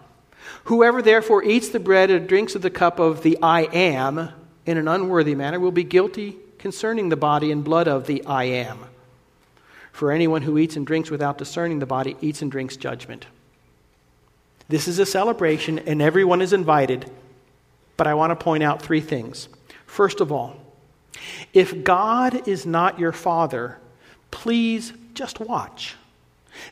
Whoever 0.65 1.03
therefore 1.03 1.45
eats 1.45 1.69
the 1.69 1.81
bread 1.81 2.11
and 2.11 2.29
drinks 2.29 2.55
of 2.55 2.63
the 2.63 2.71
cup 2.71 2.99
of 2.99 3.23
the 3.23 3.39
I 3.43 3.63
am 3.63 4.31
in 4.67 4.79
an 4.79 4.89
unworthy 4.89 5.35
manner 5.35 5.61
will 5.61 5.73
be 5.73 5.85
guilty 5.85 6.37
concerning 6.59 7.09
the 7.09 7.17
body 7.17 7.53
and 7.53 7.63
blood 7.63 7.89
of 7.89 8.07
the 8.07 8.25
I 8.25 8.45
am. 8.45 8.79
For 9.93 10.11
anyone 10.11 10.43
who 10.43 10.59
eats 10.59 10.77
and 10.77 10.87
drinks 10.87 11.11
without 11.11 11.39
discerning 11.39 11.79
the 11.79 11.87
body 11.87 12.17
eats 12.21 12.43
and 12.43 12.51
drinks 12.51 12.77
judgment. 12.77 13.27
This 14.69 14.89
is 14.89 14.99
a 14.99 15.07
celebration, 15.07 15.79
and 15.81 16.01
everyone 16.01 16.41
is 16.41 16.53
invited. 16.53 17.11
But 17.97 18.07
I 18.07 18.15
want 18.15 18.31
to 18.31 18.43
point 18.43 18.63
out 18.63 18.83
three 18.83 19.03
things. 19.03 19.49
First 19.87 20.21
of 20.21 20.33
all, 20.33 20.57
if 21.53 21.85
God 21.85 22.49
is 22.49 22.67
not 22.67 22.99
your 22.99 23.13
father, 23.13 23.79
please 24.31 24.93
just 25.13 25.39
watch. 25.39 25.95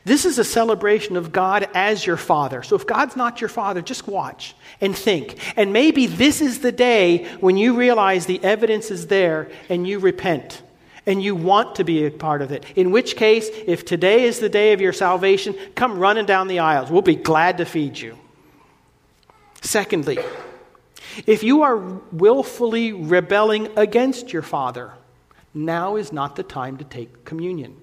This 0.05 0.25
is 0.25 0.37
a 0.39 0.43
celebration 0.43 1.15
of 1.15 1.31
God 1.31 1.67
as 1.73 2.05
your 2.05 2.17
father. 2.17 2.63
So 2.63 2.75
if 2.75 2.85
God's 2.85 3.15
not 3.15 3.41
your 3.41 3.49
father, 3.49 3.81
just 3.81 4.07
watch 4.07 4.55
and 4.81 4.95
think. 4.95 5.37
And 5.57 5.73
maybe 5.73 6.07
this 6.07 6.41
is 6.41 6.59
the 6.59 6.71
day 6.71 7.25
when 7.39 7.57
you 7.57 7.75
realize 7.75 8.25
the 8.25 8.43
evidence 8.43 8.91
is 8.91 9.07
there 9.07 9.49
and 9.69 9.87
you 9.87 9.99
repent 9.99 10.61
and 11.05 11.21
you 11.21 11.35
want 11.35 11.75
to 11.75 11.83
be 11.83 12.05
a 12.05 12.11
part 12.11 12.41
of 12.41 12.51
it. 12.51 12.65
In 12.75 12.91
which 12.91 13.15
case, 13.15 13.49
if 13.65 13.85
today 13.85 14.23
is 14.23 14.39
the 14.39 14.49
day 14.49 14.73
of 14.73 14.81
your 14.81 14.93
salvation, 14.93 15.55
come 15.75 15.99
running 15.99 16.25
down 16.25 16.47
the 16.47 16.59
aisles. 16.59 16.89
We'll 16.89 17.01
be 17.01 17.15
glad 17.15 17.57
to 17.57 17.65
feed 17.65 17.99
you. 17.99 18.17
Secondly, 19.61 20.19
if 21.27 21.43
you 21.43 21.61
are 21.63 21.77
willfully 21.77 22.93
rebelling 22.93 23.69
against 23.77 24.33
your 24.33 24.41
father, 24.41 24.93
now 25.53 25.95
is 25.97 26.11
not 26.11 26.35
the 26.35 26.43
time 26.43 26.77
to 26.77 26.83
take 26.83 27.25
communion. 27.25 27.79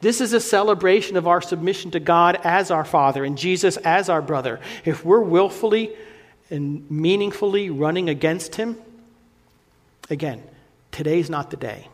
This 0.00 0.20
is 0.20 0.32
a 0.32 0.40
celebration 0.40 1.16
of 1.16 1.26
our 1.26 1.40
submission 1.40 1.90
to 1.92 2.00
God 2.00 2.38
as 2.44 2.70
our 2.70 2.84
Father 2.84 3.24
and 3.24 3.38
Jesus 3.38 3.76
as 3.78 4.08
our 4.08 4.20
brother. 4.20 4.60
If 4.84 5.04
we're 5.04 5.20
willfully 5.20 5.92
and 6.50 6.88
meaningfully 6.90 7.70
running 7.70 8.08
against 8.08 8.56
Him, 8.56 8.76
again, 10.10 10.42
today's 10.92 11.30
not 11.30 11.50
the 11.50 11.56
day. 11.56 11.88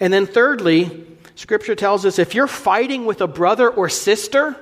And 0.00 0.12
then, 0.12 0.26
thirdly, 0.26 1.06
Scripture 1.36 1.74
tells 1.74 2.04
us 2.04 2.18
if 2.18 2.34
you're 2.34 2.46
fighting 2.46 3.06
with 3.06 3.20
a 3.20 3.26
brother 3.26 3.68
or 3.68 3.88
sister, 3.88 4.56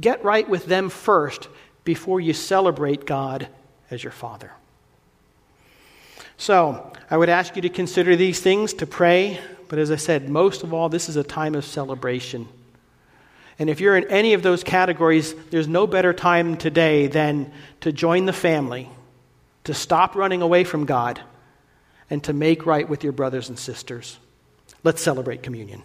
get 0.00 0.22
right 0.24 0.48
with 0.48 0.66
them 0.66 0.88
first 0.88 1.48
before 1.84 2.20
you 2.20 2.32
celebrate 2.32 3.06
God 3.06 3.48
as 3.90 4.02
your 4.02 4.12
Father. 4.12 4.52
So, 6.36 6.92
I 7.10 7.16
would 7.16 7.28
ask 7.28 7.56
you 7.56 7.62
to 7.62 7.68
consider 7.68 8.14
these 8.14 8.40
things, 8.40 8.74
to 8.74 8.86
pray, 8.86 9.40
but 9.68 9.78
as 9.78 9.90
I 9.90 9.96
said, 9.96 10.28
most 10.28 10.62
of 10.62 10.72
all, 10.72 10.88
this 10.88 11.08
is 11.08 11.16
a 11.16 11.24
time 11.24 11.54
of 11.54 11.64
celebration. 11.64 12.48
And 13.58 13.68
if 13.68 13.80
you're 13.80 13.96
in 13.96 14.04
any 14.10 14.34
of 14.34 14.42
those 14.42 14.62
categories, 14.62 15.34
there's 15.50 15.68
no 15.68 15.86
better 15.86 16.12
time 16.12 16.56
today 16.56 17.08
than 17.08 17.52
to 17.80 17.92
join 17.92 18.26
the 18.26 18.32
family, 18.32 18.88
to 19.64 19.74
stop 19.74 20.14
running 20.14 20.42
away 20.42 20.64
from 20.64 20.86
God, 20.86 21.20
and 22.08 22.22
to 22.24 22.32
make 22.32 22.66
right 22.66 22.88
with 22.88 23.04
your 23.04 23.12
brothers 23.12 23.48
and 23.48 23.58
sisters. 23.58 24.18
Let's 24.84 25.02
celebrate 25.02 25.42
communion. 25.42 25.82